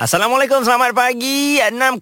Assalamualaikum, 0.00 0.64
selamat 0.64 0.96
pagi. 0.96 1.60
6.01 1.60 2.00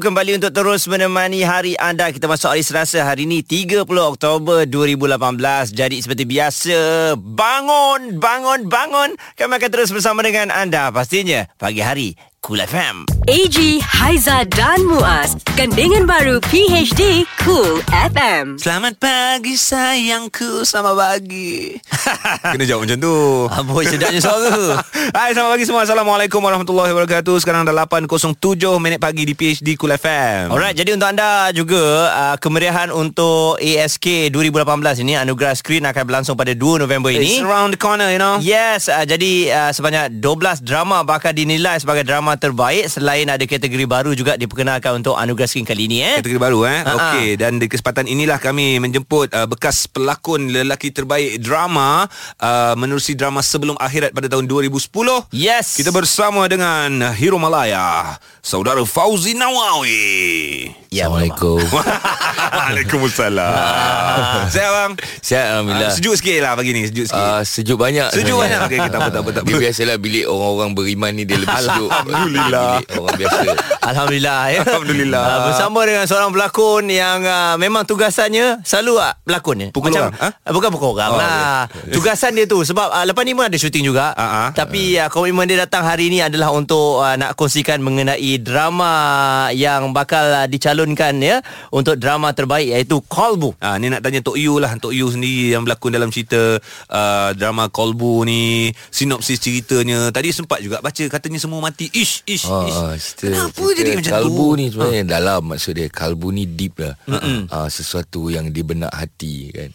kembali 0.00 0.40
untuk 0.40 0.52
terus 0.56 0.88
menemani 0.88 1.44
hari 1.44 1.76
anda. 1.76 2.08
Kita 2.08 2.24
masuk 2.24 2.56
hari 2.56 2.64
Selasa 2.64 3.04
hari 3.04 3.28
ini 3.28 3.44
30 3.44 3.84
Oktober 3.84 4.64
2018 4.64 5.76
Jadi 5.76 6.00
seperti 6.00 6.24
biasa 6.24 6.80
Bangun, 7.20 8.16
bangun, 8.16 8.64
bangun. 8.72 9.10
Kami 9.36 9.52
akan 9.60 9.68
terus 9.68 9.92
bersama 9.92 10.24
dengan 10.24 10.48
anda. 10.48 10.88
Pastinya 10.88 11.44
pagi 11.60 11.84
hari 11.84 12.16
Cool 12.40 12.64
FM 12.64 13.04
AG 13.28 13.84
Haiza 13.84 14.48
dan 14.48 14.80
Muaz, 14.88 15.36
gandingan 15.60 16.08
baru 16.08 16.40
PHD 16.40 17.28
Cool 17.44 17.84
FM. 17.92 18.56
Selamat 18.56 18.96
pagi 18.96 19.60
sayangku. 19.60 20.64
Selamat 20.64 20.96
pagi. 20.96 21.76
Kena 22.56 22.64
jawab 22.64 22.88
macam 22.88 22.96
tu. 22.96 23.16
Amboi 23.52 23.84
sedapnya 23.84 24.24
suara 24.24 24.80
Hai 25.20 25.36
selamat 25.36 25.50
pagi 25.52 25.64
semua. 25.68 25.84
Assalamualaikum 25.84 26.40
warahmatullahi 26.40 26.69
wabarakatuh 26.72 27.36
Sekarang 27.38 27.62
dah 27.62 27.74
8.07 27.74 28.36
minit 28.76 28.96
pagi 28.96 29.22
di 29.22 29.32
PHD 29.32 29.74
Cool 29.74 29.90
FM 29.92 30.50
Alright, 30.50 30.74
jadi 30.74 30.92
untuk 30.92 31.06
anda 31.06 31.50
juga 31.50 31.80
uh, 32.08 32.36
kemeriahan 32.36 32.90
untuk 32.90 33.56
ASK 33.56 34.28
2018 34.28 34.66
ini 35.00 35.16
anugerah 35.16 35.52
skrin 35.52 35.82
akan 35.82 36.02
berlangsung 36.04 36.34
pada 36.34 36.52
2 36.52 36.60
November 36.80 37.08
It's 37.08 37.24
ini. 37.32 37.40
around 37.40 37.72
the 37.72 37.80
corner 37.80 38.06
you 38.08 38.18
know 38.18 38.38
Yes, 38.38 38.86
uh, 38.86 39.02
jadi 39.02 39.32
uh, 39.48 39.70
sebanyak 39.70 40.18
12 40.18 40.60
drama 40.60 41.00
bakal 41.00 41.32
dinilai 41.32 41.76
sebagai 41.76 42.04
drama 42.04 42.34
terbaik 42.34 42.86
selain 42.86 43.26
ada 43.26 43.42
kategori 43.42 43.86
baru 43.86 44.12
juga 44.12 44.36
diperkenalkan 44.36 45.00
untuk 45.00 45.16
anugerah 45.16 45.46
skrin 45.46 45.64
kali 45.64 45.86
ini 45.86 45.98
eh. 46.00 46.16
Kategori 46.18 46.36
baru 46.38 46.60
eh 46.62 46.78
Ha-ha. 46.80 46.92
Okey 46.92 47.28
Dan 47.34 47.56
di 47.56 47.64
kesempatan 47.64 48.04
inilah 48.04 48.36
kami 48.36 48.76
menjemput 48.76 49.32
uh, 49.32 49.46
Bekas 49.46 49.88
pelakon 49.88 50.52
lelaki 50.52 50.90
terbaik 50.90 51.40
drama 51.40 52.04
uh, 52.36 52.74
Menerusi 52.74 53.14
drama 53.14 53.40
Sebelum 53.40 53.72
Akhirat 53.76 54.12
pada 54.12 54.28
tahun 54.28 54.44
2010 54.44 54.92
Yes. 55.32 55.74
Kita 55.74 55.88
bersama 55.88 56.44
dengan 56.44 56.59
Hero 57.16 57.38
Malaya 57.38 58.18
Saudara 58.42 58.84
Fauzi 58.86 59.34
Nawawi 59.34 60.74
Ya, 60.90 61.06
Assalamualaikum. 61.06 61.62
Waalaikumsalam 62.56 63.52
Sihat 64.48 64.70
bang 64.70 64.92
Sihat 65.20 65.44
Alhamdulillah. 65.50 65.86
uh, 65.86 65.94
Sejuk 65.94 66.14
sikit 66.14 66.38
lah 66.40 66.52
pagi 66.54 66.70
ni 66.70 66.82
Sejuk 66.84 67.06
sikit 67.06 67.18
Uh, 67.20 67.42
sejuk 67.42 67.76
banyak 67.76 68.08
Sejuk 68.10 68.32
sebenarnya. 68.34 68.58
banyak? 68.58 68.60
Okey, 68.66 68.78
okey, 68.78 68.90
tak 68.90 68.98
apa, 68.98 69.08
tak 69.08 69.20
apa, 69.20 69.30
tak 69.30 69.42
Dia 69.42 69.52
apa. 69.52 69.62
biasalah 69.62 69.96
bilik 69.96 70.24
orang-orang 70.24 70.70
beriman 70.72 71.10
ni 71.12 71.22
Dia 71.22 71.36
lebih 71.36 71.58
sejuk 71.58 71.90
Alhamdulillah. 71.90 72.70
Bilik 72.76 72.88
orang 72.96 73.14
biasa 73.16 73.38
Alhamdulillah 73.80 74.40
ya. 74.46 74.60
Alhamdulillah. 74.62 75.22
Uh, 75.24 75.40
bersama 75.46 75.80
dengan 75.82 76.04
seorang 76.04 76.30
pelakon 76.30 76.84
yang 76.86 77.18
uh, 77.22 77.54
memang 77.56 77.82
tugasannya 77.82 78.60
selalu 78.62 78.92
uh, 78.96 79.14
pelakon 79.20 79.56
ya. 79.58 79.68
Pukul 79.70 79.90
Macam, 79.90 80.02
orang, 80.06 80.14
ha? 80.20 80.28
bukan 80.48 80.68
pukul 80.70 80.88
orang 80.92 81.10
Oh, 81.10 81.16
lah. 81.16 81.60
Tugasan 81.90 82.32
dia 82.32 82.44
tu 82.44 82.60
sebab 82.60 82.86
uh, 82.86 83.04
lepas 83.04 83.22
ni 83.22 83.32
pun 83.32 83.42
ada 83.42 83.56
syuting 83.56 83.82
juga. 83.82 84.12
Ah, 84.12 84.22
ah. 84.22 84.48
Tapi 84.52 84.94
uh, 84.94 85.08
komitmen 85.08 85.42
dia 85.44 85.58
datang 85.60 85.82
hari 85.82 86.06
ni 86.06 86.20
adalah 86.20 86.50
untuk 86.50 86.98
uh, 86.98 87.16
nak 87.16 87.34
kongsikan 87.34 87.80
mengenai 87.80 88.36
drama 88.38 88.92
yang 89.50 89.90
bakal 89.90 90.22
uh, 90.24 90.46
dicalonkan 90.46 91.18
ya 91.18 91.40
untuk 91.68 91.96
drama 91.96 92.30
terbaik 92.40 92.68
iaitu 92.70 92.96
Kolbu. 93.02 93.54
Ah 93.58 93.76
ni 93.76 93.86
nak 93.86 94.00
tanya 94.00 94.20
Tok 94.20 94.34
Yu 94.34 94.56
lah. 94.56 94.72
Tok 94.76 94.90
Yu 94.90 95.06
sendiri 95.06 95.52
yang 95.52 95.62
berlakon 95.62 95.92
dalam 95.92 96.08
cerita 96.08 96.56
uh, 96.88 97.30
drama 97.32 97.68
Kolbu 97.68 98.24
ni. 98.24 98.68
Sinopsis 98.88 99.36
ceritanya. 99.38 100.08
Tadi 100.08 100.30
sempat 100.30 100.58
juga 100.58 100.80
baca 100.80 101.00
katanya 101.02 101.36
semua 101.36 101.60
mati. 101.60 101.86
Ish 101.86 102.24
ish 102.24 102.44
Ah, 102.44 102.64
ish. 102.64 102.78
ah, 102.78 102.94
cerita, 102.96 103.26
kenapa 103.36 103.54
cerita 103.54 103.78
jadi 103.78 103.90
macam 103.94 104.12
kalbu 104.16 104.46
tu 104.46 104.56
ni 104.56 104.64
sebenarnya 104.68 105.04
dalam 105.04 105.40
maksud 105.46 105.72
dia 105.72 105.86
kalbu 105.86 106.28
ni 106.30 106.44
deep 106.46 106.74
lah. 106.78 106.94
Uh, 107.46 107.68
sesuatu 107.68 108.26
yang 108.26 108.48
di 108.48 108.62
benak 108.62 108.90
hati 108.90 109.52
kan. 109.52 109.70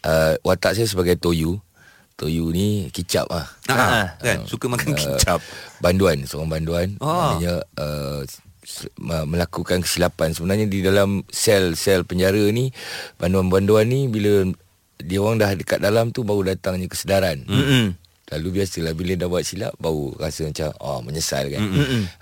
Uh, 0.00 0.32
watak 0.40 0.72
saya 0.72 0.86
sebagai 0.86 1.14
toyu 1.16 1.60
toyu 2.16 2.48
ni 2.48 2.88
kicap 2.88 3.28
lah. 3.28 3.44
Ah, 3.68 3.76
Ah. 3.76 4.06
kan? 4.16 4.48
Suka 4.48 4.72
makan 4.72 4.92
Ah, 4.92 4.96
kicap. 4.96 5.40
Banduan 5.78 6.24
seorang 6.24 6.48
banduan. 6.48 6.88
Oh. 6.96 7.12
maknanya 7.36 7.60
uh, 7.76 8.24
melakukan 9.02 9.82
kesilapan 9.82 10.32
sebenarnya 10.32 10.66
di 10.68 10.82
dalam 10.84 11.22
sel-sel 11.28 12.04
penjara 12.04 12.50
ni 12.52 12.70
banduan-banduan 13.20 13.86
ni 13.88 14.06
bila 14.10 14.48
dia 14.96 15.20
orang 15.20 15.36
dah 15.40 15.52
dekat 15.52 15.78
dalam 15.80 16.08
tu 16.12 16.24
baru 16.24 16.56
datangnya 16.56 16.88
kesedaran 16.88 17.44
Mm-mm. 17.46 17.96
Lalu 18.26 18.58
biasalah 18.58 18.90
bila 18.98 19.14
dah 19.14 19.30
buat 19.30 19.46
silap 19.46 19.78
baru 19.78 20.10
rasa 20.18 20.50
macam 20.50 20.74
oh 20.82 20.98
menyesal 20.98 21.46
kan. 21.46 21.62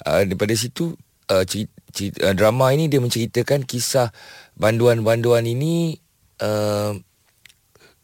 Uh, 0.04 0.20
daripada 0.28 0.52
situ 0.52 0.92
uh, 1.32 1.44
cerita, 1.48 1.72
cerita, 1.96 2.28
uh, 2.28 2.36
drama 2.36 2.76
ini 2.76 2.92
dia 2.92 3.00
menceritakan 3.00 3.64
kisah 3.64 4.12
banduan-banduan 4.52 5.48
ini 5.48 5.96
uh, 6.44 6.92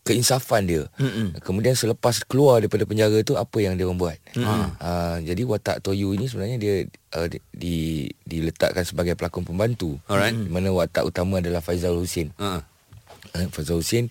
keinsafan 0.00 0.64
dia. 0.64 0.82
Mm-mm. 0.96 1.36
Kemudian 1.44 1.76
selepas 1.76 2.24
keluar 2.24 2.64
daripada 2.64 2.88
penjara 2.88 3.20
tu 3.20 3.36
apa 3.36 3.58
yang 3.60 3.76
dia 3.76 3.84
orang 3.84 4.00
buat. 4.00 4.18
Uh, 4.80 5.16
jadi 5.22 5.42
watak 5.44 5.84
Toyu 5.84 6.16
ini 6.16 6.26
sebenarnya 6.26 6.56
dia 6.56 6.74
uh, 7.16 7.28
di, 7.28 7.38
di 7.52 7.76
diletakkan 8.24 8.82
sebagai 8.82 9.14
pelakon 9.14 9.44
pembantu. 9.44 10.00
Alright. 10.08 10.32
Di 10.32 10.50
mana 10.50 10.72
watak 10.72 11.04
utama 11.04 11.38
adalah 11.38 11.60
Faizal 11.60 11.96
Husin. 12.00 12.32
ah. 12.40 12.64
Eh, 13.36 13.46
Faizal 13.52 13.78
Husin 13.78 14.08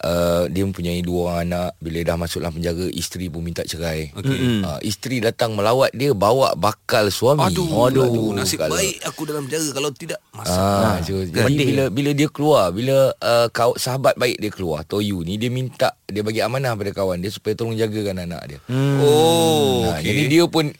uh, 0.00 0.46
dia 0.46 0.62
mempunyai 0.62 1.00
dua 1.00 1.18
orang 1.28 1.38
anak 1.44 1.70
bila 1.78 1.98
dah 2.02 2.16
masuk 2.16 2.38
dalam 2.38 2.54
penjara 2.54 2.86
isteri 2.90 3.26
pun 3.26 3.40
minta 3.40 3.62
cerai. 3.62 4.10
Okey. 4.12 4.62
Uh, 4.62 4.78
isteri 4.80 5.18
datang 5.18 5.52
melawat 5.52 5.90
dia 5.90 6.12
bawa 6.12 6.54
bakal 6.54 7.08
suami. 7.08 7.42
aduh, 7.44 7.66
aduh, 7.84 8.32
nasib 8.32 8.58
kalau- 8.58 8.74
baik 8.74 8.98
aku 9.02 9.22
dalam 9.24 9.44
penjara 9.44 9.66
kalau 9.70 9.90
tidak 9.90 10.18
Ah, 10.30 10.36
masalah 10.38 10.94
so, 11.02 11.18
Kan? 11.24 11.50
jadi 11.50 11.64
bila 11.64 11.84
bila 11.88 12.10
dia 12.12 12.28
keluar, 12.28 12.70
bila 12.70 12.96
uh, 13.12 13.46
kau 13.48 13.74
sahabat 13.74 14.14
baik 14.14 14.38
dia 14.38 14.50
keluar, 14.50 14.82
Toyu 14.82 15.20
ni 15.20 15.34
dia 15.34 15.48
minta 15.48 15.94
dia 16.04 16.22
bagi 16.22 16.38
amanah 16.38 16.72
pada 16.72 16.92
kawan 16.92 17.18
dia 17.18 17.28
supaya 17.28 17.52
tolong 17.52 17.74
jagakan 17.74 18.22
anak 18.24 18.42
dia. 18.46 18.58
oh 18.98 19.82
Nah, 19.84 19.98
okey 19.98 20.04
Jadi 20.04 20.22
dia 20.28 20.44
pun 20.46 20.70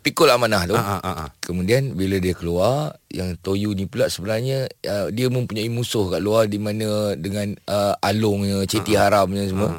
pikul 0.00 0.30
amanah 0.30 0.62
tu. 0.64 0.74
Ah, 0.74 0.96
ah, 0.96 1.00
ah, 1.00 1.16
ah. 1.26 1.30
Kemudian 1.38 1.92
bila 1.92 2.16
dia 2.16 2.32
keluar, 2.32 2.96
yang 3.10 3.34
Toyu 3.38 3.74
ni 3.74 3.84
pula 3.84 4.06
sebenarnya 4.06 4.66
uh, 4.86 5.08
dia 5.10 5.28
mempunyai 5.28 5.68
musuh 5.68 6.08
kat 6.08 6.18
luar 6.18 6.46
di 6.46 6.56
mana 6.56 7.12
dengan 7.14 7.52
uh, 7.66 7.94
alungnya, 8.00 8.62
ceti 8.64 8.94
Ah, 8.94 9.10
haramnya 9.10 9.44
semua. 9.46 9.78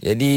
Jadi 0.00 0.32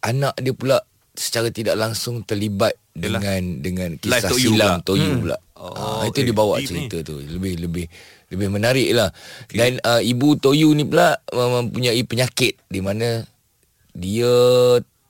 anak 0.00 0.34
dia 0.38 0.54
pula 0.54 0.78
secara 1.12 1.50
tidak 1.50 1.74
langsung 1.74 2.22
terlibat 2.22 2.72
Yalah. 2.94 3.18
dengan 3.20 3.40
dengan 3.60 3.90
kisah 3.98 4.30
Toyu 4.30 4.54
silam 4.54 4.78
pula. 4.80 4.86
Toyu 4.86 5.10
Hmm. 5.12 5.20
pula. 5.26 5.36
Oh, 5.58 5.74
Ah, 5.74 6.02
itu 6.06 6.22
eh, 6.22 6.24
dia 6.30 6.34
bawa 6.34 6.54
cerita 6.62 6.96
tu. 7.02 7.18
Lebih 7.18 7.58
lebih 7.66 7.86
lebih 8.30 8.48
menarik 8.48 8.88
lah. 8.94 9.10
Dan 9.50 9.82
uh, 9.82 9.98
ibu 9.98 10.38
Toyu 10.38 10.70
ni 10.72 10.86
pula 10.86 11.18
mempunyai 11.30 11.98
penyakit 12.06 12.62
di 12.70 12.78
mana 12.78 13.26
dia 13.90 14.30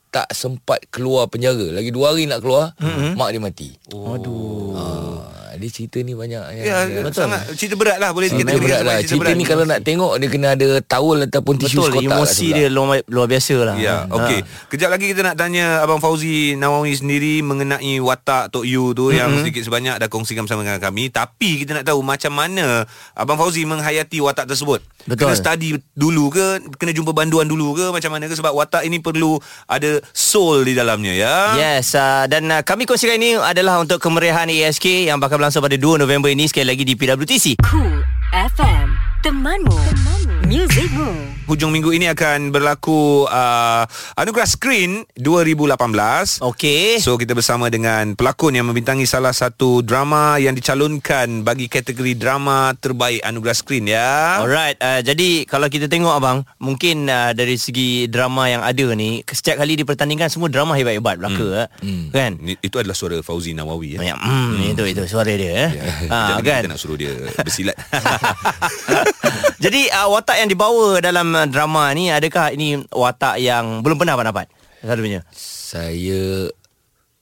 tak 0.09 0.29
sempat 0.33 0.83
keluar 0.89 1.29
penjara. 1.29 1.71
Lagi 1.71 1.93
dua 1.93 2.13
hari 2.13 2.25
nak 2.25 2.41
keluar, 2.41 2.73
mm-hmm. 2.81 3.13
mak 3.15 3.29
dia 3.33 3.41
mati. 3.41 3.69
Oh. 3.93 4.17
Aduh. 4.17 4.73
Ah, 4.75 5.38
dia 5.59 5.71
cerita 5.71 5.99
ni 6.01 6.15
banyak 6.15 6.43
yang 6.55 6.65
ya, 6.65 6.77
yang- 6.87 7.13
sangat 7.13 7.51
cerita 7.59 7.75
berat 7.75 7.99
lah 7.99 8.15
boleh 8.15 8.31
Cerita 8.31 8.55
kita 8.55 8.63
berat 8.63 8.81
lah. 8.87 8.97
sebagai 9.03 9.09
Cerita 9.11 9.31
ni 9.35 9.45
kalau 9.45 9.65
nak 9.67 9.81
tengok 9.83 10.13
dia 10.23 10.29
kena 10.31 10.49
ada 10.55 10.69
towel 10.87 11.19
ataupun 11.27 11.55
tisu 11.59 11.77
Betul 11.79 11.87
sekotak 11.91 12.03
kat 12.07 12.15
emosi 12.15 12.47
sebelah. 12.49 12.57
dia 12.57 12.67
luar, 12.71 12.99
luar 13.11 13.27
biasa 13.27 13.57
lah. 13.67 13.77
Ya, 13.79 13.97
okey. 14.07 14.41
Kejap 14.71 14.89
lagi 14.95 15.07
kita 15.11 15.21
nak 15.27 15.37
tanya 15.37 15.83
Abang 15.83 15.99
Fauzi 15.99 16.55
Nawawi 16.55 16.95
sendiri 16.95 17.43
mengenai 17.43 17.99
watak 17.99 18.55
Tok 18.55 18.65
Yu 18.65 18.95
tu 18.95 19.11
mm-hmm. 19.11 19.19
yang 19.19 19.31
sedikit 19.43 19.63
sebanyak 19.67 19.99
dah 19.99 20.09
kongsikan 20.09 20.47
bersama 20.47 20.63
dengan 20.63 20.79
kami. 20.79 21.11
Tapi 21.11 21.65
kita 21.65 21.75
nak 21.75 21.85
tahu 21.89 22.01
macam 22.05 22.33
mana 22.33 22.87
Abang 23.19 23.37
Fauzi 23.41 23.67
menghayati 23.67 24.23
watak 24.23 24.47
tersebut. 24.47 24.85
Betul. 25.09 25.33
Kena 25.33 25.35
study 25.35 25.81
dulu 25.97 26.29
ke, 26.29 26.61
kena 26.77 26.93
jumpa 26.93 27.17
banduan 27.17 27.49
dulu 27.49 27.73
ke 27.73 27.89
macam 27.89 28.13
mana 28.13 28.29
ke 28.29 28.37
sebab 28.37 28.53
watak 28.53 28.85
ini 28.85 29.01
perlu 29.01 29.41
ada 29.65 30.05
soul 30.13 30.63
di 30.69 30.77
dalamnya 30.77 31.17
ya. 31.17 31.35
Yes 31.57 31.97
uh, 31.97 32.29
Dan 32.29 32.53
uh, 32.53 32.61
kami 32.61 32.85
kongsikan 32.85 33.17
ini 33.17 33.41
adalah 33.41 33.81
Untuk 33.81 33.97
kemeriahan 33.99 34.45
ASK 34.53 35.09
Yang 35.09 35.19
bakal 35.19 35.41
berlangsung 35.41 35.48
pada 35.57 35.81
2 35.81 36.05
November 36.05 36.29
ini 36.29 36.45
Sekali 36.45 36.77
lagi 36.77 36.85
di 36.85 36.93
PWTC 36.93 37.57
Cool 37.65 38.05
FM, 38.29 38.93
temanmu, 39.25 39.73
temanmu, 39.73 40.18
muzikmu. 40.49 41.09
Hujung 41.49 41.73
minggu 41.73 41.97
ini 41.97 42.09
akan 42.13 42.53
berlaku 42.53 43.25
uh, 43.25 43.85
Anugerah 44.17 44.49
Screen 44.49 45.05
2018. 45.17 46.45
Okey 46.45 47.01
So 47.01 47.17
kita 47.17 47.33
bersama 47.33 47.73
dengan 47.73 48.13
pelakon 48.13 48.53
yang 48.53 48.69
membintangi 48.69 49.09
salah 49.09 49.33
satu 49.33 49.81
drama 49.81 50.37
yang 50.41 50.53
dicalonkan 50.53 51.45
bagi 51.45 51.69
kategori 51.73 52.17
drama 52.17 52.73
terbaik 52.77 53.25
anugerah 53.25 53.57
skrin 53.57 53.89
ya. 53.89 54.41
Alright, 54.45 54.77
uh, 54.81 55.01
jadi 55.01 55.49
kalau 55.49 55.69
kita 55.73 55.89
tengok 55.89 56.17
abang, 56.17 56.45
mungkin 56.61 57.09
uh, 57.09 57.33
dari 57.33 57.57
segi 57.57 58.09
drama 58.09 58.49
yang 58.49 58.61
ada 58.61 58.93
ni, 58.93 59.25
setiap 59.25 59.61
kali 59.61 59.77
dipertandingkan 59.81 60.29
semua 60.29 60.53
drama 60.53 60.77
hebat-hebat 60.77 61.17
belaka, 61.17 61.73
hmm. 61.81 62.13
kan? 62.13 62.37
Ni- 62.41 62.61
Itu 62.61 62.81
adalah 62.81 62.97
suara 62.97 63.21
Fauzi 63.25 63.57
Nawawi 63.57 63.97
ya. 63.97 63.99
Banyak, 64.05 64.19
hmm, 64.21 64.73
itu 64.77 64.83
itu 64.85 65.03
suara 65.09 65.33
dia, 65.33 65.53
eh. 65.69 65.71
Ha, 66.13 66.37
ha, 66.37 66.45
kan? 66.45 66.65
Kita 66.65 66.73
nak 66.73 66.81
suruh 66.81 66.97
dia 66.97 67.13
bersilat. 67.41 67.77
jadi 69.65 69.81
uh, 69.97 70.09
watak 70.13 70.38
yang 70.39 70.51
dibawa 70.51 71.03
dalam 71.03 71.35
uh, 71.35 71.47
drama 71.51 71.91
ni, 71.93 72.09
adakah 72.15 72.55
ini 72.55 72.81
watak 72.95 73.43
yang 73.43 73.83
belum 73.83 73.99
pernah 73.99 74.15
abang 74.15 74.31
dapat? 74.31 74.47
Selalunya. 74.79 75.27
Saya 75.35 76.49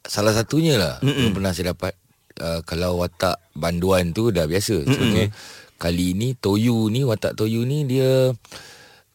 salah 0.06 0.30
satunya 0.30 0.78
lah 0.78 0.94
Mm-mm. 1.02 1.18
belum 1.18 1.32
pernah 1.34 1.50
saya 1.50 1.74
dapat 1.74 1.98
uh, 2.38 2.62
kalau 2.62 3.02
watak 3.02 3.42
banduan 3.56 4.14
tu 4.14 4.30
dah 4.30 4.46
biasa. 4.46 4.86
Cuma 4.86 5.32
kali 5.76 6.14
ni 6.14 6.38
Toyu 6.38 6.92
ni 6.92 7.02
watak 7.02 7.34
Toyu 7.34 7.66
ni 7.66 7.88
dia 7.88 8.30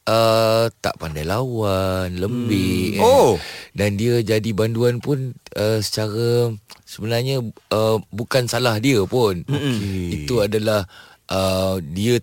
uh, 0.09 0.65
tak 0.81 0.97
pandai 0.97 1.23
lawan, 1.23 2.17
lembik. 2.17 2.99
Hmm. 2.99 3.05
Oh. 3.05 3.33
Dan 3.71 3.95
dia 3.95 4.19
jadi 4.25 4.51
banduan 4.51 4.99
pun 4.99 5.37
uh, 5.55 5.79
secara 5.79 6.51
sebenarnya 6.83 7.39
uh, 7.71 7.97
bukan 8.11 8.49
salah 8.51 8.81
dia 8.81 8.99
pun. 9.05 9.45
Okey. 9.47 10.25
Itu 10.25 10.43
adalah 10.43 10.89
uh, 11.31 11.79
dia 11.79 12.19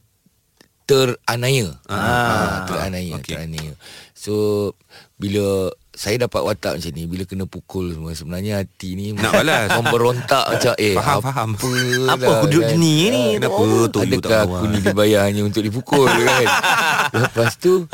teranaya. 0.88 1.68
Ah, 1.84 2.64
teranaya, 2.64 3.12
okey. 3.20 3.20
okay. 3.20 3.34
teranaya. 3.36 3.72
So 4.16 4.34
bila 5.20 5.68
saya 5.92 6.14
dapat 6.16 6.46
watak 6.46 6.78
macam 6.78 6.92
ni 6.94 7.10
bila 7.10 7.26
kena 7.26 7.44
pukul 7.44 7.90
semua 7.90 8.14
sebenarnya 8.14 8.62
hati 8.62 8.94
ni 8.94 9.10
Nak 9.10 9.34
balas. 9.34 9.66
memberontak 9.82 10.44
macam 10.46 10.74
eh 10.78 10.94
Faham, 10.94 11.18
apa 11.18 11.26
faham. 11.26 11.50
lah 12.06 12.14
Apa 12.14 12.30
hudud 12.46 12.66
ni 12.78 13.10
ni? 13.10 13.24
Kenapa 13.34 13.62
Toyo 13.90 13.90
tak 13.90 14.02
Adakah 14.06 14.40
aku 14.46 14.64
ni 14.70 14.78
dibayar 14.78 15.26
hanya 15.26 15.42
untuk 15.42 15.58
dipukul 15.58 16.06
kan 16.22 16.46
Lepas 17.10 17.58
tu 17.58 17.90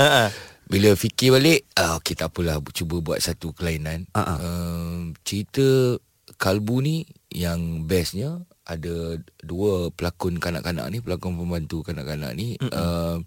Bila 0.68 0.92
fikir 0.92 1.32
balik 1.32 1.64
ah, 1.80 1.96
Okay 1.96 2.12
tak 2.12 2.28
apalah 2.28 2.60
Cuba 2.76 3.00
buat 3.00 3.24
satu 3.24 3.56
kelainan 3.56 4.04
Ah, 4.12 4.20
ah. 4.20 4.36
uh, 4.36 4.96
Cerita 5.24 5.96
Kalbu 6.36 6.84
ni 6.84 7.08
Yang 7.32 7.60
bestnya 7.88 8.30
Ada 8.64 9.20
dua 9.44 9.92
pelakon 9.92 10.40
kanak-kanak 10.40 10.88
ni 10.88 11.04
Pelakon 11.04 11.36
pembantu 11.36 11.84
kanak-kanak 11.84 12.32
ni 12.32 12.56
uh, 12.72 13.20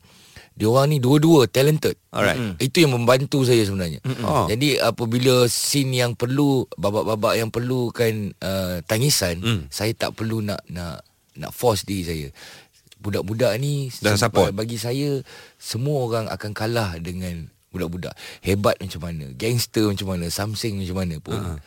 Dia 0.58 0.66
orang 0.66 0.90
ni 0.90 0.98
dua-dua 0.98 1.46
talented 1.46 1.94
Alright. 2.10 2.58
Itu 2.58 2.82
yang 2.82 2.98
membantu 2.98 3.46
saya 3.46 3.62
sebenarnya 3.62 4.02
Oh. 4.26 4.50
Jadi 4.50 4.82
apabila 4.82 5.46
scene 5.46 5.94
yang 5.94 6.18
perlu 6.18 6.66
Babak-babak 6.74 7.38
yang 7.38 7.54
perlukan 7.54 8.34
uh, 8.42 8.82
Tangisan 8.90 9.38
Mm. 9.38 9.62
Saya 9.70 9.94
tak 9.94 10.18
perlu 10.18 10.42
nak 10.42 10.66
Nak 10.74 11.06
nak 11.38 11.54
force 11.54 11.86
diri 11.86 12.02
saya 12.02 12.28
Budak-budak 12.98 13.54
ni 13.62 13.94
Dah 14.02 14.18
sebab 14.18 14.50
support. 14.50 14.50
Bagi 14.58 14.82
saya 14.82 15.22
Semua 15.62 16.10
orang 16.10 16.26
akan 16.34 16.52
kalah 16.58 16.98
dengan 16.98 17.46
Budak-budak 17.70 18.18
Hebat 18.42 18.82
macam 18.82 19.06
mana 19.06 19.30
Gangster 19.38 19.86
macam 19.86 20.18
mana 20.18 20.34
Something 20.34 20.82
macam 20.82 20.98
mana 20.98 21.16
pun 21.22 21.38
uh-huh. 21.38 21.58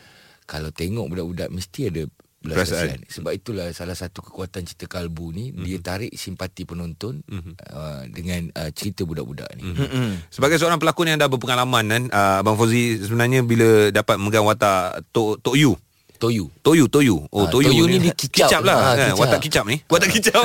Kalau 0.51 0.75
tengok 0.75 1.07
budak-budak 1.07 1.55
Mesti 1.55 1.87
ada 1.87 2.03
belas 2.41 2.57
Perasaan. 2.65 2.97
kasihan 2.97 3.01
Sebab 3.07 3.33
itulah 3.33 3.69
Salah 3.71 3.93
satu 3.93 4.21
kekuatan 4.23 4.65
cerita 4.65 4.89
Kalbu 4.89 5.27
ni 5.31 5.45
Mhm. 5.51 5.61
Dia 5.61 5.79
tarik 5.79 6.13
simpati 6.13 6.65
penonton 6.65 7.21
uh, 7.29 8.03
Dengan 8.07 8.49
uh, 8.55 8.71
cerita 8.71 9.05
budak-budak 9.05 9.53
ni 9.55 9.69
Mhm. 9.69 10.29
Sebagai 10.29 10.57
seorang 10.57 10.77
pelakon 10.77 11.07
yang 11.07 11.17
dah 11.17 11.29
berpengalaman 11.29 11.85
kan 11.87 12.03
uh, 12.09 12.41
Abang 12.41 12.57
Fauzi 12.57 12.97
sebenarnya 12.99 13.41
bila 13.43 13.89
dapat 13.91 14.17
memegang 14.17 14.43
watak 14.43 15.05
Tok 15.11 15.39
Tok 15.39 15.55
Yu 15.55 15.77
Toyu 16.21 16.53
Toyu 16.61 16.85
Toyu 16.87 17.17
Oh 17.33 17.43
Ah, 17.43 17.51
Toyu, 17.51 17.73
Toyu 17.73 17.85
ni 17.89 17.97
dia 17.99 18.13
kicap. 18.13 18.47
Kicap 18.47 18.63
lah 18.63 18.77
Ah, 18.77 18.93
kan? 18.93 19.09
kicap. 19.09 19.19
Watak 19.19 19.41
kicap 19.41 19.65
ni 19.65 19.77
Watak 19.93 20.11
kicap 20.13 20.43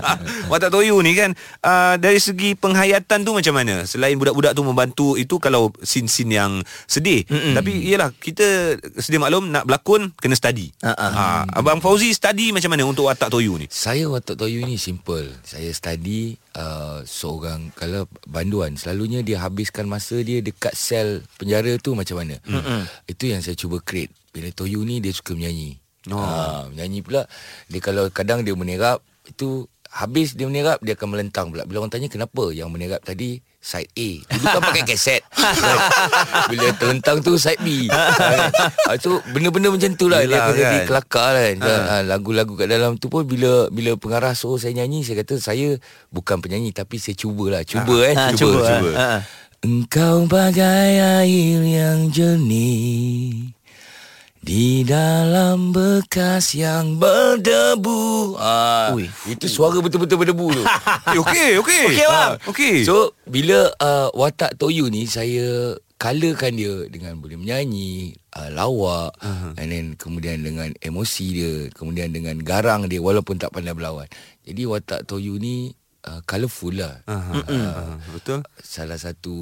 Watak 0.52 0.70
Toyu 0.70 0.96
ni 0.98 1.12
kan 1.12 1.34
uh, 1.60 1.98
Dari 1.98 2.16
segi 2.16 2.54
penghayatan 2.54 3.20
tu 3.20 3.34
macam 3.34 3.52
mana 3.52 3.82
Selain 3.82 4.14
budak-budak 4.14 4.54
tu 4.54 4.62
membantu 4.62 5.08
Itu 5.14 5.36
kalau 5.36 5.74
scene-scene 5.76 6.32
yang 6.32 6.52
sedih 6.86 7.26
Mm-mm. 7.26 7.52
Tapi 7.52 7.84
iyalah 7.84 8.14
Kita 8.14 8.46
sedia 8.96 9.18
maklum 9.18 9.50
Nak 9.50 9.66
berlakon 9.66 10.14
Kena 10.14 10.32
study 10.32 10.70
Ah, 10.80 10.94
ah. 10.94 11.10
Ah, 11.10 11.42
Abang 11.52 11.82
Fauzi 11.82 12.10
study 12.10 12.54
macam 12.54 12.70
mana 12.70 12.86
Untuk 12.86 13.04
watak 13.04 13.28
Toyu 13.28 13.58
ni 13.58 13.66
Saya 13.66 14.06
watak 14.06 14.38
Toyu 14.38 14.62
ni 14.62 14.76
simple. 14.76 15.32
Saya 15.42 15.72
study 15.72 16.36
uh, 16.52 17.00
seorang 17.02 17.72
kalau 17.72 18.04
banduan 18.22 18.76
selalunya 18.76 19.24
dia 19.24 19.40
habiskan 19.40 19.88
masa 19.88 20.20
dia 20.20 20.38
dekat 20.38 20.76
sel 20.76 21.24
penjara 21.34 21.74
tu 21.76 21.96
macam 21.96 22.20
mana. 22.20 22.36
Mm-hmm. 22.44 22.80
Itu 23.08 23.24
yang 23.26 23.40
saya 23.40 23.56
cuba 23.56 23.80
create. 23.80 24.12
Bila 24.36 24.52
Toyu 24.52 24.84
ni 24.84 25.00
dia 25.00 25.10
suka 25.10 25.32
menyanyi. 25.32 25.80
Oh. 26.06 26.20
Ha, 26.20 26.68
menyanyi 26.68 27.00
pula 27.00 27.24
dia 27.66 27.80
kalau 27.80 28.06
kadang 28.08 28.44
dia 28.44 28.52
menerap 28.52 29.00
itu 29.24 29.64
habis 29.88 30.36
dia 30.36 30.44
menerap 30.44 30.76
dia 30.78 30.92
akan 30.92 31.08
melentang 31.10 31.48
pula. 31.48 31.64
Bila 31.64 31.80
orang 31.80 31.88
tanya 31.88 32.06
kenapa 32.06 32.52
yang 32.52 32.68
menerap 32.68 33.00
tadi 33.00 33.40
side 33.58 33.88
A. 33.90 34.10
Dulu 34.28 34.44
kan 34.46 34.60
pakai 34.62 34.84
kaset. 34.92 35.24
Bila 36.50 36.68
terlentang 36.76 37.18
tu 37.20 37.34
side 37.34 37.58
B. 37.58 37.88
ha, 37.88 38.92
so 38.96 39.18
benda-benda 39.26 39.66
macam 39.68 39.90
tu 39.94 40.06
lah 40.06 40.22
dia 40.22 40.38
akan 40.38 40.54
jadi 40.54 40.78
kan. 40.78 40.86
kelakar 40.86 41.32
kan. 41.34 41.56
Ha. 41.58 41.94
lagu-lagu 42.04 42.52
kat 42.54 42.68
dalam 42.68 42.94
tu 42.94 43.08
pun 43.08 43.24
bila 43.24 43.66
bila 43.68 43.96
pengarah 43.96 44.30
suruh 44.32 44.56
saya 44.56 44.76
nyanyi 44.76 45.00
saya 45.00 45.24
kata 45.24 45.40
saya 45.40 45.74
bukan 46.08 46.38
penyanyi 46.38 46.70
tapi 46.70 47.00
saya 47.00 47.16
cubalah. 47.16 47.64
Cuba 47.64 47.96
eh 48.04 48.14
Ha, 48.14 48.30
cuba. 48.30 48.36
cuba, 48.36 48.60
cuba. 48.62 48.90
ha, 48.92 49.06
ha. 49.08 49.18
Engkau 49.58 50.28
bagai 50.28 50.92
air 51.24 51.58
yang 51.64 52.12
jernih 52.12 53.55
di 54.46 54.86
dalam 54.86 55.74
bekas 55.74 56.54
yang 56.54 57.02
berdebu. 57.02 58.38
Ah, 58.38 58.94
Ui. 58.94 59.10
itu 59.26 59.50
suara 59.50 59.74
betul-betul 59.82 60.22
berdebu 60.22 60.54
tu. 60.54 60.62
Eh, 61.06 61.18
Okey 61.18 61.50
okey 61.58 61.82
Okey, 61.90 62.06
bang. 62.06 62.32
Ah, 62.38 62.38
Okey 62.46 62.76
So 62.86 63.18
bila 63.26 63.74
uh, 63.82 64.14
watak 64.14 64.54
Toyu 64.54 64.86
ni 64.86 65.10
saya 65.10 65.74
colorkan 65.98 66.54
dia 66.54 66.86
dengan 66.86 67.18
boleh 67.18 67.40
menyanyi, 67.40 68.14
uh, 68.38 68.52
lawak 68.54 69.18
uh-huh. 69.18 69.58
and 69.58 69.68
then 69.74 69.86
kemudian 69.98 70.46
dengan 70.46 70.70
emosi 70.78 71.26
dia, 71.34 71.54
kemudian 71.74 72.14
dengan 72.14 72.38
garang 72.46 72.86
dia 72.86 73.02
walaupun 73.02 73.42
tak 73.42 73.50
pandai 73.50 73.74
berlawan. 73.74 74.06
Jadi 74.46 74.62
watak 74.62 75.10
Toyu 75.10 75.42
ni 75.42 75.74
uh, 76.06 76.20
colourful 76.22 76.72
lah. 76.72 77.02
Aha, 77.04 77.42
aha, 77.42 77.84
Betul 78.08 78.40
Salah 78.56 78.96
satu 78.96 79.34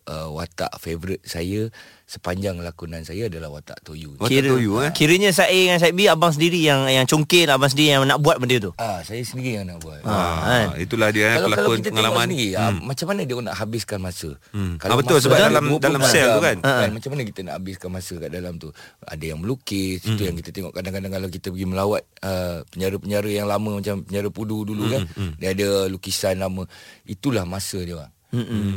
uh, 0.00 0.28
watak 0.30 0.74
favourite 0.76 1.22
saya 1.22 1.70
sepanjang 2.04 2.58
lakonan 2.58 3.02
saya 3.02 3.26
adalah 3.26 3.48
watak 3.48 3.78
Toyu. 3.80 4.18
Watak 4.18 4.42
Toyu 4.42 4.82
eh 4.82 4.90
Kiranya 4.90 5.30
Side 5.30 5.46
A 5.46 5.58
dengan 5.64 5.78
Side 5.78 5.94
B 5.94 6.04
Abang 6.04 6.34
sendiri 6.34 6.58
yang 6.58 6.84
yang 6.84 7.06
congkel 7.06 7.46
Abang 7.46 7.70
sendiri 7.70 7.94
yang 7.94 8.02
nak 8.02 8.18
buat 8.18 8.36
benda 8.36 8.58
tu 8.58 8.74
Ah, 8.76 8.98
saya 9.00 9.22
sendiri 9.22 9.56
yang 9.56 9.64
nak 9.64 9.78
buat. 9.78 10.02
Ah, 10.02 10.42
kan? 10.66 10.66
itulah 10.76 11.08
dia 11.08 11.30
eh, 11.30 11.34
kalau, 11.38 11.54
kalau 11.54 11.70
pelakon 11.70 11.78
kita 11.78 11.88
pengalaman. 11.88 12.10
tengok 12.10 12.26
sendiri 12.26 12.48
hmm. 12.50 12.78
macam 12.82 13.06
mana 13.06 13.20
dia 13.22 13.34
nak 13.40 13.56
habiskan 13.56 13.98
masa 14.00 14.30
Hmm. 14.50 14.74
Ah, 14.80 14.96
betul, 14.98 15.18
sebab 15.20 15.36
masa 15.36 15.46
dalam- 15.46 15.66
24 15.70 15.86
dalam 15.86 16.02
sel 16.02 16.10
tu 16.10 16.26
jam, 16.26 16.42
kan? 16.42 16.56
kan 16.58 16.88
macam 16.90 17.08
mana 17.08 17.22
kita 17.22 17.40
nak 17.40 17.54
habiskan 17.56 17.88
masa 17.88 18.14
kat 18.16 18.30
dalam 18.30 18.52
tu 18.56 18.68
ada 19.00 19.24
yang 19.24 19.38
melukis 19.38 19.98
Hmm. 20.02 20.10
itu 20.10 20.22
yang 20.24 20.36
kita 20.36 20.50
tengok 20.50 20.72
kadang-kadang 20.72 21.12
kalau 21.12 21.28
kita 21.28 21.46
pergi 21.48 21.66
melawat 21.68 22.02
uh, 22.20 22.58
penjara-penjara 22.68 23.30
yang 23.30 23.46
lama 23.46 23.78
macam 23.78 24.02
penjara 24.02 24.28
Pudu 24.30 24.62
dulu 24.64 24.82
kan 24.88 25.02
Hmm, 25.10 25.34
dia 25.36 25.52
ada 25.52 25.68
lukisan 26.00 26.40
lama 26.40 26.64
itulah 27.04 27.44
masa 27.44 27.76
dia 27.84 28.00
orang 28.00 28.12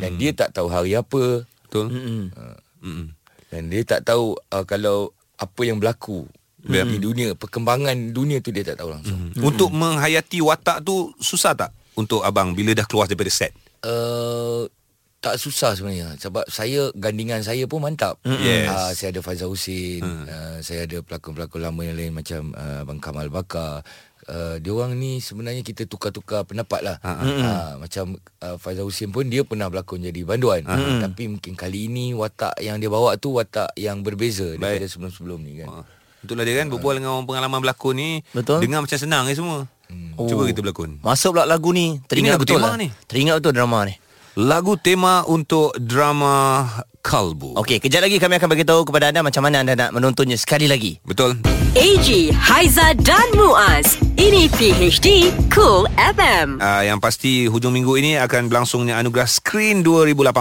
dan 0.03 0.11
dia 0.19 0.35
tak 0.35 0.51
tahu 0.51 0.67
hari 0.67 0.99
apa 0.99 1.47
Betul. 1.71 1.87
Mm-mm. 1.87 2.23
Mm-mm. 2.83 3.07
dan 3.47 3.61
dia 3.71 3.81
tak 3.87 4.03
tahu 4.03 4.35
uh, 4.51 4.65
kalau 4.67 5.15
apa 5.39 5.61
yang 5.63 5.79
berlaku 5.79 6.27
di 6.63 6.99
dunia 6.99 7.35
perkembangan 7.35 8.11
dunia 8.11 8.39
tu 8.39 8.51
dia 8.51 8.63
tak 8.63 8.83
tahu 8.83 8.91
langsung 8.91 9.19
Hmm. 9.33 9.43
Untuk 9.43 9.73
menghayati 9.73 10.39
watak 10.39 10.85
tu 10.85 11.11
susah 11.19 11.57
tak 11.57 11.71
untuk 11.97 12.23
abang 12.23 12.53
bila 12.55 12.71
dah 12.73 12.85
keluar 12.87 13.05
daripada 13.09 13.29
set? 13.33 13.51
Uh, 13.83 14.65
tak 15.23 15.39
susah 15.39 15.71
sebenarnya 15.75 16.19
sebab 16.19 16.43
saya 16.51 16.91
gandingan 16.99 17.43
saya 17.43 17.63
pun 17.63 17.79
mantap. 17.79 18.19
Yes. 18.27 18.67
Uh, 18.67 18.91
saya 18.91 19.09
ada 19.15 19.21
Faizal 19.23 19.47
Husin, 19.51 20.03
uh, 20.03 20.59
saya 20.59 20.83
ada 20.83 20.99
pelakon-pelakon 20.99 21.63
lama 21.63 21.81
yang 21.87 21.95
lain 21.95 22.11
macam 22.11 22.51
uh, 22.55 22.83
Abang 22.83 22.99
Kamal 22.99 23.31
Bakar. 23.31 23.87
Uh, 24.23 24.55
dia 24.59 24.71
orang 24.71 24.95
ni 24.95 25.19
sebenarnya 25.19 25.61
kita 25.61 25.83
tukar-tukar 25.83 26.47
pendapat 26.47 26.79
lah. 26.79 26.95
Uh, 27.03 27.79
macam 27.79 28.15
uh, 28.39 28.55
Faizal 28.55 28.87
Husin 28.87 29.11
pun 29.11 29.27
dia 29.27 29.43
pernah 29.43 29.67
berlakon 29.67 29.99
jadi 29.99 30.23
banduan. 30.23 30.63
Tapi 30.99 31.27
mungkin 31.27 31.53
kali 31.53 31.91
ini 31.91 32.15
watak 32.15 32.59
yang 32.59 32.79
dia 32.79 32.87
bawa 32.87 33.15
tu 33.19 33.35
watak 33.35 33.75
yang 33.75 33.99
berbeza 34.01 34.55
daripada 34.55 34.87
sebelum-sebelum 34.87 35.39
ni 35.43 35.63
kan. 35.63 35.83
Ah, 35.83 35.85
Itulah 36.23 36.47
dia 36.47 36.55
kan 36.63 36.71
berbual 36.71 37.03
dengan 37.03 37.19
orang 37.19 37.27
pengalaman 37.27 37.59
berlakon 37.59 37.93
ni. 37.99 38.09
Betul. 38.31 38.63
Dengar 38.63 38.79
macam 38.79 38.95
senang 38.95 39.27
eh 39.27 39.35
semua. 39.35 39.67
Cuba 40.15 40.47
kita 40.47 40.63
berlakon. 40.63 41.03
Masuk 41.03 41.37
pula 41.37 41.45
lagu 41.45 41.69
ni 41.69 42.01
Teringat 42.09 42.39
lagu 42.39 42.47
betul 42.47 42.57
tema 42.57 42.73
lah. 42.73 42.79
ni. 42.79 42.87
Teringat 43.05 43.35
betul 43.43 43.53
drama 43.53 43.79
ni 43.85 43.93
Lagu 44.33 44.73
tema 44.81 45.21
untuk 45.29 45.77
drama 45.77 46.65
Kalbu. 47.05 47.53
Okey, 47.61 47.77
kejap 47.77 48.01
lagi 48.01 48.17
kami 48.17 48.41
akan 48.41 48.49
beritahu 48.49 48.81
kepada 48.87 49.13
anda 49.13 49.21
macam 49.21 49.45
mana 49.45 49.61
anda 49.61 49.77
nak 49.77 49.93
menontonnya 49.93 50.39
sekali 50.39 50.65
lagi. 50.65 50.97
Betul. 51.05 51.37
AG, 51.73 52.29
Haiza 52.37 52.93
dan 53.01 53.33
Muaz. 53.33 53.97
Ini 54.13 54.45
PHD 54.45 55.33
Cool 55.49 55.89
FM. 55.97 56.61
Uh, 56.61 56.85
yang 56.85 57.01
pasti 57.01 57.49
hujung 57.49 57.73
minggu 57.73 57.97
ini 57.97 58.13
akan 58.21 58.45
berlangsungnya 58.45 59.01
anugerah 59.01 59.25
Screen 59.25 59.81
2018 59.81 60.37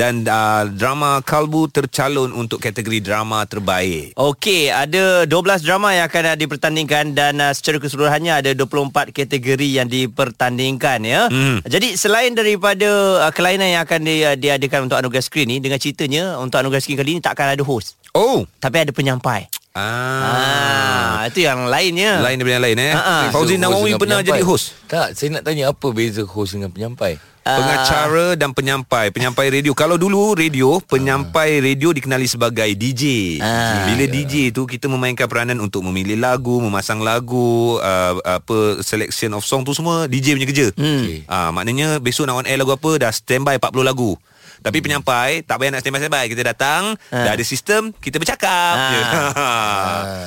dan 0.00 0.24
uh, 0.24 0.64
drama 0.72 1.20
Kalbu 1.20 1.68
tercalon 1.68 2.32
untuk 2.32 2.64
kategori 2.64 3.04
drama 3.04 3.44
terbaik. 3.44 4.16
Okey, 4.16 4.72
ada 4.72 5.28
12 5.28 5.60
drama 5.60 5.92
yang 5.92 6.08
akan 6.08 6.24
uh, 6.32 6.36
dipertandingkan 6.40 7.12
dan 7.12 7.36
uh, 7.36 7.52
secara 7.52 7.76
keseluruhannya 7.76 8.32
ada 8.40 8.50
24 8.56 9.12
kategori 9.12 9.68
yang 9.68 9.92
dipertandingkan 9.92 11.04
ya. 11.04 11.28
Hmm. 11.28 11.60
Jadi 11.68 12.00
selain 12.00 12.32
daripada 12.32 13.28
uh, 13.28 13.32
kelainan 13.36 13.76
yang 13.76 13.84
akan 13.84 14.00
di, 14.08 14.24
uh, 14.24 14.32
diadakan 14.32 14.88
untuk 14.88 14.96
anugerah 14.96 15.20
skrin 15.20 15.52
ni 15.52 15.60
dengan 15.60 15.76
ceritanya 15.76 16.40
untuk 16.40 16.64
anugerah 16.64 16.80
skrin 16.80 16.96
kali 16.96 17.10
ni 17.12 17.20
tak 17.20 17.36
akan 17.36 17.60
ada 17.60 17.60
host 17.60 18.00
Oh. 18.16 18.48
tapi 18.56 18.80
ada 18.80 18.96
penyampai. 18.96 19.44
Ah. 19.76 21.20
Ah, 21.20 21.28
itu 21.28 21.44
yang 21.44 21.68
lainnya. 21.68 22.24
Lain 22.24 22.40
daripada 22.40 22.56
yang 22.56 22.64
lain 22.64 22.78
eh. 22.80 22.92
Ah, 22.92 23.04
ah. 23.04 23.22
Fauzi 23.28 23.54
So, 23.54 23.60
Nawawi 23.60 23.92
pernah 23.94 24.18
penyampai. 24.18 24.28
jadi 24.32 24.42
host. 24.42 24.72
Tak, 24.88 25.12
saya 25.12 25.28
nak 25.30 25.44
tanya 25.44 25.68
apa 25.68 25.86
beza 25.90 26.24
host 26.24 26.56
dengan 26.56 26.72
penyampai? 26.72 27.20
Ah. 27.44 27.54
Pengacara 27.54 28.34
dan 28.34 28.50
penyampai 28.50 29.14
Penyampai 29.14 29.46
radio 29.48 29.70
Kalau 29.70 29.94
dulu 29.94 30.34
radio 30.34 30.82
Penyampai 30.82 31.62
radio 31.62 31.94
dikenali 31.94 32.26
sebagai 32.26 32.66
DJ 32.66 33.38
Ah. 33.38 33.86
Bila 33.86 34.02
DJ 34.02 34.50
tu 34.50 34.66
Kita 34.66 34.90
memainkan 34.90 35.30
peranan 35.30 35.62
Untuk 35.62 35.86
memilih 35.86 36.18
lagu 36.18 36.58
Memasang 36.58 36.98
lagu 36.98 37.78
uh, 37.78 38.18
Apa 38.18 38.82
Selection 38.82 39.30
of 39.30 39.46
song 39.46 39.62
tu 39.62 39.70
semua 39.70 40.10
DJ 40.10 40.34
punya 40.34 40.48
kerja 40.50 40.66
Hmm. 40.74 41.22
Ah, 41.26 41.54
Maknanya 41.54 42.02
besok 42.02 42.26
nak 42.26 42.42
on 42.42 42.50
air 42.50 42.58
lagu 42.58 42.74
apa 42.74 42.90
Dah 42.98 43.14
standby 43.14 43.62
40 43.62 43.78
lagu 43.84 44.18
tapi 44.58 44.78
penyampai 44.78 45.42
Tak 45.42 45.56
payah 45.56 45.70
nak 45.70 45.80
standby-standby 45.80 46.24
Kita 46.26 46.42
datang 46.44 46.82
Ah. 47.06 47.22
Dah 47.22 47.32
ada 47.32 47.42
sistem 47.42 47.90
Kita 47.92 48.16
bercakap 48.16 48.74
Ah. 48.74 48.90
je. 48.90 49.00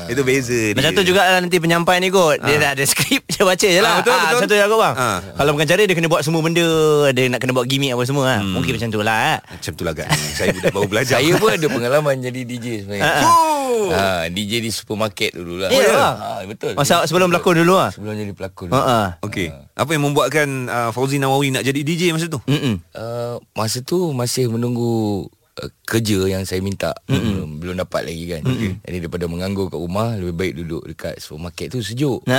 Itu 0.12 0.22
beza 0.22 0.74
Macam 0.74 0.92
dia. 0.92 0.98
tu 0.98 1.04
juga 1.06 1.22
lah 1.24 1.40
nanti 1.40 1.58
penyampai 1.58 1.98
ni 1.98 2.10
kot 2.10 2.40
Dia 2.40 2.56
dah 2.58 2.72
ada 2.72 2.84
skrip 2.84 3.22
Dia 3.26 3.44
baca 3.44 3.68
je 3.68 3.78
lah 3.78 3.92
Ah, 3.92 3.98
betul, 4.00 4.16
betul. 4.16 4.40
Satu 4.42 4.54
je 4.54 4.60
lah 4.60 4.68
kot 4.68 4.80
bang 4.80 4.96
Ah. 4.96 5.18
Kalau 5.34 5.52
pengacara 5.54 5.82
dia 5.82 5.94
kena 5.94 6.08
buat 6.08 6.22
semua 6.22 6.40
benda 6.40 6.68
Dia 7.10 7.26
nak 7.28 7.40
kena 7.40 7.52
buat 7.52 7.66
gimmick 7.66 7.92
apa 7.92 8.04
semua 8.04 8.28
hmm. 8.38 8.54
Mungkin 8.54 8.72
macam 8.76 8.90
tu 8.90 9.00
lah 9.00 9.18
eh. 9.30 9.38
Macam 9.52 9.72
tu 9.74 9.84
lah 9.84 9.94
kan 9.94 10.08
Saya 10.32 10.48
budak 10.52 10.72
baru 10.72 10.88
belajar 10.88 11.14
Saya 11.16 11.32
pun 11.36 11.50
ada 11.50 11.68
pengalaman 11.68 12.16
jadi 12.20 12.40
DJ 12.42 12.66
sebenarnya. 12.82 13.24
Oh. 13.24 13.59
Ha, 13.92 14.28
DJ 14.30 14.62
di 14.62 14.72
supermarket 14.72 15.32
dulu 15.34 15.62
lah. 15.62 15.70
Ya, 15.70 15.82
ya? 15.82 15.96
Ha, 15.98 16.30
betul. 16.46 16.74
Masa 16.74 17.04
sebelum 17.06 17.30
berlakon 17.32 17.62
dulu 17.62 17.74
lah 17.78 17.90
Sebelum 17.92 18.14
jadi 18.14 18.34
pelakon. 18.34 18.70
Ha 18.72 18.80
ah. 18.80 19.08
Okey. 19.24 19.50
Apa 19.76 19.90
yang 19.96 20.04
membuatkan 20.06 20.48
uh, 20.68 20.90
Fauzi 20.92 21.18
Nawawi 21.18 21.54
nak 21.54 21.64
jadi 21.64 21.80
DJ 21.82 22.12
masa 22.12 22.28
tu? 22.28 22.40
Mm-mm. 22.46 22.82
Uh, 22.92 23.38
masa 23.54 23.80
tu 23.82 24.12
masih 24.12 24.52
menunggu 24.52 25.26
uh, 25.60 25.70
kerja 25.88 26.28
yang 26.28 26.44
saya 26.44 26.60
minta 26.60 26.94
mm-hmm. 27.08 27.24
belum 27.32 27.50
belum 27.64 27.76
dapat 27.82 28.10
lagi 28.10 28.24
kan. 28.28 28.42
Mm-hmm. 28.44 28.74
Jadi 28.86 28.98
daripada 29.04 29.26
menganggur 29.32 29.68
kat 29.72 29.80
rumah 29.80 30.16
lebih 30.18 30.36
baik 30.36 30.54
duduk 30.64 30.84
dekat 30.90 31.16
supermarket 31.22 31.72
tu 31.74 31.80
sejuk. 31.84 32.20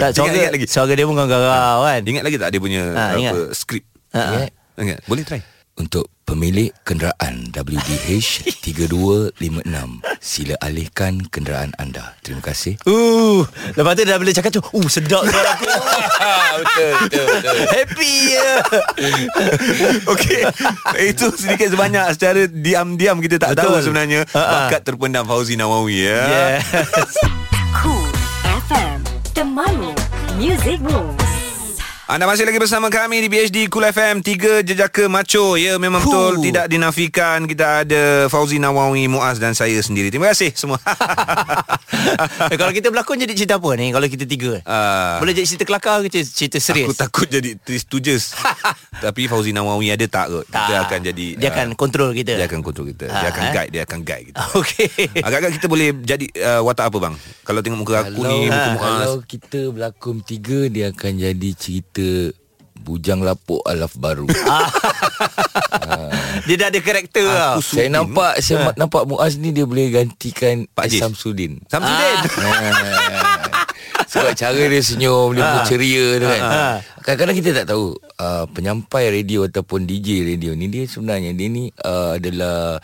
tak 0.00 0.10
suara, 0.16 0.26
Ingat-ingat 0.28 0.52
lagi? 0.56 0.66
suara 0.66 0.92
dia 0.94 1.06
pun 1.06 1.16
garau 1.16 1.84
kan 1.84 2.00
Ingat 2.02 2.24
lagi 2.24 2.36
tak 2.40 2.48
dia 2.50 2.60
punya 2.60 2.82
Ha, 2.92 3.04
apa 3.14 3.18
ingat. 3.18 3.32
skrip? 3.54 3.84
Ha, 4.12 4.20
ha. 4.20 4.32
Ingat? 4.32 4.50
Ingat. 4.80 4.98
Boleh 5.04 5.24
try. 5.24 5.51
Untuk 5.72 6.12
pemilik 6.22 6.68
kenderaan 6.84 7.48
WDH 7.48 8.44
3256 8.60 9.36
sila 10.20 10.54
alihkan 10.60 11.24
kenderaan 11.28 11.72
anda. 11.76 12.12
Terima 12.20 12.40
kasih. 12.40 12.76
Uh, 12.84 13.44
lepas 13.72 13.96
tu 13.96 14.04
dah 14.04 14.16
boleh 14.16 14.32
cakap 14.32 14.52
tu 14.52 14.60
Uh 14.60 14.86
sedap 14.86 15.24
suara 15.24 15.56
aku 15.56 15.64
betul 16.60 16.92
betul 17.04 17.24
betul. 17.24 17.56
Happy 17.72 18.12
je 18.32 18.48
Okey. 20.12 20.40
Itu 21.08 21.32
sedikit 21.32 21.72
sebanyak 21.72 22.04
secara 22.12 22.44
diam-diam 22.46 23.16
kita 23.18 23.40
tak 23.40 23.56
Betul. 23.56 23.72
tahu 23.72 23.88
sebenarnya 23.88 24.20
ha. 24.36 24.68
bakat 24.68 24.84
terpendam 24.84 25.24
Fauzi 25.24 25.56
Nawawi 25.56 26.04
ya. 26.04 26.20
Yes 26.28 27.16
Cool 27.80 28.12
FM 28.68 29.00
Temanmu 29.32 29.92
Music 30.36 30.78
Moves 30.84 31.31
Anda 32.12 32.28
masih 32.28 32.44
lagi 32.44 32.60
bersama 32.60 32.92
kami 32.92 33.24
di 33.24 33.28
BHD 33.32 33.72
Cool 33.72 33.88
FM 33.88 34.20
3 34.20 34.60
Jejaka 34.60 35.08
Macho. 35.08 35.56
Ya 35.56 35.80
memang 35.80 36.04
Huh. 36.04 36.36
betul. 36.36 36.44
Tidak 36.44 36.68
dinafikan. 36.68 37.48
Kita 37.48 37.88
ada 37.88 38.28
Fauzi 38.28 38.60
Nawawi 38.60 39.08
Muaz 39.08 39.40
dan 39.40 39.56
saya 39.56 39.80
sendiri. 39.80 40.12
Terima 40.12 40.28
kasih 40.28 40.52
semua. 40.52 40.76
Eh, 42.42 42.56
Kalau 42.56 42.72
kita 42.72 42.88
berlakon 42.88 43.14
jadi 43.14 43.30
cerita 43.32 43.60
apa 43.60 43.68
ni? 43.76 43.92
Kalau 43.92 44.04
kita 44.04 44.24
tiga? 44.24 44.58
Ah. 44.64 45.20
Boleh 45.20 45.32
jadi 45.32 45.44
cerita 45.44 45.64
kelakar 45.64 46.02
ke 46.02 46.08
cerita, 46.10 46.28
cerita 46.34 46.58
serius? 46.58 46.88
Aku 46.88 46.96
takut 46.98 47.28
jadi 47.28 47.54
Tris 47.54 47.84
tujes 47.84 48.32
Tapi 49.04 49.28
Fauzi 49.28 49.52
Nawawi 49.52 49.92
ada 49.92 50.02
tak 50.04 50.26
kot? 50.26 50.44
Kita 50.48 50.74
akan 50.82 50.98
jadi 51.04 51.26
Dia 51.36 51.48
ah, 51.48 51.54
akan 51.54 51.66
kontrol 51.76 52.10
kita? 52.10 52.34
Dia 52.34 52.48
akan 52.48 52.60
kontrol 52.60 52.90
kita. 52.90 53.06
Dia 53.06 53.14
Ah, 53.14 53.30
akan 53.30 53.42
eh? 53.44 53.52
guide 53.54 53.70
Dia 53.70 53.82
akan 53.84 53.98
guide 54.02 54.24
kita. 54.32 54.40
Okey. 54.60 54.88
Agak-agak 55.20 55.52
kita 55.60 55.66
boleh 55.68 55.88
jadi 56.00 56.26
uh, 56.42 56.60
watak 56.64 56.90
apa 56.90 56.98
bang? 56.98 57.14
Kalau 57.44 57.60
tengok 57.60 57.78
muka 57.78 57.94
aku 58.02 58.20
ni, 58.24 58.38
muka 58.48 58.56
ha, 58.56 58.72
Muaz. 58.72 58.98
kalau 58.98 59.18
kita 59.22 59.60
berlakon 59.70 60.16
tiga 60.24 60.58
dia 60.66 60.86
akan 60.90 61.12
jadi 61.14 61.50
cerita 61.54 62.01
Bujang 62.74 63.22
Lapuk 63.22 63.62
Alaf 63.62 63.94
Baru. 63.94 64.26
Dia 66.42 66.56
dah 66.58 66.68
ada 66.72 66.80
karakter 66.80 67.22
tau 67.22 67.60
Aku 67.60 67.62
saya 67.62 67.86
nampak 67.86 68.42
saya 68.42 68.56
ha. 68.64 68.74
nampak 68.74 69.06
Muaz 69.06 69.38
ni 69.38 69.54
dia 69.54 69.62
boleh 69.62 69.92
gantikan 69.92 70.66
Pak 70.66 70.90
Haji. 70.90 70.98
Samsudin. 70.98 71.52
Samsudin. 71.68 72.18
Ah. 72.42 73.38
Sebab 74.02 74.32
cara 74.34 74.58
dia 74.58 74.82
senyum 74.82 75.32
Dia 75.32 75.44
pun 75.46 75.60
ceria 75.64 76.06
tu 76.16 76.26
kan 76.26 76.42
Kadang-kadang 77.00 77.36
kita 77.38 77.50
tak 77.54 77.66
tahu 77.66 77.92
uh, 78.18 78.44
Penyampai 78.46 79.08
radio 79.08 79.46
Ataupun 79.46 79.84
DJ 79.84 80.26
radio 80.26 80.52
ni 80.52 80.68
Dia 80.68 80.84
sebenarnya 80.84 81.32
Dia 81.32 81.48
ni 81.48 81.70
uh, 81.70 82.16
adalah 82.16 82.76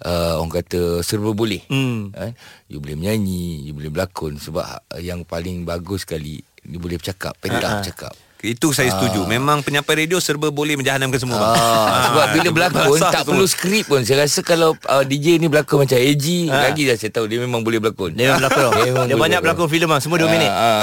uh, 0.00 0.34
Orang 0.38 0.50
kata 0.52 1.00
Serba 1.00 1.30
boleh 1.30 1.62
Hmm. 1.66 2.10
kan? 2.10 2.34
You 2.66 2.78
boleh 2.78 2.96
menyanyi 2.96 3.62
You 3.62 3.74
boleh 3.74 3.90
berlakon 3.90 4.38
Sebab 4.38 4.64
yang 4.98 5.22
paling 5.22 5.62
bagus 5.62 6.02
sekali 6.02 6.42
Dia 6.58 6.78
boleh 6.78 6.98
bercakap 6.98 7.36
Pentas 7.38 7.82
bercakap 7.82 8.12
Itu 8.42 8.74
saya 8.74 8.90
setuju. 8.90 9.22
Memang 9.24 9.62
penyampai 9.62 10.02
radio 10.02 10.18
serba 10.18 10.50
boleh 10.50 10.74
menjahannamkan 10.74 11.14
semua 11.16 11.38
bang. 11.38 11.54
Ah, 11.54 12.00
sebab 12.10 12.26
bila 12.34 12.48
berlakon 12.50 12.98
tak 12.98 13.22
semua. 13.22 13.28
perlu 13.30 13.46
skrip 13.46 13.84
pun. 13.86 14.02
Saya 14.02 14.26
rasa 14.26 14.42
kalau 14.42 14.74
uh, 14.84 15.04
DJ 15.06 15.38
ni 15.38 15.46
berlakon 15.46 15.86
macam 15.86 15.94
AG, 15.94 16.26
lagi 16.50 16.82
dah 16.84 16.96
saya 16.98 17.14
tahu 17.14 17.30
dia 17.30 17.38
memang 17.38 17.62
boleh 17.62 17.78
berlakon. 17.78 18.18
Dia 18.18 18.34
berlakon 18.34 18.70
Dia 18.74 18.82
memang 18.90 19.06
Dia 19.06 19.14
boleh 19.14 19.22
banyak 19.22 19.40
berlakon 19.40 19.68
filem 19.70 19.88
bang 19.88 20.00
Semua 20.02 20.18
2 20.18 20.26
minit 20.28 20.50
Ah, 20.50 20.82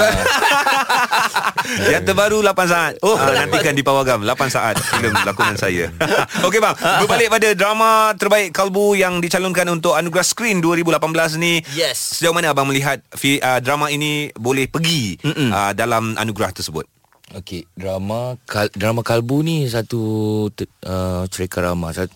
Yang 1.92 2.04
terbaru 2.10 2.38
8 2.42 2.56
saat 2.66 2.92
Oh 3.04 3.14
uh, 3.14 3.30
Nantikan 3.30 3.74
di 3.76 3.82
Pawagam 3.84 4.26
8 4.26 4.34
saat 4.50 4.74
Filem 4.80 5.14
lakonan 5.22 5.54
saya 5.54 5.92
Okey 6.46 6.58
bang 6.58 6.74
Berbalik 6.74 7.28
pada 7.30 7.48
drama 7.54 8.10
terbaik 8.16 8.50
Kalbu 8.50 8.98
Yang 8.98 9.30
dicalonkan 9.30 9.70
untuk 9.70 9.94
Anugerah 9.94 10.26
Screen 10.26 10.58
2018 10.58 11.38
ni 11.38 11.62
Yes. 11.72 12.18
Sejauh 12.18 12.34
mana 12.34 12.50
abang 12.50 12.66
melihat 12.66 12.98
uh, 13.14 13.58
Drama 13.62 13.92
ini 13.92 14.32
Boleh 14.34 14.66
pergi 14.66 15.20
uh, 15.22 15.72
Dalam 15.76 16.18
anugerah 16.18 16.50
tersebut 16.54 16.99
Okey, 17.30 17.62
drama 17.78 18.34
kal, 18.42 18.66
drama 18.74 19.06
Kalbu 19.06 19.46
ni 19.46 19.70
satu 19.70 20.02
uh, 20.50 21.22
cerita 21.30 21.62
drama 21.62 21.94
satu, 21.94 22.10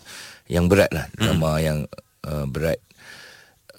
yang 0.50 0.66
berat 0.66 0.90
lah. 0.90 1.06
Drama 1.14 1.62
yang 1.62 1.86
uh, 2.26 2.46
berat 2.50 2.82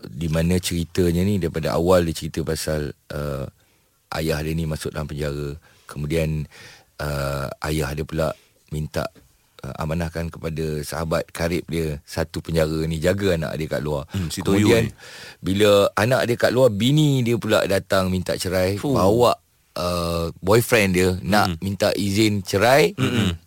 di 0.05 0.31
mana 0.31 0.55
ceritanya 0.61 1.27
ni 1.27 1.35
daripada 1.41 1.75
awal 1.75 2.07
dia 2.07 2.15
cerita 2.15 2.39
pasal 2.45 2.95
uh, 3.11 3.43
ayah 4.15 4.39
dia 4.39 4.55
ni 4.55 4.63
masuk 4.63 4.95
dalam 4.95 5.11
penjara. 5.11 5.59
Kemudian 5.91 6.47
uh, 7.03 7.51
ayah 7.67 7.91
dia 7.91 8.07
pula 8.07 8.31
minta 8.71 9.11
uh, 9.59 9.75
amanahkan 9.75 10.31
kepada 10.31 10.87
sahabat 10.87 11.27
karib 11.35 11.67
dia 11.67 11.99
satu 12.07 12.39
penjara 12.39 12.79
ni 12.87 12.95
jaga 13.03 13.35
anak 13.35 13.59
dia 13.59 13.67
kat 13.67 13.81
luar. 13.83 14.07
Hmm, 14.15 14.31
si 14.31 14.39
Kemudian 14.39 14.87
ni. 14.87 14.95
bila 15.43 15.91
anak 15.99 16.31
dia 16.31 16.39
kat 16.39 16.55
luar 16.55 16.71
bini 16.71 17.27
dia 17.27 17.35
pula 17.35 17.67
datang 17.67 18.07
minta 18.07 18.39
cerai, 18.39 18.79
Fuh. 18.79 18.95
bawa 18.95 19.35
uh, 19.75 20.31
boyfriend 20.39 20.91
dia 20.95 21.09
nak 21.21 21.59
minta 21.59 21.91
izin 21.93 22.41
cerai 22.41 22.95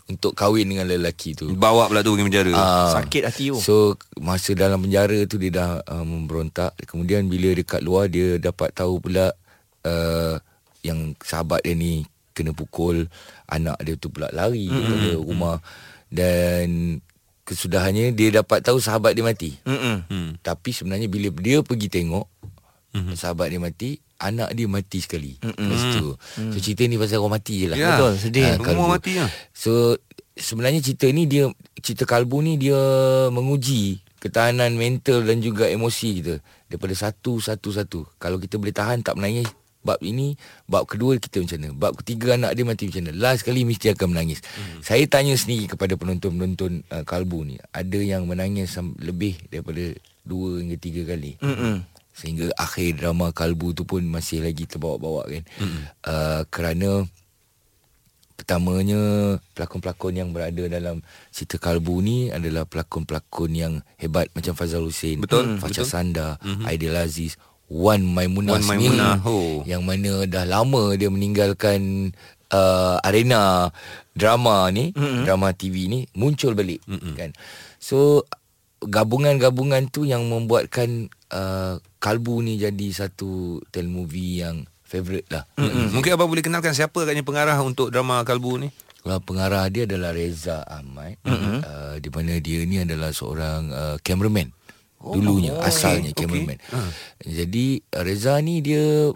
untuk 0.09 0.33
kahwin 0.33 0.69
dengan 0.69 0.89
lelaki 0.89 1.37
tu. 1.37 1.53
Bawa 1.53 1.89
pula 1.89 2.01
tu 2.01 2.17
pergi 2.17 2.27
penjara 2.29 2.53
Ah, 2.57 2.93
Sakit 3.01 3.23
hati 3.29 3.53
tu. 3.53 3.59
So 3.61 3.75
masa 4.21 4.57
dalam 4.57 4.81
penjara 4.81 5.19
tu 5.29 5.37
dia 5.37 5.53
dah 5.53 5.71
uh, 5.85 6.05
memberontak. 6.05 6.77
Kemudian 6.89 7.29
bila 7.29 7.53
dekat 7.53 7.85
luar 7.85 8.09
dia 8.09 8.41
dapat 8.41 8.73
tahu 8.73 9.05
pula 9.05 9.33
uh, 9.85 10.37
yang 10.81 11.13
sahabat 11.21 11.65
dia 11.65 11.77
ni 11.77 12.09
kena 12.33 12.55
pukul, 12.55 13.11
anak 13.51 13.77
dia 13.83 13.99
tu 13.99 14.09
pula 14.15 14.31
lari 14.31 14.71
mm-hmm. 14.71 14.79
daripada 14.79 15.11
rumah 15.19 15.57
dan 16.09 16.99
kesudahannya 17.43 18.13
dia 18.13 18.41
dapat 18.45 18.61
tahu 18.61 18.79
sahabat 18.79 19.17
dia 19.17 19.25
mati. 19.25 19.57
Mm-mm. 19.65 19.97
hmm. 20.07 20.31
Tapi 20.45 20.71
sebenarnya 20.71 21.09
bila 21.09 21.33
dia 21.41 21.65
pergi 21.65 21.89
tengok 21.89 22.29
mm-hmm. 22.95 23.15
sahabat 23.17 23.53
dia 23.53 23.61
mati, 23.61 23.91
anak 24.21 24.53
dia 24.55 24.67
mati 24.71 24.99
sekali. 25.03 25.37
Mm-hmm. 25.41 25.59
Lepas 25.59 25.83
tu. 25.97 26.07
So 26.53 26.57
cerita 26.63 26.83
ni 26.87 26.97
pasal 26.97 27.19
orang 27.21 27.35
mati 27.41 27.55
je 27.61 27.67
lah. 27.71 27.77
Ya. 27.77 27.97
Betul, 27.97 28.13
sedih. 28.17 28.47
Semua 28.57 28.67
kalbu. 28.67 28.85
mati 28.89 29.13
lah. 29.19 29.31
So 29.53 29.97
sebenarnya 30.39 30.81
cerita 30.85 31.07
ni 31.11 31.27
dia 31.27 31.51
cerita 31.83 32.07
kalbu 32.07 32.39
ni 32.47 32.55
dia 32.57 32.79
menguji 33.35 34.03
ketahanan 34.19 34.75
mental 34.75 35.23
dan 35.23 35.39
juga 35.39 35.71
emosi 35.71 36.09
kita 36.23 36.35
daripada 36.67 36.95
satu 36.95 37.39
satu 37.39 37.69
satu. 37.71 38.01
Kalau 38.19 38.39
kita 38.39 38.59
boleh 38.59 38.75
tahan 38.75 39.03
tak 39.03 39.15
menangis 39.15 39.47
bab 39.79 40.03
ini, 40.03 40.35
bab 40.67 40.85
kedua 40.85 41.17
kita 41.17 41.39
macam 41.41 41.59
mana? 41.63 41.71
Bab 41.73 41.93
ketiga 42.03 42.35
anak 42.35 42.53
dia 42.59 42.67
mati 42.67 42.91
macam 42.91 43.03
mana? 43.09 43.13
Last 43.15 43.47
kali 43.47 43.63
mesti 43.63 43.95
akan 43.95 44.11
menangis. 44.11 44.43
Hmm. 44.43 44.83
Saya 44.83 45.07
tanya 45.07 45.39
sendiri 45.39 45.71
kepada 45.71 45.95
penonton-penonton 45.95 46.83
uh, 46.93 47.05
kalbu 47.07 47.47
ni, 47.47 47.57
ada 47.71 47.99
yang 48.03 48.27
menangis 48.27 48.75
lebih 48.99 49.39
daripada 49.49 49.95
dua 50.27 50.61
hingga 50.61 50.77
tiga 50.77 51.03
kali. 51.09 51.41
Mm-mm. 51.41 51.81
Sehingga 52.19 52.51
akhir 52.59 52.99
drama 52.99 53.31
kalbu 53.31 53.79
tu 53.79 53.87
pun 53.87 54.03
masih 54.03 54.43
lagi 54.43 54.67
terbawa-bawa 54.67 55.31
kan. 55.31 55.45
Uh, 56.03 56.43
kerana 56.51 57.07
Pertamanya 58.39 59.35
pelakon-pelakon 59.59 60.15
yang 60.15 60.31
berada 60.31 60.71
dalam 60.71 61.03
cerita 61.35 61.59
Kalbu 61.59 61.99
ni 61.99 62.31
adalah 62.31 62.63
pelakon-pelakon 62.71 63.51
yang 63.51 63.83
hebat 63.99 64.31
macam 64.31 64.55
Fazal 64.55 64.87
Hussein, 64.87 65.19
Betul, 65.19 65.59
Fajar 65.59 65.83
betul. 65.83 65.91
Sanda, 65.91 66.39
mm-hmm. 66.39 66.71
Aidil 66.71 66.95
Aziz, 66.95 67.35
Wan 67.67 68.07
Maimunah 68.07 68.63
Wan 68.63 68.65
Maimunah, 68.71 69.27
oh. 69.27 69.67
yang 69.67 69.83
mana 69.83 70.23
dah 70.31 70.47
lama 70.47 70.95
dia 70.95 71.11
meninggalkan 71.11 72.15
uh, 72.55 73.03
arena 73.03 73.75
drama 74.15 74.71
ni, 74.71 74.95
mm-hmm. 74.95 75.27
drama 75.27 75.51
TV 75.51 75.91
ni 75.91 76.07
muncul 76.15 76.55
balik 76.55 76.79
mm-hmm. 76.87 77.19
kan. 77.19 77.35
So 77.83 78.23
gabungan-gabungan 78.87 79.91
tu 79.91 80.07
yang 80.07 80.31
membuatkan 80.31 81.11
uh, 81.33 81.81
Kalbu 81.99 82.45
ni 82.45 82.61
jadi 82.61 82.89
satu 82.95 83.63
telemovie 83.73 84.45
yang 84.45 84.65
favourite 84.85 85.29
lah. 85.29 85.45
Mm-mm. 85.61 85.93
Mungkin 85.93 86.17
abang 86.17 86.31
boleh 86.33 86.41
kenalkan 86.41 86.73
siapa 86.73 87.05
agaknya 87.05 87.25
pengarah 87.25 87.59
untuk 87.61 87.93
drama 87.93 88.25
Kalbu 88.25 88.53
ni? 88.63 88.69
uh, 89.09 89.21
pengarah 89.23 89.65
dia 89.73 89.89
adalah 89.89 90.13
Reza 90.13 90.65
Ahmad 90.69 91.17
mm-hmm. 91.25 91.59
uh, 91.65 91.95
di 92.01 92.09
mana 92.13 92.33
dia 92.43 92.61
ni 92.69 92.77
adalah 92.83 93.11
seorang 93.15 93.63
uh, 93.71 93.97
cameraman 94.05 94.53
oh, 95.01 95.17
dulunya 95.17 95.57
oh, 95.57 95.65
asalnya 95.65 96.13
okay, 96.13 96.25
cameraman 96.25 96.59
okay. 96.61 96.75
Uh. 96.77 96.91
jadi 97.25 97.67
Reza 98.05 98.35
ni 98.45 98.61
dia 98.61 99.13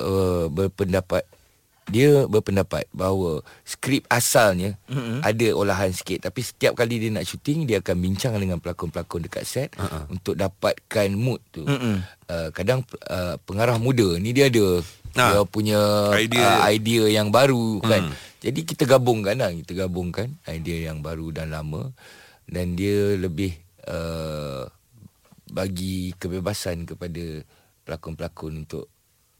uh, 0.00 0.44
berpendapat 0.48 1.26
dia 1.84 2.24
berpendapat 2.24 2.88
bahawa 2.96 3.44
skrip 3.60 4.08
asalnya 4.08 4.80
mm-hmm. 4.88 5.20
ada 5.20 5.46
olahan 5.52 5.92
sikit 5.92 6.28
tapi 6.28 6.40
setiap 6.40 6.72
kali 6.80 6.96
dia 6.96 7.12
nak 7.12 7.28
syuting 7.28 7.68
dia 7.68 7.84
akan 7.84 7.96
bincang 8.00 8.32
dengan 8.40 8.56
pelakon-pelakon 8.56 9.28
dekat 9.28 9.44
set 9.44 9.68
uh-uh. 9.76 10.08
untuk 10.08 10.32
dapatkan 10.32 11.08
mood 11.12 11.44
tu. 11.52 11.68
Mm-hmm. 11.68 11.96
Uh, 12.24 12.48
kadang 12.56 12.80
uh, 13.12 13.36
pengarah 13.44 13.76
muda 13.76 14.16
ni 14.16 14.32
dia 14.32 14.48
ada 14.48 14.80
nah, 15.12 15.28
dia 15.36 15.40
punya 15.44 15.80
idea. 16.16 16.40
Uh, 16.40 16.60
idea 16.72 17.04
yang 17.12 17.28
baru 17.28 17.84
kan. 17.84 18.08
Mm. 18.08 18.14
Jadi 18.44 18.60
kita 18.64 18.84
gabungkan 18.88 19.36
lah 19.36 19.52
kita 19.52 19.72
gabungkan 19.84 20.32
idea 20.48 20.88
yang 20.88 21.04
baru 21.04 21.36
dan 21.36 21.52
lama 21.52 21.92
dan 22.48 22.76
dia 22.76 23.12
lebih 23.16 23.52
uh, 23.88 24.64
bagi 25.52 26.16
kebebasan 26.16 26.88
kepada 26.88 27.44
pelakon-pelakon 27.84 28.64
untuk 28.64 28.88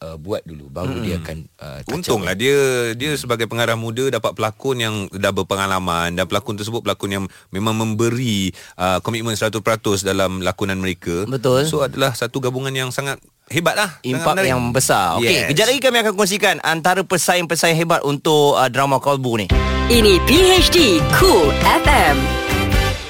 uh, 0.05 0.17
buat 0.21 0.45
dulu 0.45 0.69
baru 0.69 1.01
hmm. 1.01 1.05
dia 1.05 1.17
akan 1.17 1.39
uh, 1.57 1.81
untunglah 1.97 2.37
dia 2.37 2.93
dia 2.93 3.17
sebagai 3.17 3.49
pengarah 3.49 3.75
muda 3.75 4.13
dapat 4.13 4.37
pelakon 4.37 4.77
yang 4.85 4.95
dah 5.09 5.33
berpengalaman 5.33 6.13
dan 6.13 6.29
pelakon 6.29 6.61
tersebut 6.61 6.85
pelakon 6.85 7.11
yang 7.17 7.25
memang 7.49 7.73
memberi 7.73 8.53
uh, 8.77 9.01
komitmen 9.01 9.33
100% 9.33 9.65
dalam 10.05 10.45
lakonan 10.45 10.77
mereka. 10.77 11.25
Betul. 11.25 11.65
So 11.65 11.81
adalah 11.81 12.13
satu 12.13 12.45
gabungan 12.45 12.75
yang 12.75 12.93
sangat 12.93 13.17
Hebat 13.45 13.77
lah 13.77 14.01
Impak 14.01 14.41
yang 14.41 14.73
besar. 14.73 15.21
Okey, 15.21 15.29
yes. 15.29 15.49
Kejap 15.53 15.69
lagi 15.69 15.81
kami 15.85 16.01
akan 16.01 16.17
kongsikan 16.17 16.57
Antara 16.65 17.05
pesaing-pesaing 17.05 17.77
hebat 17.77 18.01
Untuk 18.01 18.57
uh, 18.57 18.73
drama 18.73 18.97
Kolbu 18.97 19.45
ni. 19.45 19.47
Ini 19.93 20.17
PHD 20.25 21.05
Cool 21.21 21.53
FM 21.85 22.44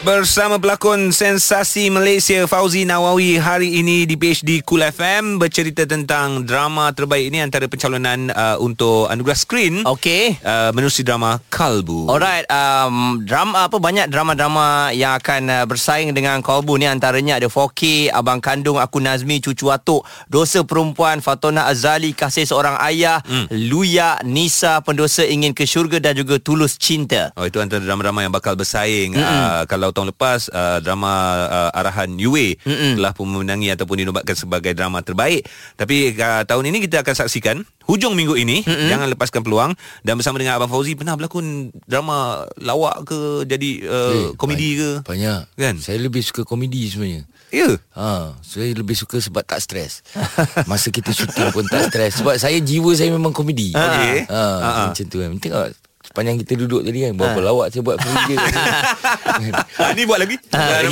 Bersama 0.04 0.61
pelakon 0.61 1.16
sensasi 1.16 1.88
Malaysia 1.88 2.44
Fauzi 2.44 2.84
Nawawi 2.84 3.40
hari 3.40 3.80
ini 3.80 4.04
di 4.04 4.20
PhD 4.20 4.61
Cool 4.61 4.84
FM 4.84 5.40
bercerita 5.40 5.88
tentang 5.88 6.44
drama 6.44 6.92
terbaik 6.92 7.32
ini 7.32 7.40
antara 7.40 7.64
pencalonan 7.73 8.28
uh, 8.28 8.61
untuk 8.61 9.08
anugerah 9.08 9.32
screen. 9.32 9.80
Okey. 9.88 10.37
Uh, 10.44 10.76
menerusi 10.76 11.08
drama 11.08 11.40
Kalbu. 11.49 12.12
Alright, 12.12 12.44
um, 12.52 13.25
drama 13.25 13.64
apa 13.64 13.80
banyak 13.80 14.12
drama-drama 14.12 14.92
yang 14.92 15.16
akan 15.16 15.49
uh, 15.49 15.64
bersaing 15.64 16.12
dengan 16.12 16.44
Kalbu 16.44 16.76
ni 16.76 16.84
antaranya 16.84 17.40
ada 17.40 17.49
4K, 17.49 18.12
Abang 18.12 18.44
Kandung 18.44 18.76
Aku 18.76 19.00
Nazmi 19.00 19.40
Cucu 19.40 19.73
Atuk, 19.73 20.04
Dosa 20.28 20.68
Perempuan 20.68 21.25
Fatona 21.25 21.64
Azali 21.64 22.12
Kasih 22.12 22.44
Seorang 22.44 22.76
Ayah, 22.76 23.25
hmm. 23.25 23.49
Luya 23.73 24.20
Nisa 24.20 24.84
Pendosa 24.84 25.25
Ingin 25.25 25.56
ke 25.56 25.64
Syurga 25.64 25.96
dan 25.96 26.12
juga 26.12 26.37
Tulus 26.37 26.76
Cinta. 26.76 27.32
Oh 27.40 27.49
itu 27.49 27.56
antara 27.56 27.80
drama-drama 27.80 28.20
yang 28.20 28.37
bakal 28.37 28.52
bersaing 28.52 29.16
hmm. 29.16 29.25
uh, 29.25 29.64
kalau 29.64 29.94
tahun 29.95 30.11
lepas 30.11 30.51
uh, 30.51 30.79
drama 30.83 31.13
uh, 31.47 31.71
arahan 31.79 32.11
Yue 32.19 32.59
Mm-mm. 32.67 32.99
telah 32.99 33.15
pun 33.15 33.31
memenangi 33.31 33.71
ataupun 33.71 34.03
dinobatkan 34.03 34.35
sebagai 34.35 34.75
drama 34.75 35.01
terbaik. 35.01 35.47
Tapi 35.79 36.19
uh, 36.19 36.43
tahun 36.43 36.75
ini 36.75 36.85
kita 36.85 37.07
akan 37.07 37.15
saksikan 37.15 37.57
hujung 37.87 38.19
minggu 38.19 38.35
ini 38.35 38.67
Mm-mm. 38.67 38.91
jangan 38.91 39.07
lepaskan 39.13 39.41
peluang 39.47 39.73
dan 40.03 40.19
bersama 40.19 40.43
dengan 40.43 40.59
Abang 40.59 40.73
Fauzi 40.73 40.99
pernah 40.99 41.15
berlakon 41.15 41.71
drama 41.87 42.49
lawak 42.59 43.07
ke 43.07 43.47
jadi 43.47 43.71
uh, 43.87 44.13
hey, 44.13 44.25
komedi 44.35 44.69
banyak, 44.75 44.81
ke? 44.83 44.91
Banyak. 45.07 45.41
Kan? 45.55 45.75
Saya 45.79 45.99
lebih 46.03 46.21
suka 46.27 46.43
komedi 46.43 46.91
sebenarnya. 46.91 47.23
Ya. 47.55 47.71
Yeah. 47.71 47.75
Ha, 47.95 48.35
saya 48.43 48.75
lebih 48.75 48.99
suka 48.99 49.23
sebab 49.23 49.47
tak 49.47 49.63
stres. 49.63 50.03
Masa 50.71 50.91
kita 50.91 51.15
syuting 51.15 51.55
pun 51.55 51.63
tak 51.71 51.87
stres 51.93 52.19
sebab 52.19 52.35
saya 52.35 52.59
jiwa 52.59 52.91
saya 52.99 53.15
memang 53.15 53.31
komedi. 53.31 53.71
Okey. 53.71 54.27
Ha, 54.27 54.43
ha, 54.59 54.69
macam 54.91 55.05
tu 55.07 55.23
kan. 55.23 55.31
Tengok 55.39 55.67
Sepanjang 56.14 56.38
kita 56.47 56.54
duduk 56.54 56.87
tadi 56.87 57.11
kan 57.11 57.18
Berapa 57.18 57.42
ha. 57.42 57.47
lawak 57.50 57.66
saya 57.75 57.83
buat 57.83 57.99
Kerja 57.99 58.35
Ni 59.99 60.06
buat 60.06 60.23
lagi? 60.23 60.38
Ha, 60.54 60.87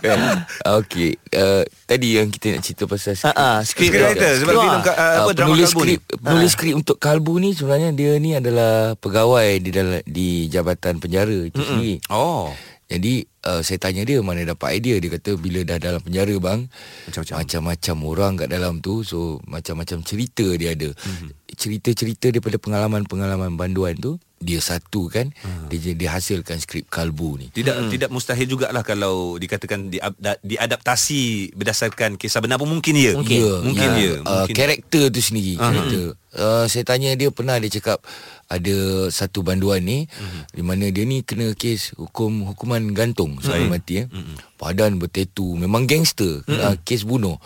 kan? 0.00 0.48
Okey 0.80 1.12
uh, 1.36 1.60
Tadi 1.84 2.08
yang 2.16 2.32
kita 2.32 2.56
nak 2.56 2.64
cerita 2.64 2.88
pasal 2.88 3.20
skrip 3.20 3.36
ha, 3.36 3.60
ha, 3.60 3.60
Skrip. 3.60 3.92
writer 3.92 4.32
Sebab 4.40 4.54
film 4.56 4.80
uh, 4.80 4.80
apa, 4.80 5.30
drama 5.36 5.52
penulis 5.52 5.68
skrip, 5.76 6.00
Penulis 6.08 6.48
ha. 6.48 6.54
skrip 6.56 6.72
untuk 6.72 6.96
Kalbu 6.96 7.36
ni 7.36 7.52
Sebenarnya 7.52 7.92
dia 7.92 8.16
ni 8.16 8.32
adalah 8.32 8.96
Pegawai 8.96 9.60
di 9.60 9.68
dalam 9.68 10.00
di 10.08 10.48
Jabatan 10.48 11.04
Penjara 11.04 11.44
itu 11.44 11.60
Mm-mm. 11.60 11.68
sendiri. 11.68 11.94
Oh. 12.08 12.48
Jadi 12.84 13.24
uh, 13.48 13.64
saya 13.64 13.80
tanya 13.80 14.04
dia 14.04 14.20
mana 14.20 14.44
dapat 14.44 14.76
idea. 14.76 15.00
Dia 15.00 15.16
kata 15.16 15.40
bila 15.40 15.64
dah 15.64 15.80
dalam 15.80 16.04
penjara 16.04 16.36
bang 16.36 16.68
macam-macam. 17.08 17.34
macam-macam 17.40 17.96
orang 18.04 18.32
kat 18.38 18.48
dalam 18.52 18.74
tu 18.84 19.00
so 19.00 19.40
macam-macam 19.48 20.04
cerita 20.04 20.44
dia 20.54 20.76
ada. 20.76 20.92
Mm-hmm. 20.92 21.28
Cerita-cerita 21.54 22.30
daripada 22.30 22.58
pengalaman-pengalaman 22.60 23.54
banduan 23.56 23.96
tu 23.96 24.20
dia 24.44 24.60
satu 24.60 25.08
kan 25.08 25.32
hmm. 25.32 25.72
dia 25.72 25.96
dia 25.96 26.10
hasilkan 26.12 26.60
skrip 26.60 26.84
kalbu 26.92 27.40
ni 27.40 27.46
tidak 27.48 27.80
hmm. 27.80 27.88
tidak 27.88 28.12
mustahil 28.12 28.44
jugalah 28.44 28.84
kalau 28.84 29.40
dikatakan 29.40 29.88
di 29.88 29.96
diadaptasi 30.44 31.56
berdasarkan 31.56 32.20
kisah 32.20 32.44
benar 32.44 32.60
pun 32.60 32.68
mungkin 32.68 32.92
ya 32.92 33.16
mungkin 33.16 33.40
ya, 33.40 33.54
mungkin 33.64 33.90
ya, 33.96 34.04
ya. 34.04 34.14
Uh, 34.20 34.44
mungkin. 34.44 34.54
karakter 34.54 35.04
tu 35.08 35.20
sendiri 35.24 35.56
uh-huh. 35.56 35.64
karakter 35.72 36.04
uh, 36.36 36.64
saya 36.68 36.84
tanya 36.84 37.16
dia 37.16 37.32
pernah 37.32 37.56
dia 37.56 37.72
cakap 37.72 38.04
ada 38.52 39.08
satu 39.08 39.40
banduan 39.40 39.80
ni 39.80 40.04
uh-huh. 40.04 40.44
di 40.52 40.60
mana 40.62 40.92
dia 40.92 41.08
ni 41.08 41.24
kena 41.24 41.56
kes 41.56 41.96
hukum 41.96 42.44
hukuman 42.52 42.84
gantung 42.92 43.40
sampai 43.40 43.64
uh-huh. 43.64 43.72
mati 43.72 44.04
ya 44.04 44.12
uh-huh. 44.12 44.36
padan 44.60 45.00
bertetu 45.00 45.56
memang 45.56 45.88
gangster 45.88 46.44
uh-huh. 46.44 46.76
uh, 46.76 46.76
kes 46.84 47.08
bunuh 47.08 47.40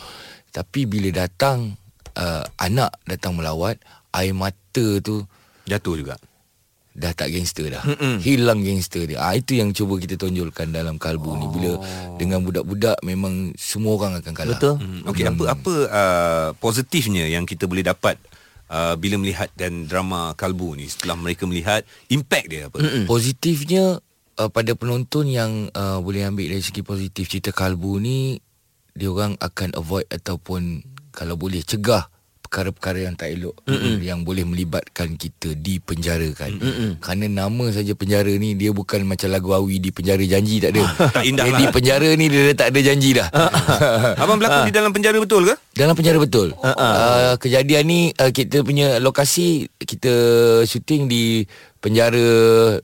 tapi 0.50 0.90
bila 0.90 1.14
datang 1.14 1.78
uh, 2.18 2.42
anak 2.58 2.90
datang 3.06 3.38
melawat 3.38 3.78
air 4.14 4.32
mata 4.32 4.86
tu 5.04 5.24
jatuh 5.68 5.96
juga 5.98 6.16
dah 6.98 7.14
tak 7.14 7.30
gangster 7.30 7.70
dah. 7.70 7.82
Mm-mm. 7.86 8.18
Hilang 8.18 8.66
gangster 8.66 9.06
dia. 9.06 9.22
Ah 9.22 9.30
itu 9.38 9.54
yang 9.54 9.70
cuba 9.70 10.02
kita 10.02 10.18
tonjolkan 10.18 10.74
dalam 10.74 10.98
kalbu 10.98 11.30
oh. 11.30 11.38
ni 11.38 11.46
bila 11.54 11.72
dengan 12.18 12.42
budak-budak 12.42 12.98
memang 13.06 13.54
semua 13.54 13.94
orang 13.94 14.18
akan 14.18 14.34
kalah. 14.34 14.58
Betul. 14.58 14.82
Mm. 14.82 15.00
Okey 15.06 15.22
mm. 15.22 15.30
apa 15.30 15.44
apa 15.54 15.74
uh, 15.94 16.48
positifnya 16.58 17.30
yang 17.30 17.46
kita 17.46 17.70
boleh 17.70 17.86
dapat 17.86 18.18
uh, 18.66 18.98
bila 18.98 19.14
melihat 19.14 19.46
dan 19.54 19.86
drama 19.86 20.34
kalbu 20.34 20.74
ni 20.74 20.90
setelah 20.90 21.14
mereka 21.14 21.46
melihat 21.46 21.86
impact 22.10 22.46
dia 22.50 22.66
apa? 22.66 22.82
Mm-mm. 22.82 23.06
Positifnya 23.06 24.02
uh, 24.42 24.50
pada 24.50 24.74
penonton 24.74 25.30
yang 25.30 25.70
uh, 25.78 26.02
boleh 26.02 26.26
ambil 26.26 26.50
dari 26.50 26.66
segi 26.66 26.82
positif 26.82 27.30
cerita 27.30 27.54
kalbu 27.54 28.02
ni 28.02 28.42
dia 28.98 29.06
orang 29.06 29.38
akan 29.38 29.78
avoid 29.78 30.10
ataupun 30.10 30.82
kalau 31.14 31.38
boleh 31.38 31.62
cegah 31.62 32.10
perkara-perkara 32.48 33.04
yang 33.04 33.14
tak 33.14 33.36
elok 33.36 33.52
Mm-mm. 33.68 34.00
yang 34.00 34.24
boleh 34.24 34.48
melibatkan 34.48 35.20
kita 35.20 35.52
di 35.52 35.76
penjara 35.84 36.32
kan. 36.32 36.56
Kerana 36.96 37.28
nama 37.28 37.68
saja 37.68 37.92
penjara 37.92 38.32
ni 38.40 38.56
dia 38.56 38.72
bukan 38.72 39.04
macam 39.04 39.28
lagu 39.28 39.52
Awi 39.52 39.76
di 39.76 39.92
penjara 39.92 40.24
janji 40.24 40.64
tak 40.64 40.72
ada. 40.72 40.82
tak 41.20 41.24
indah 41.28 41.44
lah. 41.44 41.60
Di 41.60 41.64
penjara 41.68 42.08
ni 42.16 42.26
dia 42.32 42.56
tak 42.56 42.72
ada 42.72 42.80
janji 42.80 43.12
dah. 43.12 43.28
Abang 44.24 44.40
berlakon 44.40 44.64
di 44.64 44.74
dalam 44.74 44.90
penjara 44.96 45.20
betul 45.20 45.44
ke? 45.44 45.54
Dalam 45.76 45.92
penjara 45.92 46.16
betul. 46.16 46.56
Uh, 46.64 47.36
kejadian 47.36 47.84
ni 47.84 48.00
uh, 48.16 48.32
kita 48.32 48.64
punya 48.64 48.96
lokasi 48.96 49.68
kita 49.76 50.12
syuting 50.64 51.04
di 51.06 51.44
penjara 51.88 52.28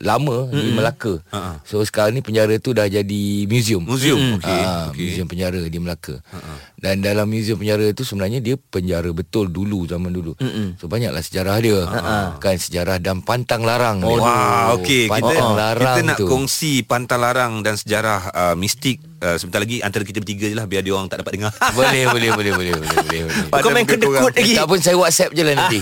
lama 0.01 0.49
mm-hmm. 0.49 0.57
di 0.57 0.69
Melaka. 0.73 1.14
Uh-huh. 1.21 1.57
So 1.69 1.85
sekarang 1.85 2.17
ni 2.17 2.25
penjara 2.25 2.57
tu 2.57 2.73
dah 2.73 2.88
jadi 2.88 3.25
museum. 3.45 3.85
Museum. 3.85 4.17
Mm. 4.17 4.35
Okey. 4.40 4.49
Uh, 4.49 4.85
okay. 4.88 5.05
Museum 5.05 5.27
penjara 5.29 5.61
di 5.61 5.79
Melaka. 5.79 6.17
Uh-huh. 6.17 6.57
Dan 6.81 7.05
dalam 7.05 7.29
museum 7.29 7.61
penjara 7.61 7.85
tu 7.93 8.09
sebenarnya 8.09 8.40
dia 8.40 8.57
penjara 8.57 9.12
betul 9.12 9.53
dulu 9.53 9.85
zaman 9.85 10.09
dulu. 10.09 10.33
Mm-hmm. 10.40 10.81
So 10.81 10.88
banyaklah 10.88 11.21
sejarah 11.21 11.57
dia. 11.61 11.81
Uh-huh. 11.85 12.27
Kan 12.40 12.57
sejarah 12.57 12.97
dan 12.97 13.21
pantang 13.21 13.69
larang. 13.69 14.01
Oh, 14.01 14.17
wow, 14.17 14.81
okey. 14.81 15.12
Kita 15.12 15.37
kita 15.77 16.01
nak 16.01 16.17
tu. 16.17 16.25
kongsi 16.25 16.88
pantang 16.88 17.21
larang 17.21 17.61
dan 17.61 17.77
sejarah 17.77 18.33
uh, 18.33 18.55
mistik 18.57 19.05
uh, 19.25 19.37
sebentar 19.40 19.61
lagi 19.64 19.81
antara 19.81 20.05
kita 20.05 20.21
bertiga 20.21 20.47
je 20.53 20.57
lah 20.57 20.69
biar 20.69 20.85
dia 20.85 20.93
orang 20.93 21.09
tak 21.09 21.25
dapat 21.25 21.33
dengar. 21.40 21.53
boleh, 21.79 22.03
boleh, 22.12 22.31
boleh, 22.37 22.53
boleh, 22.53 22.73
boleh, 22.77 23.21
boleh. 23.25 23.61
Kau 23.64 23.71
main 23.73 23.88
kedekut 23.88 24.33
lagi. 24.37 24.53
Tak 24.53 24.67
pun 24.69 24.79
saya 24.85 24.97
WhatsApp 25.01 25.33
je 25.33 25.43
lah 25.43 25.55
nanti. 25.57 25.79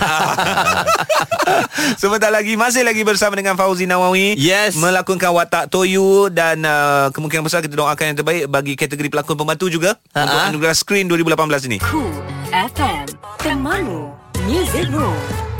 sebentar 2.02 2.30
lagi 2.30 2.54
masih 2.54 2.86
lagi 2.86 3.02
bersama 3.12 3.36
dengan 3.36 3.54
Fauzi 3.60 3.84
Nawawi. 3.84 4.40
Yes. 4.40 4.72
Melakonkan 4.80 5.36
watak 5.36 5.68
Toyu 5.68 6.32
dan 6.32 6.64
uh, 6.64 7.12
kemungkinan 7.12 7.44
besar 7.44 7.60
kita 7.60 7.76
doakan 7.76 8.16
yang 8.16 8.18
terbaik 8.18 8.42
bagi 8.48 8.72
kategori 8.72 9.12
pelakon 9.12 9.36
pembantu 9.36 9.68
juga 9.68 10.00
uh-huh. 10.00 10.24
untuk 10.24 10.38
anugerah 10.48 10.76
Screen 10.76 11.06
2018 11.12 11.68
ini. 11.68 11.78
Cool 11.84 12.08
FM 12.48 13.04
Temanmu 13.36 14.08
Music 14.48 14.88
Room 14.88 15.51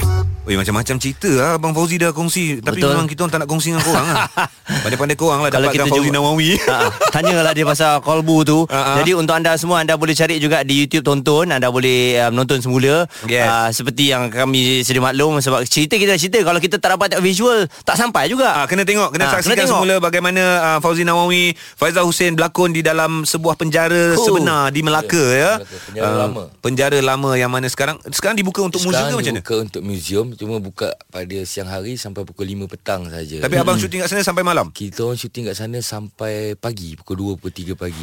Oi 0.42 0.58
macam-macam 0.58 0.98
cerita 0.98 1.30
lah 1.30 1.54
Abang 1.54 1.70
Fauzi 1.70 2.02
dah 2.02 2.10
kongsi 2.10 2.58
Tapi 2.58 2.82
Betul. 2.82 2.98
memang 2.98 3.06
kita 3.06 3.22
orang 3.22 3.30
tak 3.30 3.40
nak 3.46 3.48
kongsi 3.54 3.70
dengan 3.70 3.86
korang 3.86 4.06
lah 4.10 4.26
Pandai-pandai 4.82 5.14
korang 5.14 5.38
lah 5.46 5.50
Kalau 5.54 5.70
Dapatkan 5.70 5.86
Fauzi 5.86 6.10
Nawawi 6.10 6.58
ha, 6.66 6.90
Tanyalah 7.14 7.54
dia 7.54 7.62
pasal 7.62 8.02
kolbu 8.02 8.36
tu 8.42 8.58
uh-huh. 8.66 8.96
Jadi 8.98 9.14
untuk 9.14 9.38
anda 9.38 9.54
semua 9.54 9.86
Anda 9.86 9.94
boleh 9.94 10.18
cari 10.18 10.42
juga 10.42 10.66
di 10.66 10.82
YouTube 10.82 11.06
tonton 11.06 11.46
Anda 11.46 11.70
boleh 11.70 12.18
uh, 12.18 12.34
menonton 12.34 12.58
semula 12.58 13.06
yes. 13.30 13.46
uh, 13.46 13.70
Seperti 13.70 14.10
yang 14.10 14.34
kami 14.34 14.82
sedia 14.82 14.98
maklum 14.98 15.38
Sebab 15.38 15.62
cerita 15.62 15.94
kita 15.94 16.18
cerita 16.18 16.42
Kalau 16.42 16.58
kita 16.58 16.82
tak 16.82 16.98
dapat 16.98 17.22
visual 17.22 17.70
Tak 17.86 17.94
sampai 17.94 18.26
juga 18.26 18.50
uh, 18.58 18.66
Kena 18.66 18.82
tengok 18.82 19.14
Kena 19.14 19.30
uh, 19.30 19.38
saksikan 19.38 19.54
kena 19.54 19.62
tengok. 19.62 19.78
semula 19.78 19.94
Bagaimana 20.02 20.42
uh, 20.58 20.78
Fauzi 20.82 21.06
Nawawi 21.06 21.54
Faizal 21.78 22.02
Hussein 22.02 22.34
berlakon 22.34 22.74
Di 22.74 22.82
dalam 22.82 23.22
sebuah 23.22 23.54
penjara 23.54 24.18
cool. 24.18 24.42
Sebenar 24.42 24.74
Di 24.74 24.82
Melaka 24.82 25.22
yeah. 25.30 25.62
ya 25.62 25.78
Penjara 25.86 26.10
uh, 26.10 26.18
lama 26.18 26.42
Penjara 26.58 26.98
lama 26.98 27.30
yang 27.38 27.54
mana 27.54 27.70
sekarang 27.70 28.02
Sekarang 28.10 28.34
dibuka 28.34 28.66
untuk 28.66 28.82
sekarang 28.82 29.06
museum 29.06 29.06
ke 29.06 29.22
macam 29.22 29.30
mana? 29.30 29.38
Sekarang 29.38 29.38
dibuka 29.38 29.54
untuk 29.70 29.82
museum 29.86 30.31
cuma 30.34 30.58
buka 30.58 30.92
pada 31.08 31.38
siang 31.42 31.66
hari 31.66 31.94
sampai 31.94 32.22
pukul 32.22 32.44
5 32.44 32.66
petang 32.66 33.06
saja. 33.06 33.40
Tapi 33.40 33.56
abang 33.56 33.76
syuting 33.76 34.00
kat 34.00 34.08
sana 34.08 34.22
sampai 34.22 34.42
malam. 34.42 34.68
kita 34.68 35.02
orang 35.02 35.16
syuting 35.16 35.48
kat 35.48 35.56
sana 35.56 35.78
sampai 35.78 36.54
pagi 36.54 36.94
pukul 36.94 37.36
2 37.36 37.38
pukul 37.38 37.52
3 37.52 37.74
pagi. 37.74 38.02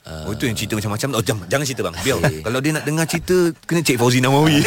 Uh, 0.00 0.26
oh 0.26 0.32
itu 0.32 0.48
yang 0.48 0.56
cerita 0.56 0.74
macam-macam. 0.74 1.08
Oh 1.12 1.22
jangan, 1.22 1.44
jangan 1.46 1.64
cerita 1.64 1.82
bang. 1.84 1.94
Biar 2.00 2.16
kalau 2.40 2.58
dia 2.58 2.72
nak 2.72 2.84
dengar 2.84 3.04
cerita 3.04 3.36
kena 3.62 3.80
cek 3.80 3.96
Fauzi 3.96 4.18
Nawawi. 4.18 4.64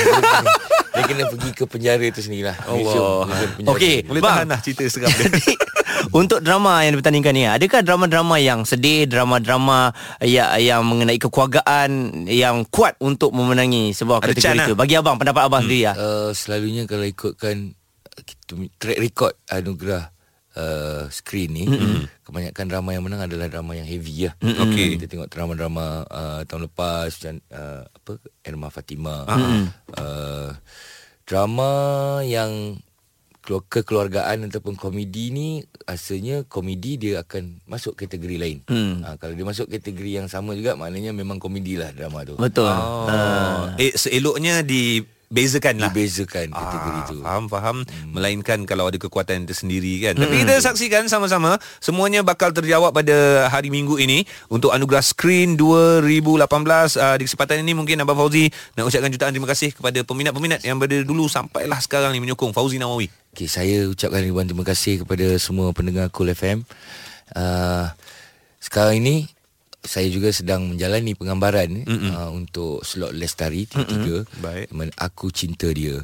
Dia 0.93 1.03
kena 1.09 1.25
pergi 1.25 1.49
ke 1.51 1.63
penjara 1.65 2.05
tu 2.13 2.21
sendirilah. 2.21 2.53
Allah. 2.63 2.77
Museum- 2.77 3.25
museum 3.25 3.49
penjara. 3.57 3.73
Okey, 3.73 3.95
Boleh 4.05 4.21
bang. 4.21 4.33
tahan 4.37 4.47
lah 4.47 4.59
cerita 4.61 4.83
seram 4.85 5.09
dia. 5.09 5.25
Untuk 6.13 6.45
drama 6.45 6.85
yang 6.85 6.93
dipertandingkan 6.93 7.33
ni, 7.33 7.49
adakah 7.49 7.81
drama-drama 7.81 8.37
yang 8.37 8.61
sedih, 8.69 9.09
drama-drama 9.09 9.89
yang, 10.21 10.53
yang 10.61 10.81
mengenai 10.85 11.17
kekeluargaan 11.17 11.89
yang 12.29 12.69
kuat 12.69 12.93
untuk 13.01 13.33
memenangi 13.33 13.97
sebuah 13.97 14.21
Ada 14.21 14.37
kategori 14.37 14.45
can 14.45 14.55
itu? 14.61 14.73
lah. 14.73 14.77
Bagi 14.77 14.93
abang, 14.93 15.17
pendapat 15.17 15.41
abang 15.49 15.65
sendiri 15.65 15.89
lah. 15.89 15.95
Uh, 15.97 16.29
selalunya 16.37 16.85
kalau 16.85 17.09
ikutkan 17.09 17.73
kita 18.13 18.53
punya 18.53 18.69
track 18.77 18.99
record 19.01 19.33
anugerah 19.49 20.13
uh, 20.53 21.09
screen 21.09 21.49
ni 21.49 21.65
mm-hmm. 21.65 22.21
kebanyakan 22.21 22.65
drama 22.69 22.89
yang 22.93 23.03
menang 23.05 23.25
adalah 23.25 23.49
drama 23.49 23.73
yang 23.73 23.89
heavy 23.89 24.29
lah. 24.29 24.33
Mm-hmm. 24.37 24.63
Okey. 24.69 24.87
Kita 25.01 25.05
tengok 25.09 25.29
drama-drama 25.33 25.85
uh, 26.05 26.41
tahun 26.45 26.69
lepas 26.69 27.09
macam 27.09 27.35
uh, 27.49 27.81
apa 27.89 28.11
Erma 28.45 28.69
Fatima. 28.69 29.25
Mm-hmm. 29.25 29.63
Uh, 29.97 30.51
drama 31.25 31.71
yang 32.21 32.77
kekeluargaan 33.43 34.47
ataupun 34.47 34.79
komedi 34.79 35.35
ni 35.35 35.47
asalnya 35.83 36.47
komedi 36.47 36.95
dia 36.95 37.19
akan 37.27 37.59
masuk 37.67 37.99
kategori 37.99 38.37
lain. 38.39 38.57
Hmm. 38.71 39.03
Uh, 39.03 39.15
kalau 39.19 39.35
dia 39.35 39.43
masuk 39.43 39.67
kategori 39.67 40.23
yang 40.23 40.27
sama 40.31 40.55
juga 40.55 40.79
maknanya 40.79 41.11
memang 41.11 41.43
komedi 41.43 41.75
lah 41.75 41.91
drama 41.91 42.23
tu. 42.23 42.39
Betul. 42.39 42.71
Oh. 42.71 43.11
Ah. 43.11 43.75
Eh 43.75 43.91
seeloknya 43.99 44.63
dibezakan 44.63 45.75
lah. 45.75 45.91
Dibezakan 45.91 46.55
kategori 46.55 46.99
Ah, 47.03 47.07
tu. 47.11 47.17
Faham 47.19 47.43
faham 47.51 47.77
hmm. 47.83 48.15
Melainkan 48.15 48.63
kalau 48.63 48.87
ada 48.87 48.95
kekuatan 48.95 49.43
tersendiri 49.43 50.07
kan 50.07 50.15
hmm. 50.15 50.23
Tapi 50.23 50.35
kita 50.47 50.53
saksikan 50.63 51.11
sama-sama 51.11 51.59
Semuanya 51.83 52.23
bakal 52.23 52.55
terjawab 52.55 52.95
pada 52.95 53.49
hari 53.51 53.67
minggu 53.67 53.99
ini 53.99 54.23
Untuk 54.47 54.71
Anugerah 54.71 55.03
Screen 55.03 55.59
2018 55.59 56.39
uh, 56.39 57.15
Di 57.19 57.23
kesempatan 57.27 57.59
ini 57.59 57.75
mungkin 57.75 57.99
Abang 57.99 58.15
Fauzi 58.15 58.47
Nak 58.79 58.87
ucapkan 58.87 59.11
jutaan 59.11 59.35
terima 59.35 59.49
kasih 59.51 59.75
Kepada 59.75 59.99
peminat-peminat 60.05 60.63
Yang 60.63 60.77
berada 60.79 60.97
dulu 61.03 61.27
Sampailah 61.27 61.79
sekarang 61.83 62.15
ni 62.15 62.23
Menyokong 62.23 62.55
Fauzi 62.55 62.79
Nawawi 62.79 63.22
Okay, 63.33 63.49
saya 63.49 63.89
ucapkan 63.89 64.21
ribuan 64.21 64.45
terima 64.45 64.61
kasih 64.61 65.01
kepada 65.01 65.25
semua 65.41 65.73
pendengar 65.73 66.05
Cool 66.13 66.37
FM. 66.37 66.61
Uh, 67.33 67.89
sekarang 68.61 69.01
ini 69.01 69.25
saya 69.81 70.05
juga 70.13 70.29
sedang 70.29 70.69
menjalani 70.69 71.17
penggambaran 71.17 71.81
uh, 72.13 72.29
untuk 72.29 72.85
slot 72.85 73.09
Lestari 73.09 73.65
tiga-tiga. 73.65 74.29
Baik. 74.37 74.69
Di 74.69 74.75
mana 74.77 74.93
aku 75.01 75.33
cinta 75.33 75.65
dia 75.73 75.97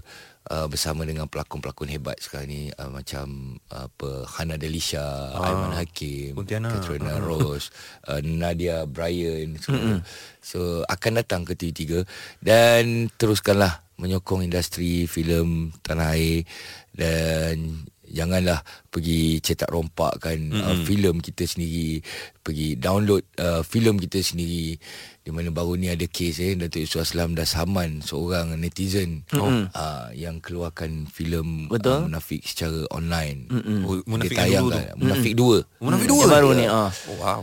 uh, 0.49 0.65
bersama 0.65 1.05
dengan 1.05 1.29
pelakon-pelakon 1.29 1.93
hebat 1.93 2.17
sekarang 2.17 2.49
ni 2.49 2.61
uh, 2.73 2.89
macam 2.89 3.55
uh, 3.69 3.85
apa 3.85 4.09
Hana 4.25 4.57
Delisha, 4.57 5.05
ah. 5.37 5.45
Aiman 5.53 5.77
Hakim, 5.77 6.33
Pontianak. 6.33 6.81
Katrina 6.81 7.21
Rose, 7.29 7.69
uh, 8.09 8.25
Nadia 8.25 8.89
Bryan 8.89 9.53
semua. 9.61 10.01
So 10.41 10.81
akan 10.89 11.21
datang 11.21 11.45
ke 11.45 11.53
TV3 11.53 12.09
dan 12.41 13.13
teruskanlah 13.21 13.85
menyokong 13.99 14.47
industri 14.47 15.03
filem 15.05 15.75
tanah 15.83 16.15
air 16.15 16.47
dan 16.95 17.83
janganlah 18.09 18.65
pergi 18.89 19.37
cetak 19.37 19.69
rompakkan 19.69 20.49
uh, 20.49 20.73
filem 20.81 21.21
kita 21.21 21.45
sendiri 21.45 22.01
pergi 22.41 22.73
download 22.73 23.21
uh, 23.37 23.61
filem 23.61 24.01
kita 24.01 24.23
sendiri. 24.25 24.79
Di 25.21 25.29
mana 25.29 25.53
baru 25.53 25.77
ni 25.77 25.93
ada 25.93 26.09
kes 26.09 26.41
eh 26.41 26.57
Datuk 26.57 26.89
Yusuf 26.89 27.05
Aslam 27.05 27.37
dah 27.37 27.45
saman 27.45 28.01
seorang 28.01 28.57
netizen 28.57 29.21
uh, 29.29 30.09
yang 30.09 30.41
keluarkan 30.41 31.05
filem 31.05 31.69
Betul. 31.69 32.01
uh, 32.01 32.09
munafik 32.09 32.41
secara 32.41 32.81
online. 32.89 33.45
Oh, 33.85 34.01
Munafik 34.09 34.33
Dia 34.33 34.57
tayangkan. 34.57 34.97
munafik 34.97 35.37
2 35.37 35.85
Munafik 35.85 36.07
Yang 36.09 36.13
dua 36.17 36.25
baru 36.25 36.49
ni. 36.57 36.65
Ah. 36.65 36.89
oh, 36.89 37.17
Wow. 37.21 37.41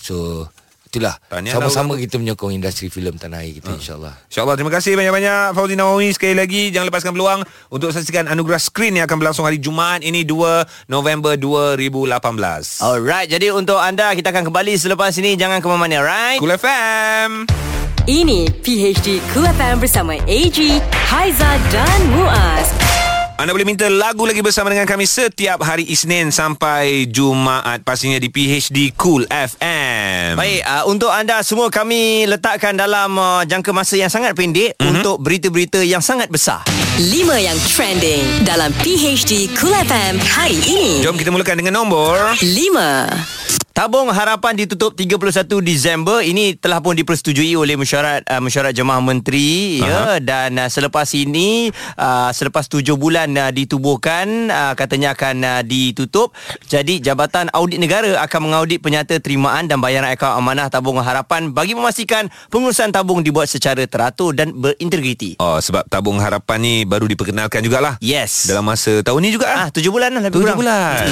So 0.00 0.48
itulah. 0.94 1.18
Tahniah 1.26 1.58
sama-sama 1.58 1.98
lah, 1.98 2.06
kita 2.06 2.16
menyokong 2.22 2.54
industri 2.54 2.86
filem 2.88 3.18
tanah 3.18 3.42
air 3.42 3.58
kita 3.58 3.74
insyaAllah. 3.74 4.14
InsyaAllah. 4.30 4.54
Terima 4.54 4.70
kasih 4.70 4.94
banyak-banyak 4.94 5.58
Fauzi 5.58 5.74
Nawawi. 5.74 6.14
Sekali 6.14 6.38
lagi 6.38 6.70
Jangan 6.70 6.86
lepaskan 6.92 7.10
peluang 7.10 7.40
Untuk 7.72 7.90
saksikan 7.90 8.30
Anugerah 8.30 8.62
Screen 8.62 8.94
Yang 8.94 9.10
akan 9.10 9.16
berlangsung 9.18 9.44
hari 9.48 9.58
Jumaat 9.58 10.04
Ini 10.06 10.22
2 10.22 10.86
November 10.92 11.34
2018 11.34 12.12
Alright, 12.84 13.26
jadi 13.26 13.50
untuk 13.50 13.80
anda 13.80 14.14
kita 14.14 14.30
akan 14.30 14.46
kembali 14.52 14.78
selepas 14.78 15.10
ini. 15.18 15.34
Jangan 15.34 15.58
ke 15.58 15.66
mana-mana, 15.66 16.04
right? 16.04 16.38
Cool 16.38 16.54
FM 16.54 17.48
Ini 18.04 18.52
PHD 18.62 19.18
Cool 19.32 19.48
FM 19.48 19.80
bersama 19.80 20.14
AG, 20.28 20.58
Haiza 21.08 21.50
dan 21.72 22.00
Muaz. 22.12 22.83
Anda 23.34 23.50
boleh 23.50 23.66
minta 23.66 23.90
lagu 23.90 24.22
lagi 24.30 24.38
bersama 24.46 24.70
dengan 24.70 24.86
kami 24.86 25.10
setiap 25.10 25.58
hari 25.66 25.82
Isnin 25.90 26.30
sampai 26.30 27.10
Jumaat 27.10 27.82
pastinya 27.82 28.14
di 28.22 28.30
PHD 28.30 28.94
Cool 28.94 29.26
FM. 29.26 30.38
Baik, 30.38 30.62
uh, 30.62 30.86
untuk 30.86 31.10
anda 31.10 31.42
semua 31.42 31.66
kami 31.66 32.30
letakkan 32.30 32.78
dalam 32.78 33.18
uh, 33.18 33.42
jangka 33.42 33.74
masa 33.74 33.98
yang 33.98 34.06
sangat 34.06 34.38
pendek 34.38 34.78
mm-hmm. 34.78 34.86
untuk 34.86 35.18
berita-berita 35.18 35.82
yang 35.82 35.98
sangat 35.98 36.30
besar. 36.30 36.62
5 36.94 37.10
yang 37.42 37.58
trending 37.74 38.46
dalam 38.46 38.70
PHD 38.86 39.50
Cool 39.58 39.74
FM 39.82 40.14
hari 40.30 40.62
ini. 40.70 41.02
Jom 41.02 41.18
kita 41.18 41.34
mulakan 41.34 41.58
dengan 41.58 41.82
nombor 41.82 42.38
5. 42.38 43.42
Tabung 43.74 44.06
harapan 44.06 44.54
ditutup 44.54 44.94
31 44.94 45.50
Disember 45.58 46.22
ini 46.22 46.54
telah 46.54 46.78
pun 46.78 46.94
dipersetujui 46.94 47.58
oleh 47.58 47.74
mesyuarat 47.74 48.22
uh, 48.22 48.38
mesyuarat 48.38 48.70
jemaah 48.70 49.02
menteri 49.02 49.82
ya 49.82 50.22
dan 50.22 50.54
uh, 50.54 50.70
selepas 50.70 51.10
ini 51.10 51.74
uh, 51.98 52.30
selepas 52.30 52.70
7 52.70 52.86
bulan 52.94 53.23
uh, 53.32 53.48
ditubuhkan 53.48 54.52
uh, 54.52 54.72
katanya 54.76 55.16
akan 55.16 55.36
uh, 55.40 55.62
ditutup 55.64 56.36
jadi 56.68 57.00
Jabatan 57.00 57.48
Audit 57.56 57.80
Negara 57.80 58.20
akan 58.20 58.40
mengaudit 58.50 58.84
penyata 58.84 59.16
terimaan 59.16 59.64
dan 59.64 59.80
bayaran 59.80 60.12
akaun 60.12 60.36
amanah 60.36 60.68
tabung 60.68 61.00
harapan 61.00 61.48
bagi 61.48 61.72
memastikan 61.72 62.28
pengurusan 62.52 62.92
tabung 62.92 63.24
dibuat 63.24 63.48
secara 63.48 63.88
teratur 63.88 64.36
dan 64.36 64.52
berintegriti. 64.52 65.40
Oh 65.40 65.56
sebab 65.56 65.88
tabung 65.88 66.20
harapan 66.20 66.58
ni 66.60 66.74
baru 66.84 67.08
diperkenalkan 67.08 67.64
jugalah. 67.64 67.96
Yes. 68.04 68.50
Dalam 68.50 68.66
masa 68.66 69.00
tahun 69.00 69.20
ni 69.24 69.30
juga 69.32 69.46
ah 69.48 69.68
7 69.70 69.80
bulan 69.88 70.12
lah 70.12 70.22
lebih 70.28 70.42
7 70.42 70.44
kurang. 70.44 70.58
bulan. 70.60 71.04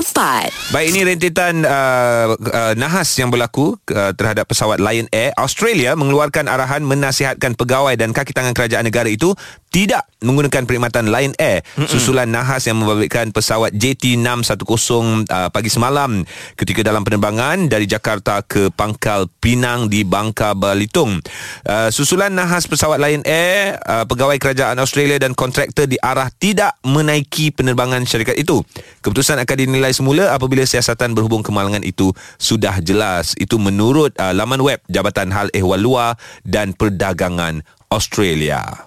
4. 0.00 0.74
Baik 0.74 0.86
ini 0.90 1.00
rentetan 1.06 1.54
uh, 1.62 2.34
uh, 2.34 2.72
nahas 2.74 3.08
yang 3.20 3.28
berlaku 3.28 3.76
uh, 3.92 4.10
terhadap 4.16 4.48
pesawat 4.48 4.80
Lion 4.80 5.06
Air. 5.12 5.36
Australia 5.36 5.94
mengeluarkan 5.94 6.48
arahan 6.48 6.82
menasihatkan 6.82 7.54
pegawai 7.54 7.94
dan 7.94 8.16
kaki 8.16 8.32
tangan 8.32 8.56
kerajaan 8.56 8.88
negara 8.88 9.06
itu 9.06 9.36
tidak 9.70 10.08
menggunakan 10.18 10.66
perkhidmatan 10.66 11.12
Lion 11.12 11.34
Air 11.38 11.59
Mm-mm. 11.76 11.88
susulan 11.88 12.28
nahas 12.28 12.64
yang 12.66 12.80
membabitkan 12.80 13.30
pesawat 13.30 13.72
JT610 13.76 15.28
uh, 15.28 15.48
pagi 15.48 15.70
semalam 15.72 16.24
ketika 16.56 16.84
dalam 16.84 17.06
penerbangan 17.06 17.70
dari 17.70 17.86
Jakarta 17.86 18.42
ke 18.44 18.68
Pangkal 18.74 19.30
Pinang 19.40 19.88
di 19.88 20.02
Bangka 20.04 20.52
Belitung. 20.52 21.22
Uh, 21.64 21.88
susulan 21.88 22.32
nahas 22.32 22.66
pesawat 22.66 23.00
Lion 23.00 23.24
Air, 23.24 23.80
uh, 23.84 24.04
pegawai 24.04 24.36
kerajaan 24.36 24.76
Australia 24.82 25.16
dan 25.20 25.32
kontraktor 25.32 25.88
diarah 25.88 26.28
tidak 26.36 26.76
menaiki 26.84 27.54
penerbangan 27.54 28.04
syarikat 28.04 28.36
itu. 28.36 28.62
Keputusan 29.00 29.40
akan 29.40 29.56
dinilai 29.56 29.92
semula 29.96 30.34
apabila 30.36 30.62
siasatan 30.64 31.16
berhubung 31.16 31.40
kemalangan 31.40 31.82
itu 31.82 32.12
sudah 32.36 32.78
jelas. 32.84 33.32
Itu 33.40 33.56
menurut 33.56 34.12
uh, 34.20 34.36
laman 34.36 34.60
web 34.60 34.80
Jabatan 34.90 35.32
Hal 35.32 35.48
Ehwal 35.56 35.82
Luar 35.82 36.20
dan 36.44 36.76
Perdagangan 36.76 37.64
Australia. 37.90 38.86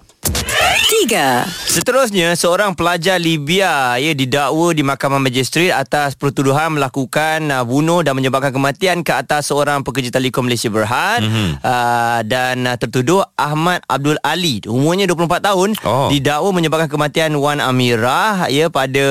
3. 0.84 1.48
Seterusnya, 1.48 2.36
seorang 2.36 2.76
pelajar 2.76 3.16
Libya 3.16 3.96
ya 3.96 4.12
didakwa 4.12 4.68
di 4.76 4.84
Mahkamah 4.84 5.16
Magistrate 5.16 5.72
atas 5.72 6.12
pertuduhan 6.12 6.76
melakukan 6.76 7.48
uh, 7.48 7.64
bunuh 7.64 8.04
dan 8.04 8.12
menyebabkan 8.12 8.52
kematian 8.52 9.00
ke 9.00 9.10
atas 9.16 9.48
seorang 9.48 9.80
pekerja 9.80 10.12
Telekom 10.12 10.44
Malaysia 10.44 10.68
Berhad 10.68 11.24
mm-hmm. 11.24 11.50
uh, 11.64 12.20
dan 12.28 12.68
uh, 12.68 12.76
tertuduh 12.76 13.24
Ahmad 13.32 13.80
Abdul 13.88 14.20
Ali 14.20 14.60
umurnya 14.68 15.08
24 15.08 15.40
tahun 15.40 15.70
Oh. 15.84 16.08
didakwa 16.08 16.50
menyebabkan 16.54 16.88
kematian 16.88 17.32
Wan 17.36 17.60
Amirah 17.60 18.48
ya 18.48 18.72
pada 18.72 19.06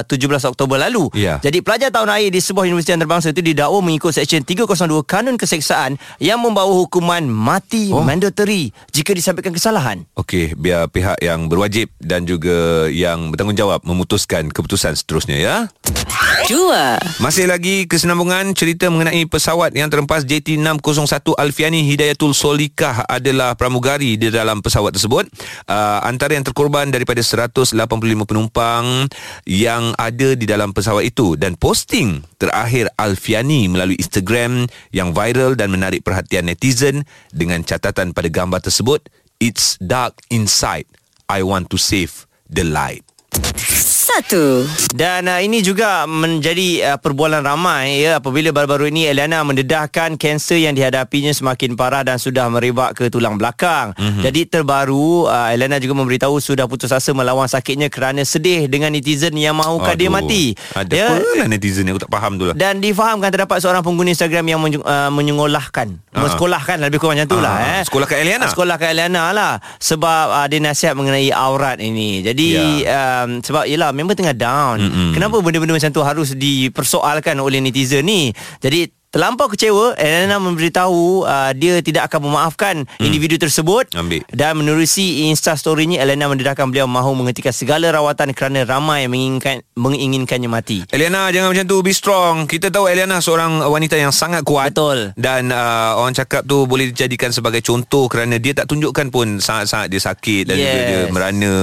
17 0.06 0.50
Oktober 0.50 0.78
lalu. 0.78 1.10
Ya. 1.14 1.38
Jadi 1.38 1.62
pelajar 1.62 1.90
tahun 1.90 2.10
akhir 2.10 2.30
di 2.34 2.40
sebuah 2.42 2.66
universiti 2.66 2.94
antarabangsa 2.94 3.30
itu 3.30 3.42
didakwa 3.42 3.78
mengikut 3.82 4.14
Seksyen 4.14 4.42
302 4.42 5.06
Kanun 5.06 5.36
Keseksaan 5.38 5.98
yang 6.18 6.42
membawa 6.42 6.70
hukuman 6.70 7.26
mati 7.26 7.90
oh. 7.90 8.02
mandatory 8.02 8.70
jika 8.90 9.14
disampaikan 9.14 9.54
kesalahan. 9.54 10.02
Okey, 10.18 10.54
biar 10.68 10.84
pihak 10.92 11.24
yang 11.24 11.48
berwajib 11.48 11.88
dan 11.96 12.28
juga 12.28 12.92
yang 12.92 13.32
bertanggungjawab 13.32 13.88
memutuskan 13.88 14.52
keputusan 14.52 14.92
seterusnya 15.00 15.40
ya. 15.40 15.56
2. 16.44 17.24
Masih 17.24 17.48
lagi 17.48 17.88
kesenambungan 17.88 18.52
cerita 18.52 18.92
mengenai 18.92 19.24
pesawat 19.24 19.72
yang 19.72 19.88
terempas 19.88 20.28
JT601 20.28 21.24
Alfiani 21.40 21.88
Hidayatul 21.88 22.36
Solikah 22.36 23.08
adalah 23.08 23.56
pramugari 23.56 24.20
di 24.20 24.28
dalam 24.28 24.60
pesawat 24.60 24.92
tersebut. 24.92 25.24
Uh, 25.64 26.04
antara 26.04 26.36
yang 26.36 26.44
terkorban 26.44 26.92
daripada 26.92 27.24
185 27.24 27.72
penumpang 28.28 29.08
yang 29.48 29.96
ada 29.96 30.36
di 30.36 30.44
dalam 30.44 30.76
pesawat 30.76 31.08
itu 31.08 31.32
dan 31.40 31.56
posting 31.56 32.20
terakhir 32.36 32.92
Alfiani 33.00 33.72
melalui 33.72 33.96
Instagram 33.96 34.68
yang 34.92 35.16
viral 35.16 35.56
dan 35.56 35.72
menarik 35.72 36.04
perhatian 36.04 36.44
netizen 36.44 37.08
dengan 37.32 37.64
catatan 37.64 38.12
pada 38.12 38.28
gambar 38.28 38.60
tersebut 38.60 39.08
It's 39.40 39.76
dark 39.78 40.20
inside 40.30 40.86
I 41.28 41.44
want 41.44 41.70
to 41.70 41.78
save 41.78 42.26
the 42.50 42.64
light. 42.64 43.04
Satu. 44.08 44.64
Dan 44.96 45.28
uh, 45.28 45.36
ini 45.36 45.60
juga 45.60 46.08
menjadi 46.08 46.96
uh, 46.96 46.98
perbualan 46.98 47.44
ramai 47.44 48.00
ya 48.00 48.16
apabila 48.16 48.48
baru-baru 48.50 48.88
ini 48.88 49.04
Eliana 49.04 49.44
mendedahkan 49.44 50.16
kanser 50.16 50.64
yang 50.64 50.72
dihadapinya 50.72 51.28
semakin 51.28 51.76
parah 51.76 52.00
dan 52.00 52.16
sudah 52.16 52.48
merebak 52.48 52.96
ke 52.96 53.12
tulang 53.12 53.36
belakang. 53.36 53.92
Mm-hmm. 54.00 54.22
Jadi 54.24 54.40
terbaru 54.48 55.28
uh, 55.28 55.52
Eliana 55.52 55.76
juga 55.76 55.92
memberitahu 56.00 56.40
sudah 56.40 56.64
putus 56.64 56.88
asa 56.88 57.12
melawan 57.12 57.44
sakitnya 57.44 57.92
kerana 57.92 58.24
sedih 58.24 58.64
dengan 58.64 58.96
netizen 58.96 59.36
yang 59.36 59.52
mahukan 59.60 59.92
dia 59.92 60.08
mati. 60.08 60.56
Ada 60.72 60.92
ya. 60.96 61.06
apa 61.12 61.44
lah 61.44 61.46
netizen 61.46 61.84
ni 61.84 61.92
aku 61.92 62.08
tak 62.08 62.10
faham 62.10 62.40
tu 62.40 62.48
lah. 62.48 62.56
Dan 62.56 62.80
difahamkan 62.80 63.28
terdapat 63.28 63.60
seorang 63.60 63.84
pengguna 63.84 64.08
Instagram 64.08 64.44
yang 64.48 64.60
menyu, 64.64 64.80
uh, 64.88 65.12
menyengolahkan, 65.12 65.92
uh-huh. 65.92 66.16
mensekolahkan 66.24 66.80
lebih 66.80 66.96
kurang 66.96 67.20
macam 67.20 67.28
tu 67.28 67.38
lah 67.44 67.54
Ah, 67.58 67.80
eh. 67.80 67.82
sekolah 67.84 68.06
kat 68.08 68.24
Eliana? 68.24 68.46
Sekolah 68.48 68.76
kat 68.80 68.96
Eliana 68.96 69.36
lah 69.36 69.52
sebab 69.76 70.24
uh, 70.32 70.46
dia 70.48 70.64
nasihat 70.64 70.96
mengenai 70.96 71.28
aurat 71.28 71.76
ini. 71.76 72.24
Jadi 72.24 72.46
Ya. 72.48 73.24
um, 73.26 73.44
sebab 73.44 73.68
yelah 73.68 73.90
member 73.98 74.14
tengah 74.14 74.38
down. 74.38 74.78
Mm-mm. 74.78 75.10
Kenapa 75.18 75.42
benda-benda 75.42 75.74
macam 75.74 75.90
tu 75.90 76.02
harus 76.06 76.38
dipersoalkan 76.38 77.34
oleh 77.42 77.58
netizen 77.58 78.06
ni? 78.06 78.30
Jadi 78.62 78.86
Terlampau 79.08 79.48
kecewa 79.48 79.96
Elena 79.96 80.36
memberitahu 80.36 81.24
uh, 81.24 81.56
Dia 81.56 81.80
tidak 81.80 82.12
akan 82.12 82.28
memaafkan 82.28 82.74
hmm. 82.84 83.00
Individu 83.00 83.40
tersebut 83.40 83.88
Ambil. 83.96 84.20
Dan 84.28 84.60
menerusi 84.60 85.24
Insta 85.32 85.56
story-nya 85.56 86.04
Elena 86.04 86.28
mendedahkan 86.28 86.68
beliau 86.68 86.84
Mahu 86.84 87.16
menghentikan 87.16 87.56
segala 87.56 87.88
rawatan 87.88 88.36
Kerana 88.36 88.68
ramai 88.68 89.08
menginginkan 89.08 89.64
menginginkannya 89.80 90.50
mati 90.52 90.84
Eliana 90.92 91.32
jangan 91.32 91.56
macam 91.56 91.64
tu 91.64 91.80
Be 91.80 91.96
strong 91.96 92.44
Kita 92.44 92.68
tahu 92.68 92.84
Eliana 92.84 93.24
seorang 93.24 93.64
wanita 93.64 93.96
yang 93.96 94.12
sangat 94.12 94.44
kuat 94.44 94.76
Betul. 94.76 95.16
Dan 95.16 95.56
uh, 95.56 95.96
orang 95.96 96.12
cakap 96.12 96.44
tu 96.44 96.68
Boleh 96.68 96.92
dijadikan 96.92 97.32
sebagai 97.32 97.64
contoh 97.64 98.12
Kerana 98.12 98.36
dia 98.36 98.52
tak 98.52 98.68
tunjukkan 98.68 99.08
pun 99.08 99.40
Sangat-sangat 99.40 99.88
dia 99.88 100.04
sakit 100.04 100.52
Dan 100.52 100.56
yes. 100.60 100.64
juga 100.68 100.82
dia 100.84 101.00
merana 101.08 101.54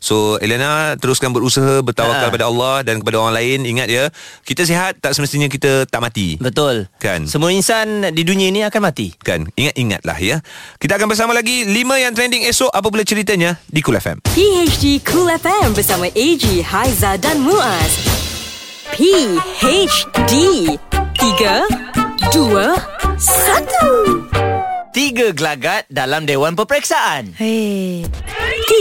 So 0.00 0.40
Eliana 0.40 0.96
teruskan 0.96 1.36
berusaha 1.36 1.84
Bertawakal 1.84 2.12
Ha. 2.14 2.32
pada 2.32 2.48
Allah 2.48 2.80
Dan 2.80 3.04
kepada 3.04 3.20
orang 3.20 3.36
lain 3.36 3.68
Ingat 3.68 3.92
ya 3.92 4.08
Kita 4.40 4.64
sihat 4.64 5.04
Tak 5.04 5.12
semestinya 5.12 5.52
kita 5.52 5.84
tak 5.84 6.00
mati 6.00 6.40
Betul 6.40 6.88
Kan. 6.98 7.28
Semua 7.28 7.52
insan 7.52 8.00
di 8.16 8.24
dunia 8.24 8.48
ini 8.48 8.64
akan 8.64 8.80
mati. 8.80 9.12
Kan. 9.20 9.44
Ingat-ingatlah 9.54 10.18
ya. 10.20 10.40
Kita 10.80 10.96
akan 10.96 11.08
bersama 11.12 11.34
lagi 11.36 11.68
5 11.68 11.76
yang 12.00 12.16
trending 12.16 12.48
esok 12.48 12.72
Apa 12.72 12.88
pula 12.88 13.04
ceritanya 13.04 13.60
Di 13.68 13.84
Kul 13.84 14.00
FM 14.00 14.24
PHD 14.24 15.04
Cool 15.04 15.28
FM 15.32 15.76
bersama 15.76 16.08
AG, 16.08 16.44
Haiza 16.64 17.20
dan 17.20 17.44
Muaz. 17.44 17.92
PHD 18.94 20.32
3 21.18 21.66
2 22.32 22.34
1 22.34 24.94
Tiga 24.94 25.34
gelagat 25.34 25.90
dalam 25.90 26.22
Dewan 26.22 26.54
Peperiksaan. 26.54 27.34
Hei. 27.34 28.06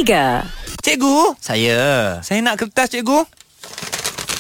3 0.06 0.46
Cikgu? 0.84 1.40
Saya. 1.40 1.80
Saya 2.22 2.40
nak 2.44 2.60
kertas 2.60 2.92
cikgu. 2.92 3.24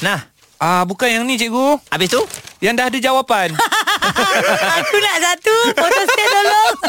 Nah 0.03 0.32
Ah, 0.61 0.83
Bukan 0.83 1.09
yang 1.09 1.23
ni 1.23 1.35
cikgu. 1.35 1.79
Habis 1.89 2.09
tu? 2.09 2.21
Yang 2.59 2.73
dah 2.79 2.85
ada 2.87 2.97
jawapan. 2.99 3.47
Aku 4.79 4.95
nak 4.99 5.17
satu. 5.19 5.55
Photostat 5.75 6.27
tolong. 6.29 6.73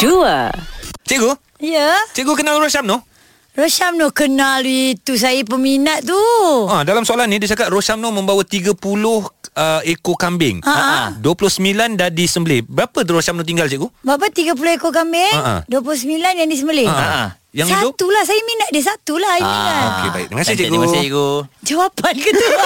2 0.00 1.08
Cikgu? 1.08 1.32
Ya? 1.60 1.96
Cikgu 2.12 2.32
kenal 2.36 2.60
Rosham 2.60 2.84
no? 2.84 3.00
Rosham 3.54 3.96
no. 3.96 4.10
Kenal 4.10 4.64
itu 4.64 5.16
Saya 5.16 5.40
peminat 5.44 6.04
tu. 6.04 6.18
Ah, 6.68 6.82
dalam 6.82 7.04
soalan 7.04 7.28
ni 7.28 7.38
dia 7.38 7.52
cakap 7.52 7.70
Roshamno 7.72 8.10
membawa 8.10 8.42
30 8.42 8.76
uh, 8.76 9.80
ekor 9.86 10.16
kambing. 10.18 10.60
Ha, 10.64 10.74
ha. 10.74 11.22
29 11.22 11.94
dah 11.94 12.08
disembelih. 12.10 12.66
Berapa 12.66 13.04
Roshamno 13.04 13.46
tinggal 13.46 13.70
cikgu? 13.70 13.88
Berapa 14.02 14.26
30 14.28 14.56
ekor 14.76 14.92
kambing? 14.92 15.34
Ha, 15.36 15.62
ha. 15.62 15.70
29 15.70 16.10
yang 16.20 16.48
disembelih? 16.50 16.88
Ha, 16.90 17.38
Yang 17.54 17.68
hidup? 17.70 17.94
Satu 17.94 18.06
lah 18.08 18.22
Saya 18.22 18.40
minat 18.42 18.68
dia 18.68 18.82
Satu 18.82 19.14
lah 19.14 19.30
I 19.30 19.40
minat 19.40 19.86
Okey, 19.86 20.08
baik. 20.10 20.26
Terima 20.26 20.40
kasih, 20.40 20.50
cikgu. 20.52 20.66
Terima 20.66 20.84
kasih 20.84 20.98
cikgu 21.00 21.28
Jawapan 21.62 22.14
ke 22.16 22.30
tu 22.30 22.48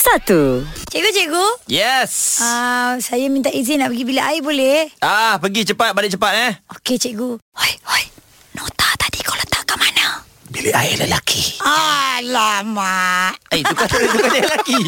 Satu 0.00 0.40
Cikgu 0.88 1.10
cikgu 1.12 1.44
Yes 1.68 2.40
uh, 2.40 2.96
Saya 2.98 3.28
minta 3.28 3.50
izin 3.50 3.78
nak 3.78 3.90
pergi 3.90 4.04
bilik 4.04 4.24
air 4.24 4.40
boleh 4.40 4.88
Ah, 4.98 5.36
pergi 5.36 5.62
cepat 5.66 5.92
balik 5.92 6.10
cepat 6.10 6.32
eh. 6.34 6.52
Okey 6.72 6.96
cikgu 6.96 7.36
Hoi 7.36 7.72
hoi 7.84 8.04
Nota 8.52 8.88
tadi 8.96 9.20
kau 9.20 9.36
letak 9.36 9.62
kat 9.64 9.76
mana 9.76 10.24
Bilik 10.48 10.72
air 10.72 10.96
lelaki. 10.98 11.60
Alamak 11.60 13.36
Eh, 13.50 13.60
tu 13.60 13.70
kan 13.72 13.86
tu 13.86 13.96
kan 14.02 14.28
dia 14.28 14.42
lelaki. 14.42 14.78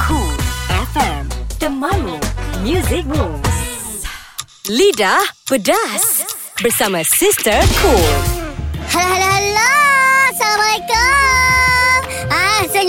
Cool 0.00 0.34
FM 0.88 1.24
Temanmu 1.56 2.18
Music 2.60 3.04
Moves 3.04 3.59
Lidah 4.68 5.24
Pedas 5.48 6.20
Bersama 6.60 7.00
Sister 7.00 7.56
Cool 7.80 8.12
Halo, 8.92 9.08
halo, 9.08 9.24
halo. 9.24 9.68
Assalamualaikum. 10.36 11.19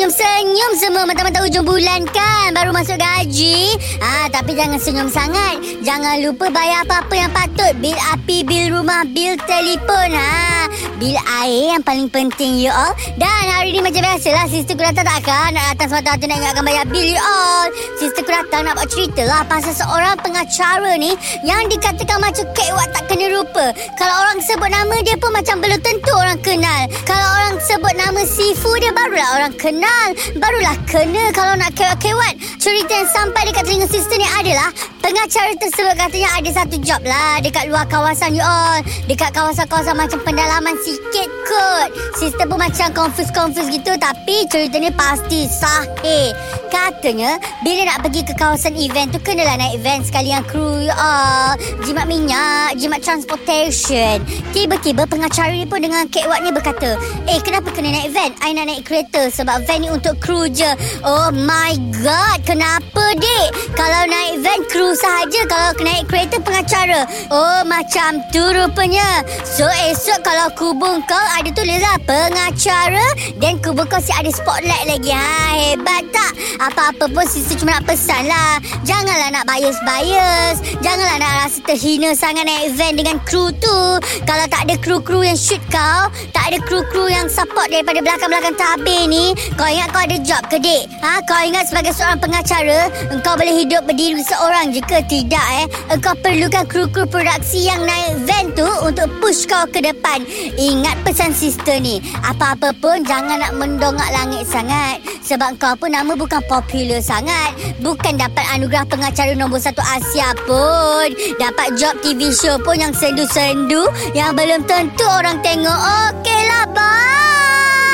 Senyum-senyum 0.02 0.72
semua 0.82 1.06
mata-mata 1.06 1.46
ujung 1.46 1.62
bulan 1.62 2.10
kan. 2.10 2.58
Baru 2.58 2.74
masuk 2.74 2.98
gaji. 2.98 3.78
Ah, 4.02 4.26
tapi 4.34 4.58
jangan 4.58 4.82
senyum 4.82 5.06
sangat. 5.06 5.62
Jangan 5.86 6.26
lupa 6.26 6.50
bayar 6.50 6.90
apa-apa 6.90 7.14
yang 7.14 7.30
patut. 7.30 7.78
Bil 7.78 7.94
api, 8.10 8.42
bil 8.42 8.74
rumah, 8.74 9.06
bil 9.06 9.38
telefon. 9.46 10.10
Ha, 10.18 10.66
bil 10.98 11.14
air 11.46 11.78
yang 11.78 11.86
paling 11.86 12.10
penting 12.10 12.58
you 12.58 12.74
all. 12.74 12.98
Dan 13.22 13.30
hari 13.30 13.78
ni 13.78 13.86
macam 13.86 14.02
biasalah. 14.02 14.50
Sister 14.50 14.74
ku 14.74 14.82
datang 14.82 15.06
takkan 15.06 15.54
nak 15.54 15.78
datang 15.78 15.94
semata-mata 15.94 16.26
nak 16.26 16.38
ingatkan 16.50 16.64
bayar 16.66 16.86
bil 16.90 17.06
you 17.06 17.22
all. 17.22 17.70
Sister 18.02 18.26
ku 18.26 18.34
datang 18.34 18.66
nak 18.66 18.82
buat 18.82 18.90
cerita 18.90 19.22
lah 19.30 19.46
pasal 19.46 19.78
seorang 19.78 20.18
pengacara 20.18 20.98
ni 20.98 21.14
yang 21.46 21.70
dikatakan 21.70 22.18
macam 22.18 22.50
kek 22.58 22.74
wak 22.74 22.90
tak 22.90 23.06
kena 23.06 23.30
rupa. 23.38 23.70
Kalau 24.02 24.16
orang 24.26 24.42
sebut 24.42 24.66
nama 24.74 24.98
dia 25.06 25.14
pun 25.22 25.30
macam 25.30 25.62
belum 25.62 25.78
tentu 25.86 26.10
orang 26.18 26.42
kenal. 26.42 26.90
Kalau 27.06 27.28
orang 27.38 27.62
sebut 27.62 27.94
nama 27.94 28.26
Sifu 28.26 28.74
dia 28.82 28.90
barulah 28.90 29.30
orang 29.38 29.54
kenal. 29.62 29.91
Barulah 30.40 30.76
kena 30.88 31.32
kalau 31.36 31.54
nak 31.60 31.72
kewat-kewat. 31.76 32.40
Cerita 32.58 32.94
yang 32.94 33.10
sampai 33.12 33.42
dekat 33.48 33.64
telinga 33.68 33.88
sister 33.88 34.18
ni 34.18 34.28
adalah 34.28 34.70
pengacara 35.02 35.52
tersebut 35.60 35.96
katanya 35.98 36.30
ada 36.40 36.50
satu 36.56 36.76
job 36.80 37.02
lah 37.04 37.42
dekat 37.44 37.68
luar 37.68 37.84
kawasan 37.90 38.32
you 38.32 38.44
all. 38.44 38.80
Dekat 39.10 39.36
kawasan-kawasan 39.36 39.98
macam 39.98 40.20
pendalaman 40.24 40.76
sikit 40.82 41.28
kot. 41.48 41.90
Sister 42.16 42.46
pun 42.48 42.60
macam 42.62 42.88
confuse-confuse 42.96 43.70
gitu 43.76 43.92
tapi 44.00 44.48
cerita 44.48 44.78
ni 44.80 44.94
pasti 44.94 45.50
sahih. 45.52 46.32
Katanya 46.72 47.36
bila 47.66 47.92
nak 47.92 48.00
pergi 48.08 48.22
ke 48.24 48.34
kawasan 48.38 48.80
event 48.80 49.12
tu 49.12 49.20
kenalah 49.20 49.60
naik 49.60 49.84
event 49.84 50.08
sekalian 50.08 50.42
kru 50.48 50.88
you 50.88 50.96
all. 50.96 51.58
Jimat 51.84 52.08
minyak, 52.08 52.80
jimat 52.80 53.04
transportation. 53.04 54.24
Tiba-tiba 54.56 55.04
pengacara 55.10 55.52
ni 55.52 55.68
pun 55.68 55.84
dengan 55.84 56.08
ni 56.42 56.50
berkata, 56.54 56.96
"Eh, 57.28 57.40
kenapa 57.44 57.74
kena 57.76 57.92
naik 57.92 58.16
van? 58.16 58.32
I 58.40 58.56
nak 58.56 58.66
naik 58.72 58.88
kereta 58.88 59.28
sebab 59.28 59.68
van 59.68 59.81
ni 59.82 59.90
untuk 59.90 60.16
kru 60.22 60.46
je." 60.54 60.70
Oh 61.02 61.34
my 61.34 61.74
god, 62.06 62.46
kenapa 62.46 63.18
dek? 63.18 63.48
Kalau 63.74 64.02
naik 64.06 64.46
van 64.46 64.62
kru 64.70 64.94
sahaja, 64.94 65.42
kalau 65.50 65.70
naik 65.82 66.06
kereta 66.06 66.38
pengacara. 66.38 67.10
Oh, 67.34 67.66
macam 67.66 68.22
tu 68.30 68.42
rupanya. 68.42 69.26
So 69.42 69.66
esok 69.90 70.22
kalau 70.22 70.54
kubur 70.54 71.02
kau 71.10 71.26
ada 71.40 71.50
tulislah 71.50 71.98
pengacara 72.06 73.06
dan 73.42 73.58
kubur 73.64 73.90
kau 73.90 73.98
si 73.98 74.14
ada 74.14 74.30
spotlight 74.30 74.86
lagi. 74.86 75.10
Ha, 75.10 75.50
hebat 75.58 76.04
tak? 76.14 76.32
Apa-apa 76.62 77.10
pun 77.10 77.26
sister 77.26 77.58
cuma 77.58 77.80
nak 77.80 77.90
pesan 77.90 78.30
lah. 78.30 78.62
Janganlah 78.86 79.34
nak 79.34 79.48
bias-bias. 79.50 80.62
Janganlah 80.84 81.18
nak 81.18 81.34
rasa 81.46 81.60
terhina 81.66 82.12
sangat 82.14 82.46
naik 82.46 82.76
van 82.76 82.94
dengan 83.00 83.18
kru 83.24 83.50
tu. 83.58 83.80
Kalau 84.28 84.46
tak 84.52 84.68
ada 84.68 84.76
kru-kru 84.78 85.24
yang 85.24 85.40
shoot 85.40 85.64
kau, 85.72 86.12
tak 86.36 86.52
ada 86.52 86.58
kru-kru 86.68 87.08
yang 87.08 87.32
support 87.32 87.72
daripada 87.72 88.04
belakang-belakang 88.04 88.56
tabir 88.60 89.08
ni, 89.08 89.32
kau 89.56 89.71
ingat 89.72 89.90
kau 89.96 90.04
ada 90.04 90.18
job 90.20 90.44
ke 90.52 90.58
dek? 90.60 90.84
Ha, 91.00 91.24
kau 91.24 91.40
ingat 91.40 91.72
sebagai 91.72 91.96
seorang 91.96 92.20
pengacara, 92.20 92.92
engkau 93.08 93.34
boleh 93.40 93.56
hidup 93.64 93.88
berdiri 93.88 94.20
seorang 94.22 94.76
je 94.76 94.84
ke? 94.84 95.00
Tidak 95.08 95.48
eh. 95.64 95.66
Engkau 95.92 96.14
perlukan 96.20 96.68
kru-kru 96.68 97.08
produksi 97.08 97.68
yang 97.68 97.82
naik 97.88 98.22
van 98.28 98.52
tu 98.54 98.68
untuk 98.84 99.08
push 99.24 99.48
kau 99.48 99.64
ke 99.68 99.80
depan. 99.80 100.24
Ingat 100.60 101.00
pesan 101.08 101.32
sister 101.32 101.80
ni. 101.80 102.04
Apa-apa 102.22 102.76
pun 102.78 103.02
jangan 103.08 103.40
nak 103.40 103.56
mendongak 103.56 104.12
langit 104.12 104.44
sangat. 104.46 105.00
Sebab 105.24 105.58
kau 105.58 105.74
pun 105.80 105.96
nama 105.96 106.14
bukan 106.14 106.44
popular 106.46 107.00
sangat. 107.00 107.56
Bukan 107.80 108.20
dapat 108.20 108.46
anugerah 108.56 108.86
pengacara 108.88 109.32
nombor 109.34 109.64
satu 109.64 109.82
Asia 109.82 110.36
pun. 110.44 111.08
Dapat 111.40 111.80
job 111.80 111.96
TV 112.04 112.30
show 112.36 112.60
pun 112.60 112.78
yang 112.78 112.92
sendu-sendu. 112.92 113.88
Yang 114.12 114.32
belum 114.36 114.62
tentu 114.68 115.06
orang 115.08 115.40
tengok. 115.40 115.80
Okeylah, 116.12 116.66
bye. 116.76 117.91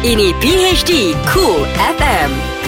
Ini 0.00 0.32
PHD 0.40 1.12
Cool 1.28 1.68
FM 1.76 2.59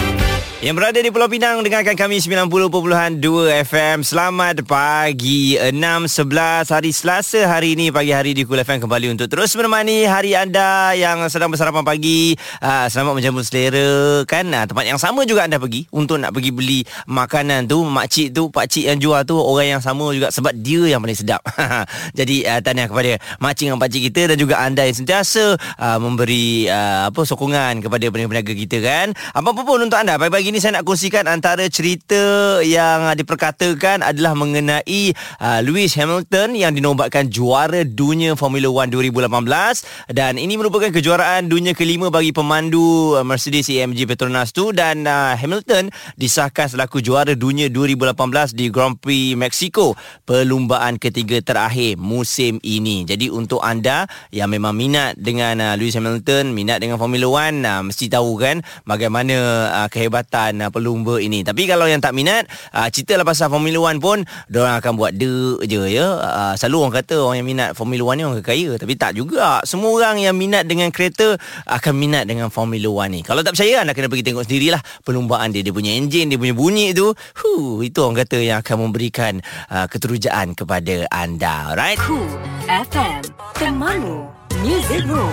Yang 0.63 0.79
berada 0.79 0.99
di 1.03 1.11
Pulau 1.11 1.27
Pinang 1.27 1.59
dengarkan 1.59 1.91
kami 1.91 2.23
90.2 2.23 3.19
FM. 3.67 3.99
Selamat 3.99 4.63
pagi 4.63 5.59
6.11 5.59 6.71
hari 6.71 6.95
Selasa 6.95 7.43
hari 7.51 7.75
ini 7.75 7.91
pagi 7.91 8.15
hari 8.15 8.31
di 8.31 8.47
Kul 8.47 8.63
FM 8.63 8.79
kembali 8.79 9.11
untuk 9.11 9.27
terus 9.27 9.51
menemani 9.59 10.07
hari 10.07 10.39
anda 10.39 10.95
yang 10.95 11.19
sedang 11.27 11.51
bersarapan 11.51 11.83
pagi. 11.83 12.39
Uh, 12.63 12.87
selamat 12.87 13.11
menjamu 13.11 13.43
selera 13.43 14.23
kan. 14.23 14.47
Uh, 14.55 14.63
tempat 14.63 14.87
yang 14.87 14.95
sama 14.95 15.27
juga 15.27 15.43
anda 15.43 15.59
pergi 15.59 15.83
untuk 15.91 16.23
nak 16.23 16.31
pergi 16.31 16.55
beli 16.55 16.87
makanan 17.11 17.67
tu. 17.67 17.83
Makcik 17.83 18.31
tu, 18.31 18.47
pakcik 18.47 18.87
yang 18.87 19.03
jual 19.03 19.19
tu 19.27 19.35
orang 19.35 19.67
yang 19.67 19.83
sama 19.83 20.15
juga 20.15 20.31
sebab 20.31 20.55
dia 20.55 20.95
yang 20.95 21.03
paling 21.03 21.19
sedap. 21.19 21.43
Jadi 22.23 22.47
uh, 22.47 22.63
tahniah 22.63 22.87
kepada 22.87 23.19
makcik 23.43 23.67
dan 23.67 23.83
pakcik 23.83 24.01
kita 24.07 24.21
dan 24.31 24.37
juga 24.39 24.63
anda 24.63 24.87
yang 24.87 24.95
sentiasa 24.95 25.59
memberi 25.99 26.71
apa 26.71 27.19
sokongan 27.27 27.83
kepada 27.83 28.07
peniaga-peniaga 28.07 28.53
kita 28.55 28.77
kan. 28.79 29.11
Apa-apa 29.35 29.67
pun 29.67 29.83
untuk 29.83 29.99
anda 29.99 30.15
pagi-pagi 30.15 30.52
ini 30.53 30.61
saya 30.61 30.77
nak 30.77 30.85
kongsikan 30.85 31.25
antara 31.25 31.65
cerita 31.65 32.61
yang 32.61 33.09
uh, 33.09 33.17
diperkatakan 33.17 34.05
adalah 34.05 34.37
mengenai 34.37 35.09
uh, 35.41 35.65
Lewis 35.65 35.97
Hamilton 35.97 36.53
yang 36.53 36.77
dinobatkan 36.77 37.25
juara 37.33 37.81
dunia 37.81 38.37
Formula 38.37 38.69
1 38.85 38.93
2018 38.93 40.13
dan 40.13 40.37
ini 40.37 40.53
merupakan 40.53 40.93
kejuaraan 40.93 41.49
dunia 41.49 41.73
kelima 41.73 42.13
bagi 42.13 42.29
pemandu 42.29 43.17
uh, 43.17 43.25
Mercedes 43.25 43.65
AMG 43.65 44.05
Petronas 44.05 44.53
tu 44.53 44.69
dan 44.69 45.09
uh, 45.09 45.33
Hamilton 45.33 45.89
disahkan 46.21 46.69
selaku 46.69 47.01
juara 47.01 47.33
dunia 47.33 47.73
2018 47.73 48.13
di 48.53 48.69
Grand 48.69 48.93
Prix 48.93 49.33
Mexico 49.33 49.97
perlumbaan 50.21 51.01
ketiga 51.01 51.41
terakhir 51.41 51.97
musim 51.97 52.61
ini. 52.61 53.09
Jadi 53.09 53.33
untuk 53.33 53.57
anda 53.65 54.05
yang 54.29 54.53
memang 54.53 54.77
minat 54.77 55.17
dengan 55.17 55.57
uh, 55.57 55.73
Lewis 55.81 55.97
Hamilton, 55.97 56.53
minat 56.53 56.77
dengan 56.77 57.01
Formula 57.01 57.49
1 57.49 57.57
uh, 57.57 57.81
mesti 57.89 58.05
tahu 58.05 58.37
kan 58.37 58.61
bagaimana 58.85 59.33
uh, 59.81 59.89
kehebatan 59.89 60.42
uh, 60.51 60.71
pelumba 60.73 61.21
ini. 61.21 61.45
Tapi 61.47 61.63
kalau 61.69 61.87
yang 61.87 62.03
tak 62.03 62.11
minat, 62.11 62.49
uh, 62.75 62.91
ceritalah 62.91 63.23
pasal 63.23 63.47
Formula 63.47 63.93
1 63.93 64.03
pun, 64.03 64.27
diorang 64.51 64.83
akan 64.83 64.93
buat 64.99 65.15
de 65.15 65.61
je 65.63 65.81
ya. 65.87 66.07
Uh, 66.19 66.53
selalu 66.59 66.75
orang 66.83 66.93
kata 66.99 67.15
orang 67.23 67.37
yang 67.39 67.47
minat 67.47 67.69
Formula 67.77 68.03
1 68.11 68.19
ni 68.19 68.23
orang 68.27 68.43
kaya. 68.43 68.69
Tapi 68.75 68.93
tak 68.99 69.15
juga. 69.15 69.63
Semua 69.63 69.95
orang 69.95 70.19
yang 70.19 70.35
minat 70.35 70.67
dengan 70.67 70.91
kereta 70.91 71.39
akan 71.69 71.93
minat 71.95 72.27
dengan 72.27 72.51
Formula 72.51 73.07
1 73.07 73.13
ni. 73.13 73.19
Kalau 73.23 73.39
tak 73.45 73.55
percaya, 73.55 73.85
anda 73.85 73.95
kena 73.95 74.11
pergi 74.11 74.25
tengok 74.27 74.43
sendirilah 74.43 74.81
perlumbaan 75.07 75.53
dia. 75.53 75.63
Dia 75.63 75.71
punya 75.71 75.95
enjin, 75.95 76.27
dia 76.27 76.39
punya 76.41 76.57
bunyi 76.57 76.91
tu. 76.91 77.13
Huh, 77.15 77.79
itu 77.79 77.97
orang 78.03 78.25
kata 78.25 78.37
yang 78.41 78.57
akan 78.59 78.89
memberikan 78.89 79.39
uh, 79.69 79.87
keterujaan 79.87 80.57
kepada 80.57 81.07
anda. 81.13 81.71
Alright? 81.71 82.01
Cool 82.01 82.27
FM 82.67 83.21
Temanmu 83.59 84.25
Music 84.63 85.05
Room 85.05 85.29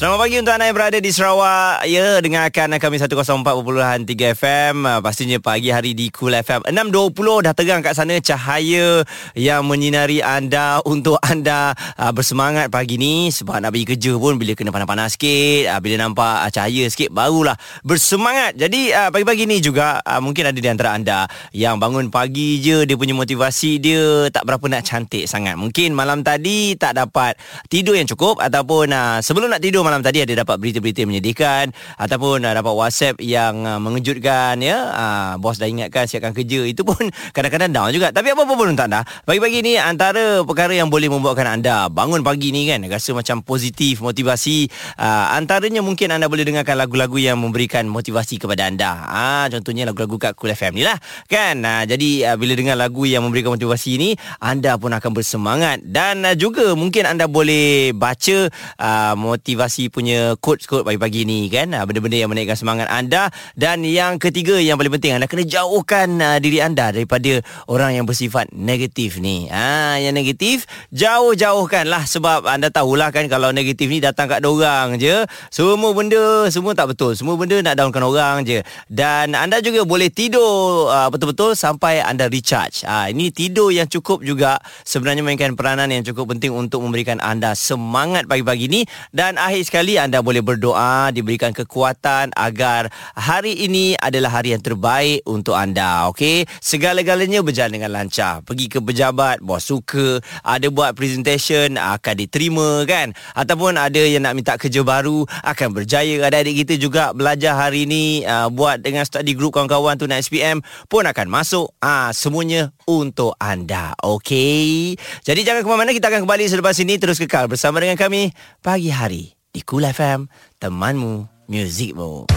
Selamat 0.00 0.16
pagi 0.16 0.40
untuk 0.40 0.56
anda 0.56 0.64
yang 0.64 0.76
berada 0.80 0.96
di 0.96 1.12
Sarawak. 1.12 1.84
Ya, 1.84 2.24
dengarkan 2.24 2.72
kami 2.80 2.96
104.3 2.96 4.32
FM. 4.32 4.88
Uh, 4.88 5.04
pastinya 5.04 5.36
pagi 5.44 5.68
hari 5.68 5.92
di 5.92 6.08
Cool 6.08 6.40
FM. 6.40 6.64
6.20 6.64 7.44
dah 7.44 7.52
terang 7.52 7.84
kat 7.84 7.92
sana 7.92 8.16
cahaya 8.16 9.04
yang 9.36 9.60
menyinari 9.68 10.24
anda 10.24 10.80
untuk 10.88 11.20
anda 11.20 11.76
uh, 12.00 12.08
bersemangat 12.16 12.72
pagi 12.72 12.96
ni. 12.96 13.28
Sebab 13.28 13.60
nak 13.60 13.76
pergi 13.76 13.92
kerja 13.92 14.16
pun 14.16 14.40
bila 14.40 14.56
kena 14.56 14.72
panas-panas 14.72 15.20
sikit. 15.20 15.68
Uh, 15.68 15.80
bila 15.84 16.08
nampak 16.08 16.48
uh, 16.48 16.48
cahaya 16.48 16.88
sikit 16.88 17.12
barulah 17.12 17.60
bersemangat. 17.84 18.56
Jadi 18.56 18.96
pagi-pagi 19.12 19.44
ni 19.44 19.60
juga 19.60 20.00
mungkin 20.24 20.48
ada 20.48 20.56
di 20.56 20.68
antara 20.72 20.96
anda 20.96 21.28
yang 21.52 21.76
bangun 21.76 22.08
pagi 22.08 22.56
je 22.64 22.88
dia 22.88 22.96
punya 22.96 23.12
motivasi 23.12 23.76
dia 23.76 24.32
tak 24.32 24.48
berapa 24.48 24.64
nak 24.64 24.80
cantik 24.80 25.28
sangat. 25.28 25.60
Mungkin 25.60 25.92
malam 25.92 26.24
tadi 26.24 26.72
tak 26.80 26.96
dapat 26.96 27.36
tidur 27.68 28.00
yang 28.00 28.08
cukup 28.08 28.40
ataupun 28.40 28.96
uh, 28.96 29.20
sebelum 29.20 29.52
nak 29.52 29.60
tidur 29.60 29.89
malam 29.90 30.06
tadi 30.06 30.22
ada 30.22 30.46
dapat 30.46 30.62
berita-berita 30.62 31.02
menyedihkan 31.02 31.74
ataupun 31.98 32.46
uh, 32.46 32.54
dapat 32.54 32.70
WhatsApp 32.78 33.18
yang 33.18 33.66
uh, 33.66 33.82
mengejutkan 33.82 34.62
ya. 34.62 34.78
Uh, 34.94 35.32
bos 35.42 35.58
dah 35.58 35.66
ingatkan 35.66 36.06
siapkan 36.06 36.30
kerja 36.30 36.62
itu 36.72 36.86
pun 36.86 37.10
kadang-kadang 37.34 37.74
down 37.74 37.90
juga. 37.90 38.14
Tapi 38.14 38.30
apa-apa 38.30 38.54
pun 38.54 38.70
untuk 38.70 38.86
anda. 38.86 39.02
Pagi-pagi 39.26 39.66
ni 39.66 39.74
antara 39.74 40.46
perkara 40.46 40.70
yang 40.70 40.86
boleh 40.86 41.10
membuatkan 41.10 41.58
anda 41.58 41.90
bangun 41.90 42.22
pagi 42.22 42.54
ni 42.54 42.70
kan 42.70 42.86
rasa 42.86 43.10
macam 43.10 43.42
positif, 43.42 43.98
motivasi. 43.98 44.70
Uh, 44.94 45.34
antaranya 45.34 45.82
mungkin 45.82 46.14
anda 46.14 46.30
boleh 46.30 46.46
dengarkan 46.46 46.78
lagu-lagu 46.78 47.18
yang 47.18 47.42
memberikan 47.42 47.90
motivasi 47.90 48.38
kepada 48.38 48.70
anda. 48.70 48.94
Ah 49.10 49.18
uh, 49.18 49.58
contohnya 49.58 49.90
lagu-lagu 49.90 50.22
kat 50.22 50.38
Cool 50.38 50.54
FM 50.54 50.78
ni 50.78 50.86
lah. 50.86 50.94
Kan? 51.26 51.66
Uh, 51.66 51.82
jadi 51.82 52.30
uh, 52.30 52.36
bila 52.38 52.54
dengar 52.54 52.78
lagu 52.78 53.02
yang 53.08 53.26
memberikan 53.26 53.58
motivasi 53.58 53.98
ni 53.98 54.14
anda 54.38 54.78
pun 54.78 54.94
akan 54.94 55.10
bersemangat 55.10 55.82
dan 55.82 56.22
uh, 56.22 56.38
juga 56.38 56.78
mungkin 56.78 57.08
anda 57.08 57.26
boleh 57.26 57.96
baca 57.96 58.50
uh, 58.78 59.14
motivasi 59.16 59.69
motivasi 59.70 59.86
punya 59.94 60.34
quotes-quotes 60.42 60.82
pagi-pagi 60.82 61.22
ni 61.22 61.46
kan? 61.46 61.70
Ah, 61.78 61.86
benda-benda 61.86 62.18
yang 62.18 62.30
menaikkan 62.34 62.58
semangat 62.58 62.90
anda. 62.90 63.30
Dan 63.54 63.86
yang 63.86 64.18
ketiga 64.18 64.58
yang 64.58 64.74
paling 64.74 64.90
penting 64.98 65.14
anda 65.14 65.30
kena 65.30 65.46
jauhkan 65.46 66.18
uh, 66.18 66.38
diri 66.42 66.58
anda 66.58 66.90
daripada 66.90 67.38
orang 67.70 67.94
yang 67.94 68.04
bersifat 68.04 68.50
negatif 68.50 69.22
ni. 69.22 69.46
Ha 69.46 70.02
yang 70.02 70.18
negatif 70.18 70.66
jauh-jauhkan 70.90 71.86
lah 71.86 72.02
sebab 72.02 72.50
anda 72.50 72.66
tahulah 72.74 73.14
kan 73.14 73.30
kalau 73.30 73.54
negatif 73.54 73.86
ni 73.86 74.02
datang 74.02 74.26
kat 74.26 74.42
orang 74.42 74.98
je 74.98 75.22
semua 75.54 75.94
benda 75.94 76.50
semua 76.50 76.74
tak 76.74 76.90
betul. 76.90 77.14
Semua 77.14 77.38
benda 77.38 77.62
nak 77.62 77.78
downkan 77.78 78.02
orang 78.02 78.42
je. 78.42 78.66
Dan 78.90 79.38
anda 79.38 79.62
juga 79.62 79.86
boleh 79.86 80.10
tidur 80.10 80.90
uh, 80.90 81.06
betul-betul 81.14 81.54
sampai 81.54 82.02
anda 82.02 82.26
recharge. 82.26 82.82
Ha 82.82 83.06
ini 83.14 83.30
tidur 83.30 83.70
yang 83.70 83.86
cukup 83.86 84.26
juga 84.26 84.58
sebenarnya 84.82 85.22
mainkan 85.22 85.54
peranan 85.54 85.94
yang 85.94 86.02
cukup 86.02 86.34
penting 86.34 86.50
untuk 86.50 86.82
memberikan 86.82 87.22
anda 87.22 87.54
semangat 87.54 88.26
pagi-pagi 88.26 88.66
ni. 88.66 88.82
Dan 89.14 89.38
akhir 89.38 89.59
Baik 89.60 89.76
sekali 89.76 90.00
anda 90.00 90.24
boleh 90.24 90.40
berdoa 90.40 91.12
diberikan 91.12 91.52
kekuatan 91.52 92.32
agar 92.32 92.88
hari 93.12 93.52
ini 93.60 93.92
adalah 93.92 94.40
hari 94.40 94.56
yang 94.56 94.64
terbaik 94.64 95.20
untuk 95.28 95.52
anda. 95.52 96.08
Okey, 96.08 96.48
segala-galanya 96.64 97.44
berjalan 97.44 97.76
dengan 97.76 97.92
lancar. 97.92 98.40
Pergi 98.40 98.72
ke 98.72 98.80
pejabat, 98.80 99.44
bos 99.44 99.60
suka, 99.60 100.24
ada 100.40 100.64
buat 100.72 100.96
presentation 100.96 101.76
akan 101.76 102.14
diterima 102.16 102.88
kan? 102.88 103.12
Ataupun 103.36 103.76
ada 103.76 104.00
yang 104.00 104.24
nak 104.24 104.32
minta 104.32 104.56
kerja 104.56 104.80
baru 104.80 105.28
akan 105.28 105.76
berjaya. 105.76 106.24
Ada 106.24 106.40
adik 106.40 106.64
kita 106.64 106.80
juga 106.80 107.12
belajar 107.12 107.52
hari 107.52 107.84
ini 107.84 108.24
uh, 108.24 108.48
buat 108.48 108.80
dengan 108.80 109.04
study 109.04 109.36
group 109.36 109.60
kawan-kawan 109.60 110.00
tu 110.00 110.08
nak 110.08 110.24
SPM 110.24 110.64
pun 110.88 111.04
akan 111.04 111.28
masuk. 111.28 111.68
Ah 111.84 112.08
uh, 112.08 112.16
semuanya 112.16 112.72
untuk 112.88 113.36
anda. 113.36 113.92
Okey. 114.00 114.96
Jadi 115.20 115.44
jangan 115.44 115.60
ke 115.60 115.68
mana-mana 115.68 115.92
kita 115.92 116.08
akan 116.08 116.24
kembali 116.24 116.48
selepas 116.48 116.80
ini 116.80 116.96
terus 116.96 117.20
kekal 117.20 117.44
bersama 117.44 117.76
dengan 117.76 118.00
kami 118.00 118.32
pagi 118.64 118.88
hari 118.88 119.39
di 119.50 119.60
Cool 119.66 119.86
FM, 119.90 120.30
temanmu, 120.62 121.26
muzikmu. 121.50 122.30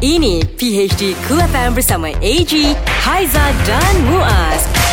Ini 0.00 0.44
PHD 0.56 1.16
Cool 1.28 1.40
FM 1.40 1.70
bersama 1.76 2.08
AG, 2.20 2.52
Haiza 3.04 3.46
dan 3.64 3.94
Muaz. 4.08 4.83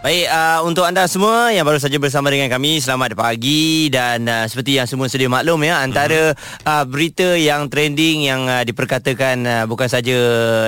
Baik, 0.00 0.32
uh, 0.32 0.64
untuk 0.64 0.88
anda 0.88 1.04
semua 1.04 1.52
yang 1.52 1.60
baru 1.60 1.76
saja 1.76 2.00
bersama 2.00 2.32
dengan 2.32 2.48
kami, 2.48 2.80
selamat 2.80 3.12
pagi 3.12 3.92
dan 3.92 4.24
uh, 4.24 4.48
seperti 4.48 4.80
yang 4.80 4.88
semua 4.88 5.12
sedia 5.12 5.28
maklum 5.28 5.60
ya, 5.60 5.84
antara 5.84 6.32
uh, 6.64 6.84
berita 6.88 7.36
yang 7.36 7.68
trending 7.68 8.24
yang 8.24 8.48
uh, 8.48 8.64
diperkatakan 8.64 9.36
uh, 9.44 9.64
bukan 9.68 9.92
saja 9.92 10.16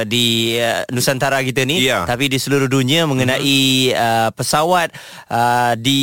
di 0.05 0.61
uh, 0.61 0.85
Nusantara 0.93 1.41
kita 1.41 1.65
ni, 1.65 1.81
Ya. 1.81 2.05
tapi 2.05 2.29
di 2.29 2.37
seluruh 2.37 2.69
dunia 2.69 3.09
mengenai 3.09 3.57
uh, 3.97 4.29
pesawat 4.37 4.93
uh, 5.33 5.81
di 5.81 6.01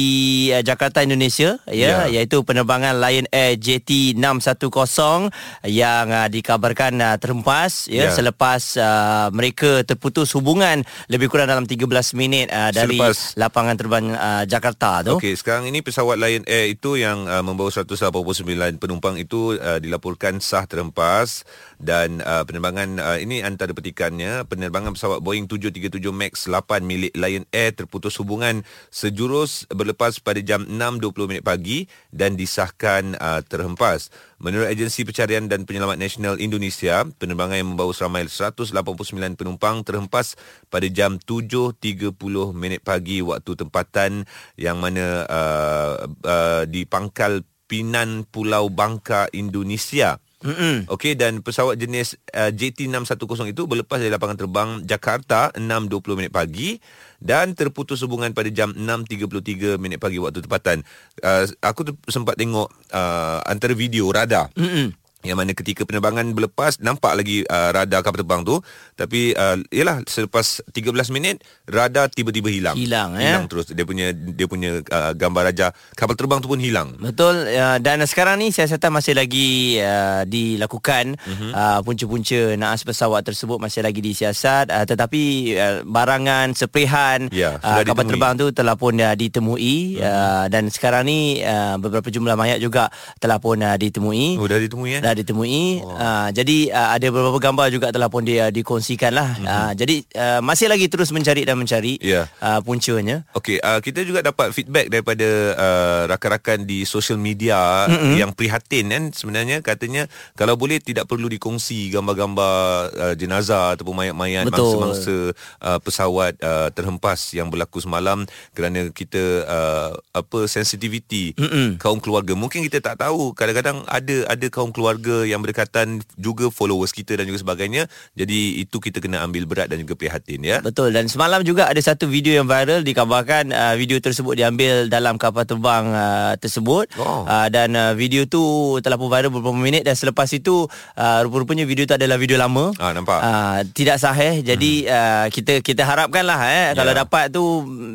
uh, 0.50 0.66
Jakarta 0.66 1.06
Indonesia 1.06 1.62
ya, 1.70 2.10
Ya. 2.10 2.26
iaitu 2.26 2.42
penerbangan 2.42 2.98
Lion 2.98 3.30
Air 3.30 3.62
JT610 3.62 5.30
yang 5.70 6.06
uh, 6.10 6.26
dikabarkan 6.26 6.98
uh, 6.98 7.14
terhempas 7.22 7.86
ya, 7.86 8.10
Ya. 8.10 8.10
selepas 8.10 8.74
uh, 8.74 9.30
mereka 9.30 9.86
terputus 9.86 10.34
hubungan 10.34 10.82
lebih 11.14 11.30
kurang 11.30 11.46
dalam 11.46 11.70
13 11.70 11.86
minit 12.18 12.50
uh, 12.50 12.74
dari 12.74 12.98
Selepas- 12.98 13.19
lapangan 13.36 13.76
terbang 13.76 14.06
uh, 14.14 14.44
Jakarta 14.46 15.04
tu. 15.06 15.18
Okey, 15.18 15.36
sekarang 15.38 15.68
ini 15.70 15.80
pesawat 15.80 16.20
Lion 16.20 16.46
Air 16.46 16.74
itu 16.74 17.00
yang 17.00 17.26
uh, 17.26 17.44
membawa 17.46 17.72
189 17.72 18.46
penumpang 18.78 19.16
itu 19.20 19.56
uh, 19.58 19.78
dilaporkan 19.78 20.44
sah 20.44 20.66
terhempas 20.66 21.44
dan 21.80 22.20
uh, 22.26 22.44
penerbangan 22.44 23.00
uh, 23.00 23.18
ini 23.18 23.40
antara 23.46 23.72
petikannya 23.72 24.44
penerbangan 24.48 24.98
pesawat 24.98 25.24
Boeing 25.24 25.48
737 25.48 26.12
Max 26.12 26.50
8 26.50 26.84
milik 26.84 27.14
Lion 27.16 27.48
Air 27.56 27.72
terputus 27.76 28.20
hubungan 28.20 28.68
sejurus 28.92 29.70
berlepas 29.72 30.20
pada 30.20 30.44
jam 30.44 30.68
6.20 30.68 31.30
minit 31.30 31.44
pagi 31.46 31.88
dan 32.12 32.36
disahkan 32.36 33.16
uh, 33.16 33.40
terhempas. 33.46 34.12
Menurut 34.40 34.72
Agensi 34.72 35.04
Pencarian 35.04 35.52
dan 35.52 35.68
Penyelamat 35.68 36.00
Nasional 36.00 36.40
Indonesia, 36.40 37.04
penerbangan 37.20 37.60
yang 37.60 37.76
membawa 37.76 37.92
seramai 37.92 38.24
189 38.24 39.36
penumpang 39.36 39.84
terhempas 39.84 40.40
pada 40.72 40.88
jam 40.88 41.20
7.30 41.20 42.16
minit 42.56 42.80
pagi 43.10 43.26
waktu 43.26 43.52
tempatan 43.58 44.12
yang 44.54 44.78
mana 44.78 45.26
uh, 45.26 46.06
uh, 46.06 46.64
di 46.70 46.86
pangkal 46.86 47.42
Pinan 47.66 48.30
Pulau 48.30 48.70
Bangka 48.70 49.26
Indonesia. 49.34 50.22
Mm-mm. 50.40 50.88
Okey 50.88 51.20
dan 51.20 51.44
pesawat 51.44 51.76
jenis 51.76 52.16
uh, 52.32 52.48
JT610 52.54 53.52
itu 53.52 53.68
berlepas 53.68 54.00
dari 54.00 54.08
lapangan 54.08 54.40
terbang 54.40 54.70
Jakarta 54.88 55.52
6.20 55.58 56.16
minit 56.16 56.32
pagi 56.32 56.80
dan 57.20 57.52
terputus 57.58 58.00
hubungan 58.08 58.32
pada 58.32 58.48
jam 58.48 58.72
6.33 58.72 59.76
minit 59.82 60.00
pagi 60.00 60.22
waktu 60.22 60.46
tempatan. 60.46 60.86
Uh, 61.20 61.44
aku 61.60 61.92
tu 61.92 61.94
sempat 62.08 62.40
tengok 62.40 62.72
uh, 62.94 63.42
antara 63.50 63.74
video 63.74 64.08
radar. 64.14 64.54
Mm-mm. 64.54 64.96
Yang 65.20 65.36
mana 65.36 65.52
ketika 65.52 65.84
penerbangan 65.84 66.32
berlepas 66.32 66.80
nampak 66.80 67.12
lagi 67.12 67.44
uh, 67.44 67.76
radar 67.76 68.00
kapal 68.00 68.24
terbang 68.24 68.42
tu. 68.48 68.64
Tapi 68.96 69.36
uh, 69.36 69.60
yalah 69.68 70.00
selepas 70.08 70.64
13 70.72 70.96
minit 71.12 71.44
radar 71.68 72.08
tiba-tiba 72.08 72.48
hilang. 72.48 72.80
Hilang, 72.80 73.20
eh? 73.20 73.28
hilang 73.28 73.52
terus. 73.52 73.68
Dia 73.68 73.84
punya 73.84 74.16
dia 74.16 74.48
punya 74.48 74.80
uh, 74.80 75.12
gambar 75.12 75.52
raja 75.52 75.76
kapal 76.00 76.16
terbang 76.16 76.40
tu 76.40 76.48
pun 76.48 76.60
hilang. 76.60 76.96
Betul. 76.96 77.52
Uh, 77.52 77.78
dan 77.84 78.00
sekarang 78.08 78.40
ni 78.40 78.56
siasatan 78.56 78.96
masih 78.96 79.12
lagi 79.12 79.80
uh, 79.84 80.24
dilakukan. 80.24 81.20
Mm-hmm. 81.20 81.52
uh, 81.52 81.80
punca-punca 81.84 82.42
naas 82.56 82.88
pesawat 82.88 83.28
tersebut 83.28 83.60
masih 83.60 83.84
lagi 83.84 84.00
disiasat. 84.00 84.72
Uh, 84.72 84.86
tetapi 84.88 85.22
uh, 85.60 85.76
barangan 85.84 86.56
seprehan 86.56 87.28
Ya, 87.36 87.60
uh, 87.60 87.84
sudah 87.84 87.84
kapal 87.84 88.08
ditemui. 88.08 88.12
terbang 88.16 88.34
tu 88.40 88.48
telah 88.56 88.76
pun 88.80 88.96
uh, 88.96 89.16
ditemui. 89.20 90.00
Mm-hmm. 90.00 90.08
uh, 90.08 90.46
dan 90.48 90.64
sekarang 90.72 91.04
ni 91.04 91.44
uh, 91.44 91.76
beberapa 91.76 92.08
jumlah 92.08 92.40
mayat 92.40 92.64
juga 92.64 92.88
telah 93.20 93.36
pun 93.36 93.60
uh, 93.60 93.76
ditemui. 93.76 94.40
Oh 94.40 94.48
dah 94.48 94.56
ditemui 94.56 94.96
eh 94.96 95.09
dah 95.10 95.18
ditemui 95.18 95.82
oh. 95.82 95.98
uh, 95.98 96.30
jadi 96.30 96.70
uh, 96.70 96.90
ada 96.94 97.08
beberapa 97.10 97.42
gambar 97.42 97.68
juga 97.74 97.90
telah 97.90 98.14
pun 98.14 98.22
dia 98.22 98.54
dikongsikan 98.54 99.10
lah 99.10 99.30
mm-hmm. 99.34 99.50
uh, 99.50 99.72
jadi 99.74 99.96
uh, 100.14 100.40
masih 100.46 100.70
lagi 100.70 100.86
terus 100.86 101.10
mencari 101.10 101.42
dan 101.50 101.58
mencari 101.58 101.98
Ya. 102.00 102.30
uh, 102.40 102.62
puncanya 102.62 103.26
Okey, 103.34 103.58
uh, 103.60 103.82
kita 103.82 104.06
juga 104.06 104.22
dapat 104.22 104.54
feedback 104.54 104.94
daripada 104.94 105.28
uh, 105.58 106.02
rakan-rakan 106.14 106.70
di 106.70 106.86
social 106.86 107.18
media 107.18 107.90
mm-hmm. 107.90 108.14
yang 108.22 108.32
prihatin 108.36 108.86
kan 108.94 109.04
sebenarnya 109.10 109.66
katanya 109.66 110.06
kalau 110.38 110.54
boleh 110.54 110.78
tidak 110.78 111.10
perlu 111.10 111.26
dikongsi 111.26 111.90
gambar-gambar 111.90 112.54
uh, 112.94 113.16
jenazah 113.18 113.74
ataupun 113.74 113.96
mayat-mayat 113.96 114.52
mangsa-mangsa 114.52 115.34
uh, 115.64 115.80
pesawat 115.82 116.36
uh, 116.44 116.70
terhempas 116.76 117.32
yang 117.34 117.48
berlaku 117.48 117.80
semalam 117.80 118.28
kerana 118.54 118.92
kita 118.92 119.48
uh, 119.48 119.92
apa 120.12 120.40
sensitiviti 120.52 121.34
Mm-mm. 121.40 121.80
kaum 121.80 122.04
keluarga. 122.04 122.36
Mungkin 122.36 122.68
kita 122.68 122.84
tak 122.84 123.00
tahu 123.00 123.32
kadang-kadang 123.32 123.88
ada 123.88 124.28
ada 124.28 124.48
kaum 124.52 124.76
keluarga 124.76 124.99
yang 125.24 125.40
berdekatan 125.40 126.04
juga 126.16 126.50
followers 126.50 126.92
kita 126.92 127.16
dan 127.16 127.24
juga 127.24 127.40
sebagainya. 127.40 127.88
Jadi 128.14 128.60
itu 128.60 128.78
kita 128.78 129.00
kena 129.00 129.24
ambil 129.24 129.46
berat 129.46 129.70
dan 129.70 129.80
juga 129.80 129.96
prihatin 129.96 130.42
ya. 130.42 130.60
Betul 130.60 130.92
dan 130.92 131.08
semalam 131.08 131.40
juga 131.42 131.70
ada 131.70 131.80
satu 131.80 132.06
video 132.06 132.34
yang 132.34 132.44
viral 132.44 132.82
dikabarkan 132.82 133.52
uh, 133.52 133.76
video 133.76 133.98
tersebut 133.98 134.34
diambil 134.34 134.90
dalam 134.90 135.16
kapal 135.16 135.46
terbang 135.46 135.86
uh, 135.90 136.34
tersebut 136.36 136.92
Oh. 136.98 137.24
uh, 137.24 137.48
dan 137.48 137.72
uh, 137.74 137.94
video 137.94 138.26
tu 138.26 138.42
telah 138.82 138.98
pun 138.98 139.08
viral 139.08 139.30
beberapa 139.30 139.54
minit 139.54 139.86
dan 139.86 139.94
selepas 139.94 140.26
itu 140.30 140.66
uh, 140.96 141.20
rupa-rupanya 141.24 141.64
video 141.64 141.86
tu 141.86 141.94
adalah 141.94 142.18
video 142.18 142.36
lama. 142.36 142.74
Ah, 142.76 142.92
nampak. 142.92 143.20
Uh, 143.22 143.60
tidak 143.72 144.02
sahih 144.02 144.42
jadi 144.42 144.72
uh, 144.90 145.26
kita 145.30 145.62
kita 145.62 145.86
harapkanlah 145.86 146.40
eh 146.42 146.58
Ya. 146.70 146.76
kalau 146.76 146.92
dapat 146.92 147.30
tu 147.30 147.44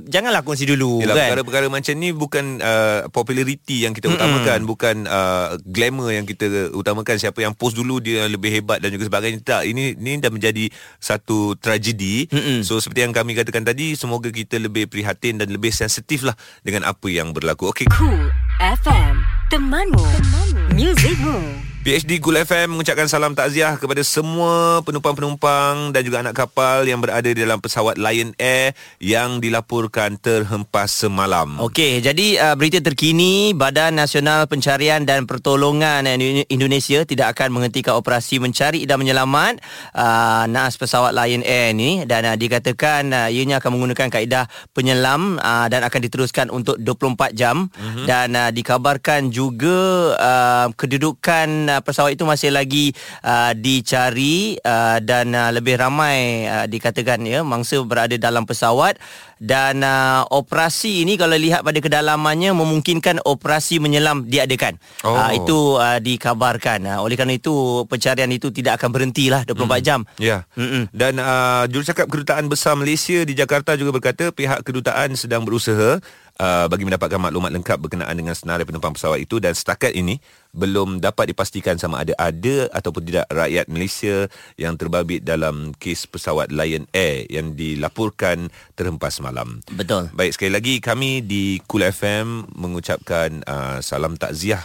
janganlah 0.06 0.40
kongsi 0.40 0.64
dulu 0.64 1.02
Yelah, 1.02 1.14
kan. 1.14 1.28
perkara-perkara 1.34 1.66
macam 1.68 1.94
ni 1.94 2.14
bukan 2.14 2.44
uh, 2.58 3.06
populariti 3.10 3.82
yang 3.82 3.92
kita 3.92 4.06
utamakan, 4.08 4.58
bukan 4.62 4.96
uh, 5.04 5.58
glamour 5.64 6.10
yang 6.10 6.22
kita 6.22 6.70
utamakan. 6.70 6.92
Siapa 7.02 7.42
yang 7.42 7.56
post 7.56 7.74
dulu 7.74 7.98
dia 7.98 8.30
lebih 8.30 8.54
hebat 8.54 8.78
dan 8.78 8.94
juga 8.94 9.10
sebagainya. 9.10 9.42
Tak, 9.42 9.62
ini 9.66 9.98
ini 9.98 10.22
dah 10.22 10.30
menjadi 10.30 10.70
satu 11.02 11.58
tragedi. 11.58 12.30
Mm-mm. 12.30 12.62
So 12.62 12.78
seperti 12.78 13.02
yang 13.02 13.14
kami 13.16 13.34
katakan 13.34 13.66
tadi, 13.66 13.98
semoga 13.98 14.30
kita 14.30 14.62
lebih 14.62 14.86
prihatin 14.86 15.42
dan 15.42 15.50
lebih 15.50 15.74
sensitif 15.74 16.22
lah 16.22 16.38
dengan 16.62 16.86
apa 16.86 17.10
yang 17.10 17.34
berlaku. 17.34 17.74
Okey. 17.74 17.90
Cool 17.90 18.30
FM 18.62 19.14
Temanmu, 19.50 20.04
Temanmu. 20.04 20.62
Musicmu 20.78 21.73
PHD 21.84 22.16
Cool 22.24 22.40
FM 22.40 22.72
mengucapkan 22.72 23.04
salam 23.12 23.36
takziah 23.36 23.76
kepada 23.76 24.00
semua 24.00 24.80
penumpang-penumpang 24.88 25.92
dan 25.92 26.00
juga 26.00 26.24
anak 26.24 26.32
kapal 26.32 26.80
yang 26.88 26.96
berada 26.96 27.28
di 27.28 27.36
dalam 27.36 27.60
pesawat 27.60 28.00
Lion 28.00 28.32
Air 28.40 28.72
yang 29.04 29.36
dilaporkan 29.36 30.16
terhempas 30.16 30.88
semalam. 30.88 31.60
Okey, 31.60 32.00
jadi 32.00 32.40
uh, 32.40 32.54
berita 32.56 32.80
terkini 32.80 33.52
Badan 33.52 34.00
Nasional 34.00 34.48
Pencarian 34.48 35.04
dan 35.04 35.28
Pertolongan 35.28 36.08
Indo- 36.08 36.48
Indonesia 36.48 37.04
tidak 37.04 37.36
akan 37.36 37.52
menghentikan 37.52 38.00
operasi 38.00 38.40
mencari 38.40 38.88
dan 38.88 38.96
menyelamat 38.96 39.60
uh, 39.92 40.48
naas 40.48 40.80
pesawat 40.80 41.12
Lion 41.12 41.44
Air 41.44 41.76
ni 41.76 42.08
dan 42.08 42.24
uh, 42.24 42.32
dikatakan 42.32 43.12
uh, 43.12 43.28
ianya 43.28 43.60
akan 43.60 43.76
menggunakan 43.76 44.08
kaedah 44.08 44.48
penyelam 44.72 45.36
uh, 45.36 45.68
dan 45.68 45.84
akan 45.84 46.00
diteruskan 46.00 46.48
untuk 46.48 46.80
24 46.80 47.36
jam 47.36 47.68
mm-hmm. 47.68 48.08
dan 48.08 48.32
uh, 48.32 48.48
dikabarkan 48.48 49.28
juga 49.28 50.16
uh, 50.16 50.72
kedudukan 50.72 51.73
uh, 51.74 51.82
pesawat 51.82 52.14
itu 52.14 52.22
masih 52.22 52.54
lagi 52.54 52.94
uh, 53.26 53.50
dicari 53.58 54.54
uh, 54.62 55.02
dan 55.02 55.34
uh, 55.34 55.50
lebih 55.50 55.74
ramai 55.76 56.46
uh, 56.46 56.66
dikatakan 56.70 57.26
ya 57.26 57.42
mangsa 57.42 57.82
berada 57.82 58.14
dalam 58.14 58.46
pesawat 58.46 58.96
dan 59.44 59.82
uh, 59.82 60.24
operasi 60.30 61.02
ini 61.04 61.18
kalau 61.18 61.34
lihat 61.34 61.66
pada 61.66 61.76
kedalamannya 61.82 62.54
memungkinkan 62.54 63.20
operasi 63.26 63.82
menyelam 63.82 64.24
diadakan. 64.24 64.78
Oh. 65.02 65.12
Uh, 65.12 65.30
itu 65.36 65.58
uh, 65.76 65.98
dikabarkan. 66.00 66.86
Uh, 66.86 66.98
oleh 67.04 67.18
kerana 67.18 67.36
itu 67.36 67.84
pencarian 67.90 68.30
itu 68.30 68.48
tidak 68.54 68.80
akan 68.80 68.94
berhentilah 68.94 69.42
24 69.44 69.84
jam. 69.84 70.00
Ya. 70.16 70.48
Mm-mm. 70.56 70.88
Dan 70.94 71.18
uh, 71.18 71.68
jurucakap 71.68 72.06
Kedutaan 72.08 72.48
Besar 72.48 72.78
Malaysia 72.78 73.20
di 73.26 73.34
Jakarta 73.34 73.74
juga 73.74 73.92
berkata 73.92 74.30
pihak 74.30 74.64
kedutaan 74.64 75.18
sedang 75.18 75.42
berusaha 75.44 75.98
uh, 76.40 76.66
bagi 76.66 76.84
mendapatkan 76.86 77.20
maklumat 77.20 77.50
lengkap 77.54 77.78
berkenaan 77.78 78.14
dengan 78.16 78.34
senarai 78.34 78.66
penumpang 78.66 78.94
pesawat 78.94 79.22
itu 79.22 79.38
dan 79.38 79.54
setakat 79.54 79.94
ini 79.94 80.18
belum 80.54 81.02
dapat 81.02 81.34
dipastikan 81.34 81.78
sama 81.78 82.06
ada 82.06 82.14
ada 82.14 82.70
ataupun 82.70 83.02
tidak 83.02 83.26
rakyat 83.30 83.66
Malaysia 83.66 84.30
yang 84.54 84.78
terbabit 84.78 85.26
dalam 85.26 85.74
kes 85.74 86.06
pesawat 86.06 86.54
Lion 86.54 86.86
Air 86.94 87.26
yang 87.26 87.58
dilaporkan 87.58 88.50
terhempas 88.78 89.18
semalam. 89.18 89.58
Betul. 89.74 90.10
Baik 90.14 90.38
sekali 90.38 90.54
lagi 90.54 90.74
kami 90.78 91.26
di 91.26 91.58
Cool 91.66 91.90
FM 91.90 92.54
mengucapkan 92.54 93.42
uh, 93.46 93.82
salam 93.82 94.14
takziah 94.14 94.62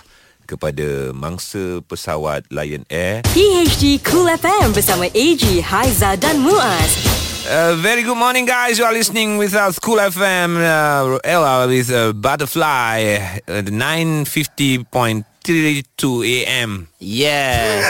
kepada 0.49 1.13
mangsa 1.13 1.81
pesawat 1.85 2.45
Lion 2.49 2.81
Air 2.89 3.21
PHD 3.33 4.01
Cool 4.01 4.29
FM 4.33 4.73
bersama 4.73 5.05
AG, 5.13 5.61
Haiza 5.61 6.17
dan 6.17 6.41
Muaz 6.41 7.08
Uh, 7.49 7.73
very 7.81 8.03
good 8.03 8.15
morning, 8.15 8.45
guys. 8.45 8.77
You 8.77 8.85
are 8.85 8.93
listening 8.93 9.39
with 9.41 9.55
us, 9.55 9.79
Cool 9.79 9.97
FM, 9.97 10.61
uh, 10.61 11.17
Ella 11.23 11.65
with 11.65 11.89
uh, 11.89 12.13
Butterfly, 12.13 13.41
uh, 13.47 13.63
950.32 13.65 16.45
AM. 16.45 16.89
Yeah. 16.99 17.81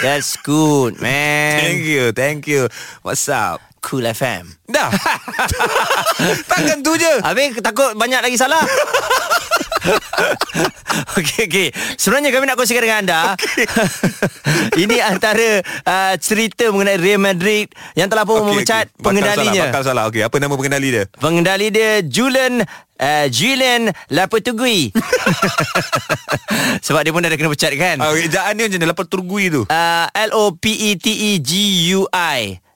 That's 0.00 0.38
good, 0.40 0.98
man. 1.02 1.60
Thank 1.60 1.84
you, 1.84 2.12
thank 2.12 2.48
you. 2.48 2.68
What's 3.02 3.28
up? 3.28 3.60
Cool 3.82 4.08
FM. 4.08 4.56
Dah. 4.64 4.88
Takkan 6.48 6.80
tu 6.80 6.96
je. 6.96 7.20
Habis 7.20 7.60
takut 7.60 7.92
banyak 7.98 8.22
lagi 8.24 8.38
salah. 8.40 8.62
okey 11.18 11.50
okey. 11.50 11.68
Sebenarnya 11.98 12.30
kami 12.30 12.44
nak 12.46 12.56
kongsikan 12.56 12.82
dengan 12.82 12.98
anda. 13.02 13.20
Okay. 13.34 13.66
Ini 14.86 14.96
antara 15.02 15.62
uh, 15.64 16.14
cerita 16.18 16.70
mengenai 16.70 16.98
Real 16.98 17.20
Madrid 17.20 17.70
yang 17.98 18.06
telah 18.06 18.22
pun 18.22 18.42
okay, 18.42 18.48
memecat 18.54 18.86
okay. 18.88 18.98
Bakal 18.98 19.06
pengendalinya. 19.06 19.52
Salah, 19.52 19.72
bakal 19.72 19.82
salah. 19.82 20.04
Okey, 20.10 20.22
apa 20.22 20.36
nama 20.38 20.54
pengendali 20.54 20.88
dia? 20.90 21.04
Pengendali 21.18 21.66
dia 21.74 21.90
Julian 22.06 22.62
uh, 23.02 23.26
Julian 23.28 23.90
Lapetugui. 24.14 24.94
Sebab 26.86 27.00
dia 27.02 27.12
pun 27.12 27.22
dah 27.22 27.34
kena 27.34 27.50
pecat 27.50 27.72
kan. 27.74 27.96
Ah, 27.98 28.14
ejaan 28.14 28.54
dia 28.54 28.70
macam 28.70 28.78
mana? 28.78 28.90
Lapar 28.94 29.06
turgui 29.10 29.50
tu. 29.50 29.66
Uh, 29.66 30.06
L 30.14 30.30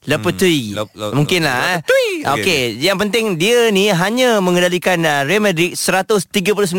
O 0.07 0.17
P 0.17 0.31
T 0.31 0.41
G 0.41 0.43
U 0.43 0.47
I. 0.47 0.47
Lepetui. 0.47 0.59
Hmm, 0.63 0.77
lep- 0.79 1.13
Mungkin 1.13 1.41
lah. 1.43 1.59
eh. 1.75 1.79
Okey, 1.83 2.11
okay. 2.23 2.61
yang 2.79 2.95
penting 2.95 3.35
dia 3.35 3.67
ni 3.69 3.91
hanya 3.91 4.39
mengendalikan 4.39 4.99
uh, 4.99 5.27
Real 5.27 5.43
Madrid 5.43 5.75
139 5.75 6.31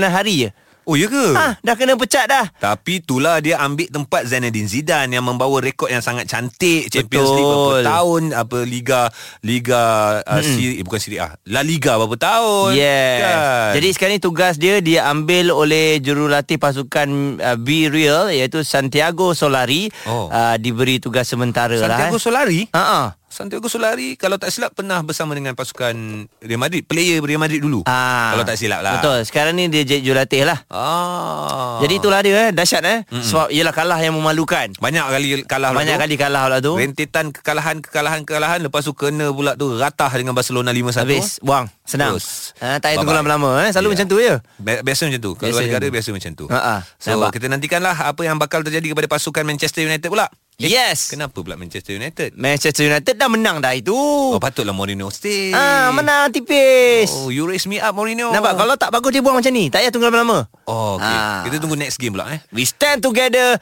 hari 0.08 0.48
je. 0.48 0.50
Oh, 0.88 0.96
ya 0.96 1.04
ke? 1.04 1.26
Ah, 1.30 1.52
dah 1.60 1.76
kena 1.76 1.94
pecat 1.94 2.24
dah. 2.24 2.48
Tapi 2.48 2.98
itulah 2.98 3.36
dia 3.38 3.60
ambil 3.60 3.86
tempat 3.86 4.24
Zinedine 4.24 4.64
Zidane 4.64 5.12
yang 5.12 5.22
membawa 5.22 5.60
rekod 5.60 5.86
yang 5.86 6.00
sangat 6.00 6.24
cantik 6.24 6.88
Champions 6.88 7.28
League 7.30 7.44
berapa 7.44 7.68
Betul. 7.68 7.84
tahun 7.84 8.22
apa 8.32 8.58
liga 8.62 9.00
liga 9.42 9.82
uh, 10.18 10.40
Siri, 10.40 10.80
eh, 10.80 10.82
bukan 10.82 10.96
Serie 10.96 11.20
A 11.20 11.36
La 11.44 11.60
Liga 11.60 11.94
berapa 11.94 12.16
tahun 12.16 12.72
Yes. 12.72 13.20
kan? 13.20 13.36
Jadi 13.76 13.88
sekarang 13.90 14.14
ni 14.14 14.22
tugas 14.22 14.54
dia 14.56 14.80
dia 14.80 15.04
ambil 15.06 15.52
oleh 15.52 16.00
jurulatih 16.00 16.56
pasukan 16.56 17.08
uh, 17.36 17.56
B 17.56 17.86
Real 17.86 18.32
iaitu 18.32 18.64
Santiago 18.64 19.32
Solari 19.32 19.92
Oh. 20.04 20.28
uh, 20.28 20.56
diberi 20.56 20.96
tugas 20.98 21.28
sementara 21.28 21.76
Santiago 21.76 22.16
lah. 22.16 22.16
eh. 22.16 22.22
Solari 22.22 22.60
Ha 22.70 22.80
ah. 22.80 23.06
Santiago 23.38 23.70
Solari 23.70 24.18
kalau 24.18 24.34
tak 24.34 24.50
silap 24.50 24.74
pernah 24.74 24.98
bersama 25.00 25.30
dengan 25.30 25.54
pasukan 25.54 25.94
Real 26.38 26.58
Madrid 26.58 26.82
player 26.82 27.22
Real 27.22 27.38
Madrid 27.38 27.62
dulu 27.62 27.86
Ah. 27.86 28.34
kalau 28.34 28.42
tak 28.42 28.58
silap 28.58 28.82
lah 28.82 28.98
Betul. 28.98 29.22
Sekarang 29.22 29.54
ni 29.54 29.70
dia 29.70 29.86
jadi 29.86 30.02
jurulatih 30.02 30.42
lah. 30.42 30.58
ah. 30.68 31.78
Jadi 31.78 31.94
itulah 31.94 32.18
dia 32.18 32.34
eh 32.40 32.50
dahsyat 32.50 32.82
eh. 32.82 32.98
Sebab 33.08 33.46
ialah 33.48 33.70
kalah 33.70 33.98
yang 33.98 34.10
memalukan. 34.12 34.74
banyak 34.74 35.04
kali 35.04 35.28
kalah 35.44 35.70
pula 35.70 35.78
Banyak 35.78 35.94
tu. 35.94 36.02
kali 36.02 36.14
kalah 36.16 36.42
pula 36.44 36.58
tu. 36.58 36.72
rentetan 36.74 37.26
kekalahan 37.30 37.76
kekalahan 37.78 38.20
kekalahan 38.20 38.58
lepas 38.60 38.82
tu 38.82 38.92
kena 38.92 39.30
pula 39.30 39.54
tu 39.54 39.70
ratah 39.72 40.10
dengan 40.12 40.32
Barcelona 40.32 40.68
5-1 40.68 40.98
Habis 40.98 41.38
buang 41.38 41.70
Senang 41.84 42.18
Terus. 42.18 42.58
ha, 42.58 42.76
Tak 42.76 42.90
payah 42.90 42.96
tunggu 42.98 43.14
lama-lama 43.14 43.62
eh. 43.62 43.70
Selalu 43.70 43.86
Ya. 43.86 43.92
macam 43.94 44.06
tu 44.08 44.16
Bi- 44.58 44.82
Biasa 44.82 45.02
macam 45.04 45.20
tu 45.20 45.32
Kalau 45.32 45.46
Biasa 45.48 45.62
negara 45.62 45.86
biasa 45.88 46.08
macam 46.10 46.30
tu 46.32 46.44
Ha-ha. 46.48 46.76
So 46.96 47.06
Nampak? 47.12 47.30
kita 47.32 47.46
nantikanlah 47.46 47.96
Apa 48.04 48.20
yang 48.22 48.36
bakal 48.36 48.60
terjadi 48.60 48.86
Kepada 48.88 49.06
pasukan 49.06 49.42
Manchester 49.42 49.80
United 49.80 50.04
pula 50.04 50.26
Yes. 50.58 51.14
Kenapa 51.14 51.38
pula 51.38 51.54
Manchester 51.54 51.94
United? 51.94 52.34
Manchester 52.34 52.90
United 52.90 53.14
dah 53.14 53.30
menang 53.30 53.62
dah 53.62 53.78
itu. 53.78 53.94
Oh 53.94 54.42
patutlah 54.42 54.74
Mourinho 54.74 55.06
stay. 55.06 55.54
Ah, 55.54 55.94
menang 55.94 56.34
tipis. 56.34 57.14
Oh 57.14 57.30
you 57.30 57.46
raise 57.46 57.62
me 57.70 57.78
up 57.78 57.94
Mourinho. 57.94 58.34
Nampak 58.34 58.58
kalau 58.58 58.74
tak 58.74 58.90
bagus 58.90 59.14
dia 59.14 59.22
buang 59.22 59.38
macam 59.38 59.54
ni. 59.54 59.70
Tak 59.70 59.86
payah 59.86 59.94
tunggu 59.94 60.10
lama-lama. 60.10 60.50
Oh 60.66 60.98
okay 60.98 61.14
Ah. 61.14 61.46
Kita 61.46 61.62
tunggu 61.62 61.78
next 61.78 61.94
game 61.94 62.10
pula 62.10 62.34
eh. 62.34 62.42
We 62.50 62.66
stand 62.66 63.06
together. 63.06 63.54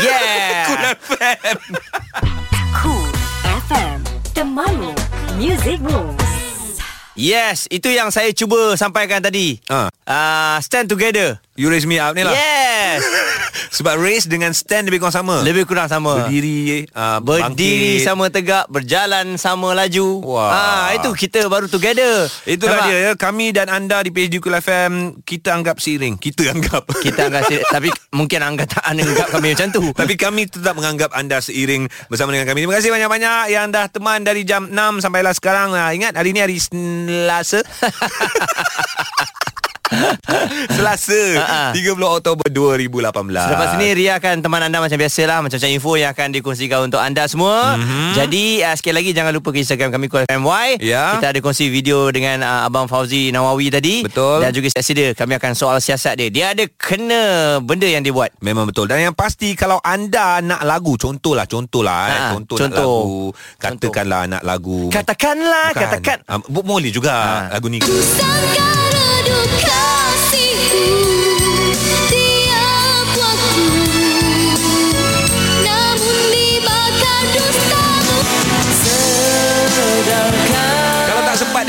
Yeah. 0.00 0.96
Cool 2.80 3.08
FM 3.68 4.00
Temanmu 4.32 4.92
Music 5.34 5.80
Rules 5.80 6.20
Yes 7.16 7.64
Itu 7.68 7.88
yang 7.88 8.08
saya 8.08 8.28
cuba 8.32 8.76
sampaikan 8.76 9.20
tadi. 9.20 9.56
Ah. 9.68 9.88
uh, 10.04 10.56
Stand 10.60 10.88
together 10.88 11.40
You 11.60 11.68
raise 11.68 11.84
me 11.84 12.00
up 12.00 12.16
ni 12.16 12.24
lah 12.24 12.32
Yes 12.32 13.04
Sebab 13.76 14.00
raise 14.00 14.24
dengan 14.24 14.56
stand 14.56 14.88
lebih 14.88 15.04
kurang 15.04 15.12
sama 15.14 15.36
Lebih 15.44 15.68
kurang 15.68 15.92
sama 15.92 16.24
Berdiri 16.24 16.88
uh, 16.88 17.20
Berdiri 17.20 18.00
bangkit. 18.00 18.08
sama 18.08 18.24
tegak 18.32 18.64
Berjalan 18.72 19.36
sama 19.36 19.76
laju 19.76 20.24
Wah. 20.24 20.48
ah, 20.48 20.86
Itu 20.96 21.12
kita 21.12 21.44
baru 21.46 21.68
together 21.68 22.24
Itulah 22.48 22.80
Nampak? 22.80 22.88
dia 22.88 22.98
ya. 22.98 23.12
Kami 23.12 23.52
dan 23.52 23.68
anda 23.68 24.00
di 24.00 24.08
PHD 24.08 24.40
Kul 24.40 24.56
FM 24.56 25.20
Kita 25.20 25.52
anggap 25.52 25.76
seiring 25.78 26.16
Kita 26.16 26.48
anggap 26.48 26.88
Kita 26.96 27.28
anggap 27.28 27.44
seiring 27.44 27.68
Tapi 27.68 27.88
mungkin 28.16 28.40
anda 28.40 28.64
tak 28.64 28.80
anggap 28.82 29.28
kami 29.28 29.52
macam 29.52 29.68
tu 29.68 29.84
Tapi 30.00 30.14
kami 30.16 30.48
tetap 30.48 30.72
menganggap 30.72 31.12
anda 31.12 31.44
seiring 31.44 31.90
bersama 32.08 32.32
dengan 32.32 32.46
kami. 32.48 32.64
Terima 32.64 32.76
kasih 32.78 32.90
banyak-banyak 32.90 33.52
yang 33.52 33.68
dah 33.68 33.90
teman 33.90 34.22
dari 34.22 34.46
jam 34.46 34.70
6 34.70 35.02
sampailah 35.02 35.34
sekarang. 35.34 35.74
Nah, 35.74 35.90
ingat 35.92 36.16
hari 36.16 36.32
ni 36.32 36.40
hari 36.40 36.56
Selasa. 36.56 37.60
Selasa 40.76 41.22
Ha-ha. 41.36 41.62
30 41.72 41.96
Oktober 41.96 42.46
2018 42.46 43.10
Selepas 43.32 43.70
ini 43.76 43.86
Ria 43.94 44.12
akan 44.16 44.34
teman 44.40 44.60
anda 44.60 44.78
macam 44.78 44.96
biasalah 44.96 45.38
Macam-macam 45.40 45.70
info 45.70 45.92
yang 45.94 46.10
akan 46.10 46.28
dikongsikan 46.30 46.78
untuk 46.84 46.98
anda 46.98 47.24
semua 47.24 47.76
mm-hmm. 47.76 48.08
Jadi 48.14 48.44
uh, 48.60 48.74
sekali 48.74 48.94
lagi 48.96 49.10
jangan 49.10 49.32
lupa 49.32 49.50
ke 49.50 49.58
Instagram 49.58 49.90
kami 49.90 50.06
Kuala 50.06 50.26
FMY 50.26 50.68
Ya. 50.80 51.16
Kita 51.16 51.30
ada 51.30 51.38
kongsi 51.38 51.68
video 51.68 52.08
dengan 52.08 52.40
uh, 52.40 52.66
Abang 52.66 52.84
Fauzi 52.84 53.30
Nawawi 53.30 53.70
tadi 53.70 54.02
Betul. 54.02 54.40
Dan 54.40 54.50
juga 54.50 54.68
sedia 54.74 55.12
kami 55.12 55.36
akan 55.36 55.52
soal 55.52 55.78
siasat 55.78 56.16
dia 56.16 56.28
Dia 56.28 56.46
ada 56.52 56.64
kena 56.70 57.22
benda 57.60 57.84
yang 57.84 58.00
dia 58.00 58.10
buat 58.10 58.28
Memang 58.40 58.66
betul 58.66 58.84
Dan 58.84 59.00
yang 59.02 59.14
pasti 59.14 59.52
Kalau 59.54 59.80
anda 59.80 60.40
nak 60.40 60.62
lagu 60.62 60.94
Contohlah 60.94 61.44
Contohlah 61.44 62.00
eh. 62.06 62.20
Ha, 62.20 62.28
Contoh, 62.32 62.56
contoh. 62.56 62.76
nak 62.76 62.84
lagu 62.84 63.32
Katakanlah 63.58 64.22
nak 64.26 64.42
lagu 64.42 64.78
Katakanlah 64.88 65.66
Bukan. 65.70 65.82
Katakan 65.82 66.18
bo- 66.46 66.66
Boleh 66.66 66.90
juga 66.90 67.12
Ha. 67.12 67.52
Lagu 67.52 67.66
ni 67.66 67.78
Sangka 67.82 68.68
redup 68.80 69.50
me. 70.52 71.19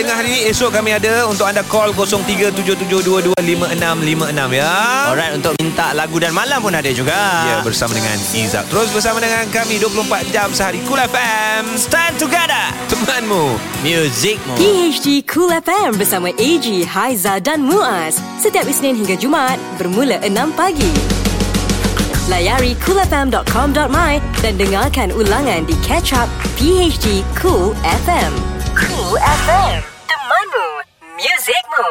Dengar 0.01 0.17
hari 0.17 0.33
ni 0.33 0.49
Esok 0.49 0.73
kami 0.73 0.97
ada 0.97 1.29
Untuk 1.29 1.45
anda 1.45 1.61
call 1.69 1.93
0377225656 1.93 4.57
ya. 4.57 4.73
Alright 5.13 5.37
untuk 5.37 5.53
minta 5.61 5.93
lagu 5.93 6.17
dan 6.17 6.33
malam 6.33 6.57
pun 6.57 6.73
ada 6.73 6.89
juga. 6.89 7.45
Ya 7.45 7.61
bersama 7.61 7.93
dengan 7.93 8.17
Izzat. 8.17 8.65
Terus 8.73 8.89
bersama 8.89 9.21
dengan 9.21 9.45
kami 9.53 9.77
24 9.77 10.33
jam 10.33 10.49
sehari 10.49 10.81
Cool 10.89 10.97
FM 10.97 11.77
Stand 11.77 12.17
together. 12.17 12.73
Temanmu. 12.89 13.53
Musicmu 13.85 14.57
PHD 14.57 15.21
Cool 15.29 15.53
FM 15.53 15.97
bersama 15.97 16.29
AG, 16.33 16.65
Haiza 16.89 17.37
dan 17.37 17.61
Muaz. 17.61 18.17
Setiap 18.41 18.65
Isnin 18.65 18.97
hingga 18.97 19.13
Jumaat 19.13 19.61
Bermula 19.77 20.17
6 20.25 20.33
pagi. 20.57 21.21
Layari 22.29 22.77
coolfm.com.my 22.79 24.13
Dan 24.39 24.53
dengarkan 24.55 25.11
ulangan 25.11 25.67
di 25.67 25.75
Catch 25.83 26.15
Up 26.15 26.29
PHD 26.55 27.25
Cool 27.35 27.75
FM 28.05 28.61
Cool 28.82 29.17
FM, 29.17 29.82
temanmu, 30.09 30.67
musicmu. 31.17 31.89